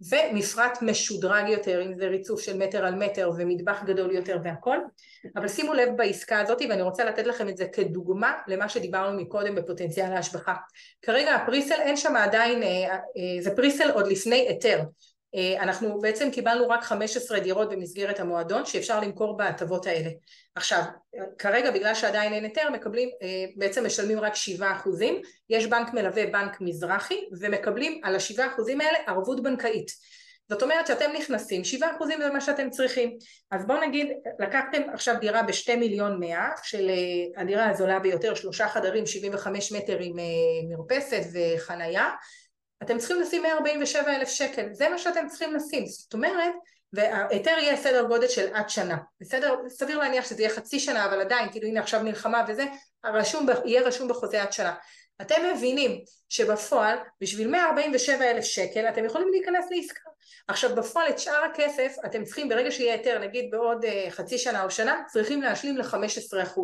[0.00, 4.78] ומפרט משודרג יותר, אם זה ריצוף של מטר על מטר ומטבח גדול יותר והכל,
[5.36, 9.54] אבל שימו לב בעסקה הזאת ואני רוצה לתת לכם את זה כדוגמה למה שדיברנו מקודם
[9.54, 10.54] בפוטנציאל ההשבחה.
[11.02, 12.98] כרגע הפריסל אין שם עדיין, אה, אה,
[13.42, 14.80] זה פריסל עוד לפני היתר,
[15.60, 20.10] אנחנו בעצם קיבלנו רק 15 דירות במסגרת המועדון שאפשר למכור בהטבות האלה.
[20.54, 20.82] עכשיו,
[21.38, 23.08] כרגע בגלל שעדיין אין היתר מקבלים,
[23.56, 25.20] בעצם משלמים רק 7 אחוזים,
[25.50, 29.90] יש בנק מלווה בנק מזרחי ומקבלים על ה-7 אחוזים האלה ערבות בנקאית.
[30.48, 31.84] זאת אומרת שאתם נכנסים, 7%
[32.18, 33.16] זה מה שאתם צריכים.
[33.50, 34.06] אז בואו נגיד,
[34.38, 39.98] לקחתם עכשיו דירה בשתי מיליון מאה, של אה, הדירה הזולה ביותר, שלושה חדרים, 75 מטר
[40.00, 40.24] עם אה,
[40.76, 42.10] מרפסת וחנייה,
[42.84, 45.86] אתם צריכים לשים 147 אלף שקל, זה מה שאתם צריכים לשים.
[45.86, 46.52] זאת אומרת,
[46.92, 49.54] וההיתר יהיה סדר גודל של עד שנה, בסדר?
[49.68, 52.64] סביר להניח שזה יהיה חצי שנה, אבל עדיין, כאילו הנה עכשיו מלחמה וזה,
[53.04, 54.74] הרשום, יהיה רשום בחוזה עד שנה.
[55.22, 60.10] אתם מבינים שבפועל, בשביל 147 אלף שקל, אתם יכולים להיכנס לעסקה.
[60.48, 64.64] עכשיו בפועל את שאר הכסף אתם צריכים ברגע שיהיה היתר נגיד בעוד uh, חצי שנה
[64.64, 66.60] או שנה צריכים להשלים ל-15%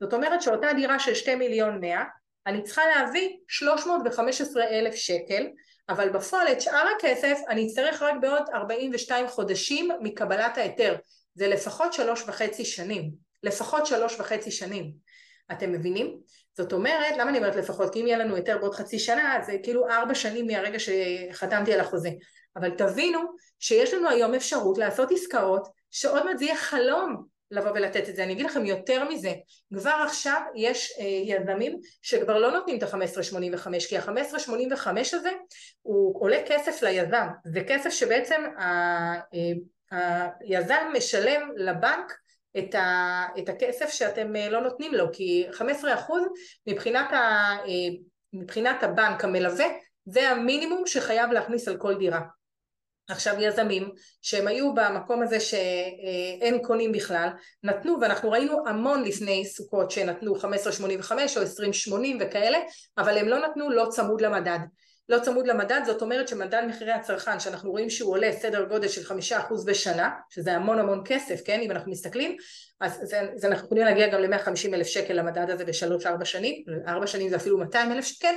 [0.00, 2.04] זאת אומרת שאותה דירה של 2 מיליון 100
[2.46, 5.46] אני צריכה להביא 315 אלף שקל
[5.88, 10.96] אבל בפועל את שאר הכסף אני אצטרך רק בעוד 42 חודשים מקבלת ההיתר
[11.34, 13.10] זה לפחות שלוש וחצי שנים
[13.42, 14.92] לפחות שלוש וחצי שנים
[15.52, 16.18] אתם מבינים?
[16.56, 17.92] זאת אומרת, למה אני אומרת לפחות?
[17.92, 21.80] כי אם יהיה לנו היתר בעוד חצי שנה, זה כאילו ארבע שנים מהרגע שחתמתי על
[21.80, 22.10] החוזה.
[22.56, 23.20] אבל תבינו
[23.60, 28.24] שיש לנו היום אפשרות לעשות עסקאות שעוד מעט זה יהיה חלום לבוא ולתת את זה.
[28.24, 29.32] אני אגיד לכם יותר מזה,
[29.74, 35.30] כבר עכשיו יש אה, יזמים שכבר לא נותנים את ה-1585 כי ה-1585 הזה
[35.82, 39.14] הוא עולה כסף ליזם, זה כסף שבעצם אה,
[40.40, 42.12] היזם משלם לבנק
[42.58, 45.62] את, ה, את הכסף שאתם אה, לא נותנים לו כי 15%
[46.66, 47.56] מבחינת, ה,
[48.32, 49.66] מבחינת הבנק המלווה
[50.04, 52.20] זה המינימום שחייב להכניס על כל דירה
[53.08, 53.90] עכשיו יזמים
[54.22, 57.28] שהם היו במקום הזה שאין קונים בכלל
[57.62, 61.42] נתנו ואנחנו ראינו המון לפני סוכות שנתנו 15.85 או
[61.92, 62.58] 20.80 וכאלה
[62.98, 64.58] אבל הם לא נתנו לא צמוד למדד.
[65.08, 69.04] לא צמוד למדד זאת אומרת שמדד מחירי הצרכן שאנחנו רואים שהוא עולה סדר גודל של
[69.04, 71.60] חמישה אחוז בשנה שזה המון המון כסף כן?
[71.60, 72.36] אם אנחנו מסתכלים
[72.80, 76.64] אז זה, זה אנחנו יכולים להגיע גם ל-150 אלף שקל למדד הזה בשלוש ארבע שנים
[76.88, 78.34] ארבע שנים זה אפילו 200 אלף שקל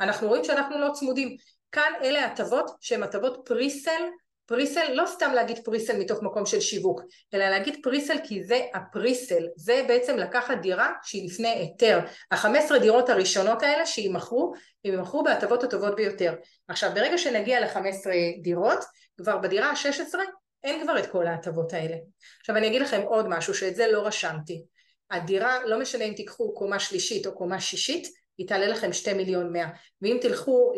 [0.00, 1.36] אנחנו רואים שאנחנו לא צמודים
[1.72, 4.02] כאן אלה הטבות שהן הטבות פריסל
[4.46, 7.00] פריסל, לא סתם להגיד פריסל מתוך מקום של שיווק,
[7.34, 12.00] אלא להגיד פריסל כי זה הפריסל, זה בעצם לקחת דירה שהיא לפני היתר.
[12.30, 14.52] החמש עשרה דירות הראשונות האלה שיימכרו,
[14.84, 16.34] הם יימכרו בהטבות הטובות ביותר.
[16.68, 18.78] עכשיו ברגע שנגיע לחמש עשרה דירות,
[19.16, 20.22] כבר בדירה השש עשרה
[20.64, 21.96] אין כבר את כל ההטבות האלה.
[22.40, 24.64] עכשיו אני אגיד לכם עוד משהו שאת זה לא רשמתי.
[25.10, 29.52] הדירה, לא משנה אם תיקחו קומה שלישית או קומה שישית, היא תעלה לכם שתי מיליון
[29.52, 29.68] מאה.
[30.02, 30.72] ואם תלכו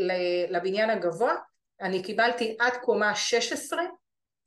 [0.48, 1.34] לבניין הגבוה,
[1.80, 3.82] אני קיבלתי עד קומה 16,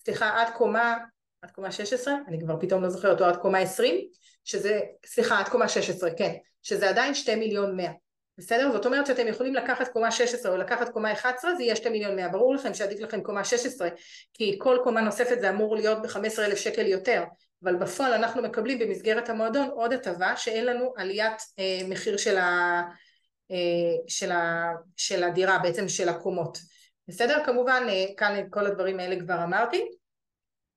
[0.05, 0.97] סליחה עד קומה,
[1.41, 4.07] עד קומה 16, אני כבר פתאום לא זוכרת, או עד קומה 20,
[4.43, 7.91] שזה, סליחה עד קומה 16, כן, שזה עדיין 2 מיליון 100,
[8.38, 8.72] בסדר?
[8.72, 12.15] זאת אומרת שאתם יכולים לקחת קומה 16 או לקחת קומה 11 זה יהיה 2 מיליון
[12.15, 13.89] 100, ברור לכם שעדיף לכם קומה 16
[14.34, 17.23] כי כל קומה נוספת זה אמור להיות ב-15 אלף שקל יותר
[17.64, 22.81] אבל בפועל אנחנו מקבלים במסגרת המועדון עוד הטבה שאין לנו עליית אה, מחיר של, ה,
[23.51, 23.57] אה,
[24.07, 26.57] של, ה, של הדירה בעצם של הקומות
[27.07, 27.43] בסדר?
[27.45, 29.88] כמובן אה, כאן את כל הדברים האלה כבר אמרתי.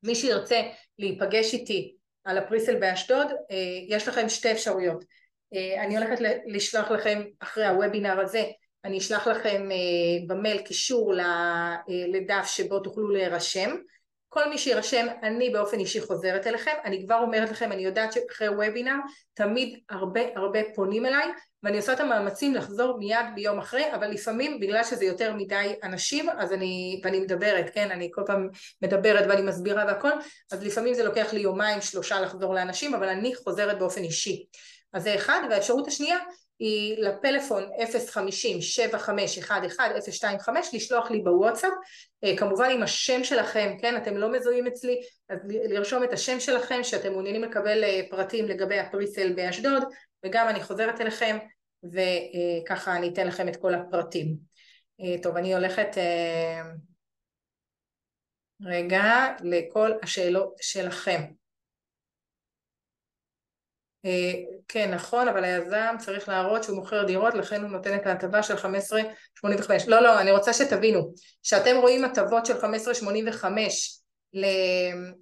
[0.02, 0.60] מי שירצה
[0.98, 3.56] להיפגש איתי על הפריסל באשדוד, אה,
[3.88, 5.04] יש לכם שתי אפשרויות.
[5.54, 8.44] אה, אני הולכת לשלוח לכם אחרי הוובינר הזה,
[8.84, 9.68] אני אשלח לכם
[10.26, 11.14] במייל קישור
[11.88, 13.76] לדף שבו תוכלו להירשם.
[14.32, 16.70] כל מי שירשם, אני באופן אישי חוזרת אליכם.
[16.84, 18.94] אני כבר אומרת לכם, אני יודעת שאחרי וובינר
[19.34, 21.28] תמיד הרבה הרבה פונים אליי
[21.62, 26.30] ואני עושה את המאמצים לחזור מיד ביום אחרי, אבל לפעמים בגלל שזה יותר מדי אנשים,
[26.30, 28.48] אז אני, ואני מדברת, כן, אני כל פעם
[28.82, 30.12] מדברת ואני מסבירה והכל,
[30.52, 34.44] אז לפעמים זה לוקח לי יומיים שלושה לחזור לאנשים, אבל אני חוזרת באופן אישי.
[34.92, 36.18] אז זה אחד, והאפשרות השנייה
[36.60, 37.62] היא לפלאפון
[40.48, 41.72] 050-7511-025 לשלוח לי בוואטסאפ,
[42.24, 46.80] אה, כמובן עם השם שלכם, כן, אתם לא מזוהים אצלי, אז לרשום את השם שלכם
[46.82, 49.82] שאתם מעוניינים לקבל אה, פרטים לגבי הפריסל באשדוד,
[50.26, 51.38] וגם אני חוזרת אליכם
[51.84, 54.36] וככה אני אתן לכם את כל הפרטים.
[55.00, 55.96] אה, טוב, אני הולכת
[58.62, 61.39] רגע לכל השאלות שלכם.
[64.04, 64.32] אה,
[64.68, 68.54] כן, נכון, אבל היזם צריך להראות שהוא מוכר דירות, לכן הוא נותן את ההטבה של
[68.54, 69.48] 15.85.
[69.86, 71.12] לא, לא, אני רוצה שתבינו,
[71.42, 73.44] שאתם רואים הטבות של 15.85
[74.34, 74.44] ל...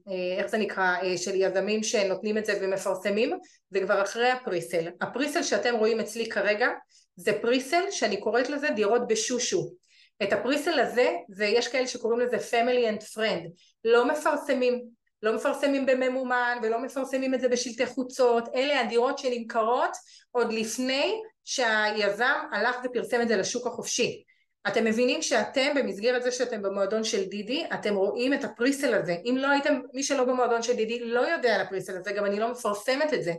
[0.08, 3.38] אה, איך זה נקרא, אה, של יזמים שנותנים את זה ומפרסמים,
[3.70, 4.88] זה כבר אחרי הפריסל.
[5.00, 6.68] הפריסל שאתם רואים אצלי כרגע,
[7.16, 9.70] זה פריסל שאני קוראת לזה דירות בשושו.
[10.22, 13.48] את הפריסל הזה, ויש כאלה שקוראים לזה family and friend,
[13.84, 19.90] לא מפרסמים, לא מפרסמים בממומן ולא מפרסמים את זה בשלטי חוצות, אלה הדירות שנמכרות
[20.30, 21.14] עוד לפני
[21.44, 24.22] שהיזם הלך ופרסם את זה לשוק החופשי.
[24.68, 29.16] אתם מבינים שאתם במסגרת זה שאתם במועדון של דידי, אתם רואים את הפריסל הזה.
[29.24, 32.40] אם לא הייתם, מי שלא במועדון של דידי לא יודע על הפריסל הזה, גם אני
[32.40, 33.32] לא מפרסמת את זה,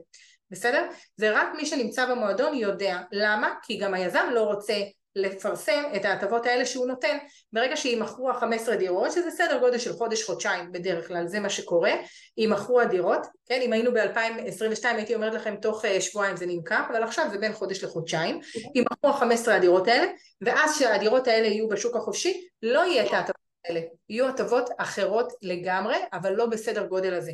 [0.51, 0.87] בסדר?
[1.17, 2.99] זה רק מי שנמצא במועדון יודע.
[3.11, 3.53] למה?
[3.63, 4.73] כי גם היזם לא רוצה
[5.15, 7.17] לפרסם את ההטבות האלה שהוא נותן
[7.53, 11.91] ברגע שימכרו ה-15 דירות שזה סדר גודל של חודש-חודשיים בדרך כלל זה מה שקורה
[12.37, 17.03] ימכרו הדירות כן אם היינו ב-2022 הייתי אומרת לכם תוך uh, שבועיים זה נמכר אבל
[17.03, 18.39] עכשיו זה בין חודש לחודשיים
[18.75, 20.05] ימכרו ה-15 הדירות האלה
[20.41, 23.81] ואז שהדירות האלה יהיו בשוק החופשי לא יהיה את ההטבות האלה.
[24.09, 27.31] יהיו הטבות אחרות לגמרי, אבל לא בסדר גודל הזה.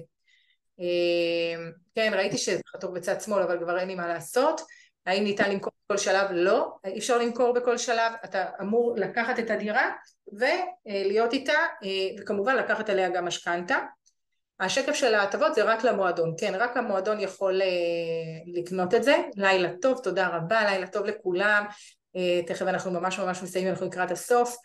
[0.80, 1.66] אה,
[1.96, 4.62] כן, ראיתי שזה חתוך בצד שמאל, אבל כבר אין לי מה לעשות.
[5.06, 6.28] האם ניתן למכור בכל שלב?
[6.32, 9.92] לא, אי אפשר למכור בכל שלב, אתה אמור לקחת את הדירה
[10.34, 11.54] ולהיות איתה,
[11.84, 13.78] אה, וכמובן לקחת עליה גם משכנתה.
[14.60, 17.68] השקף של ההטבות זה רק למועדון, כן, רק המועדון יכול אה,
[18.62, 19.16] לקנות את זה.
[19.36, 21.66] לילה טוב, תודה רבה, לילה טוב לכולם.
[22.16, 24.56] אה, תכף אנחנו ממש ממש מסיימים, אנחנו לקראת הסוף.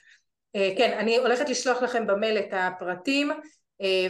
[0.78, 3.30] כן, אני הולכת לשלוח לכם במייל את הפרטים.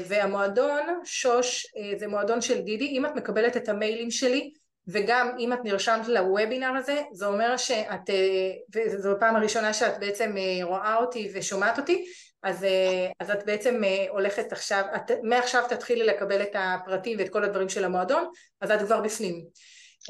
[0.08, 1.66] והמועדון שוש
[1.98, 4.52] זה מועדון של דידי, אם את מקבלת את המיילים שלי
[4.88, 10.34] וגם אם את נרשמת לוובינר הזה, זה אומר שאת, אה, וזו הפעם הראשונה שאת בעצם
[10.36, 12.04] אה, רואה אותי ושומעת אותי,
[12.42, 17.44] אז, אה, אז את בעצם הולכת עכשיו, את, מעכשיו תתחילי לקבל את הפרטים ואת כל
[17.44, 18.24] הדברים של המועדון,
[18.60, 19.44] אז את כבר בפנים.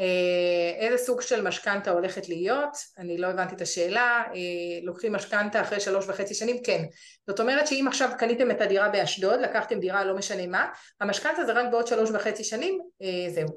[0.00, 2.76] אה, איזה סוג של משכנתה הולכת להיות?
[2.98, 4.22] אני לא הבנתי את השאלה.
[4.34, 6.56] אה, לוקחים משכנתה אחרי שלוש וחצי שנים?
[6.64, 6.84] כן.
[7.26, 10.68] זאת אומרת שאם עכשיו קניתם את הדירה באשדוד, לקחתם דירה לא משנה מה,
[11.00, 13.48] המשכנתה זה רק בעוד שלוש וחצי שנים, אה, זהו.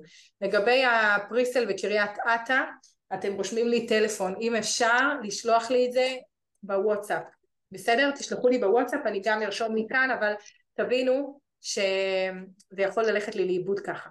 [0.42, 2.60] לגבי הפריסל וקריית אתא,
[3.14, 6.16] אתם רושמים לי טלפון, אם אפשר לשלוח לי את זה
[6.64, 7.24] בוואטסאפ.
[7.72, 8.12] בסדר?
[8.12, 10.34] תשלחו לי בוואטסאפ, אני גם ארשום מכאן, אבל
[10.74, 14.10] תבינו שזה יכול ללכת לי לאיבוד ככה.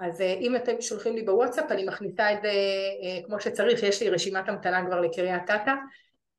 [0.00, 4.02] אז אה, אם אתם שולחים לי בוואטסאפ אני מכניסה את זה אה, כמו שצריך, יש
[4.02, 5.72] לי רשימת המתנה כבר לקריית אתא.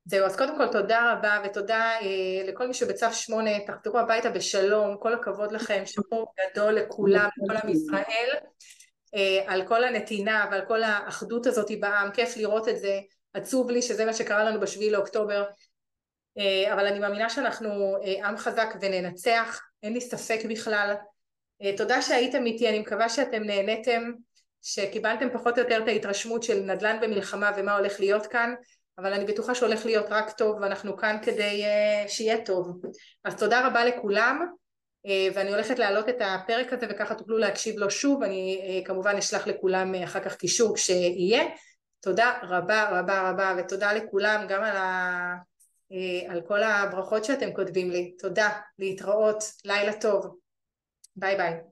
[0.06, 4.98] זהו, אז קודם כל תודה רבה ותודה אה, לכל מי שבצו שמונה, תחזרו הביתה בשלום,
[5.00, 8.30] כל הכבוד לכם, שאפו גדול לכולם, לכל עם ישראל,
[9.48, 13.00] על כל הנתינה ועל כל האחדות הזאת בעם, כיף לראות את זה,
[13.34, 15.44] עצוב לי שזה מה שקרה לנו בשביעי לאוקטובר,
[16.74, 20.96] אבל אני מאמינה שאנחנו עם חזק וננצח, אין לי ספק בכלל,
[21.78, 24.12] תודה שהייתם איתי, אני מקווה שאתם נהניתם,
[24.62, 28.54] שקיבלתם פחות או יותר את ההתרשמות של נדל"ן במלחמה ומה הולך להיות כאן,
[28.98, 32.82] אבל אני בטוחה שהולך להיות רק טוב ואנחנו כאן כדי uh, שיהיה טוב.
[33.24, 34.46] אז תודה רבה לכולם,
[35.08, 39.48] uh, ואני הולכת להעלות את הפרק הזה וככה תוכלו להקשיב לו שוב, אני כמובן אשלח
[39.48, 41.44] לכולם אחר כך קישור כשיהיה.
[42.00, 45.36] תודה רבה רבה רבה ותודה לכולם גם על, ה...
[46.30, 48.16] על כל הברכות שאתם כותבים לי.
[48.20, 50.41] תודה, להתראות, לילה טוב.
[51.16, 51.71] Bye bye.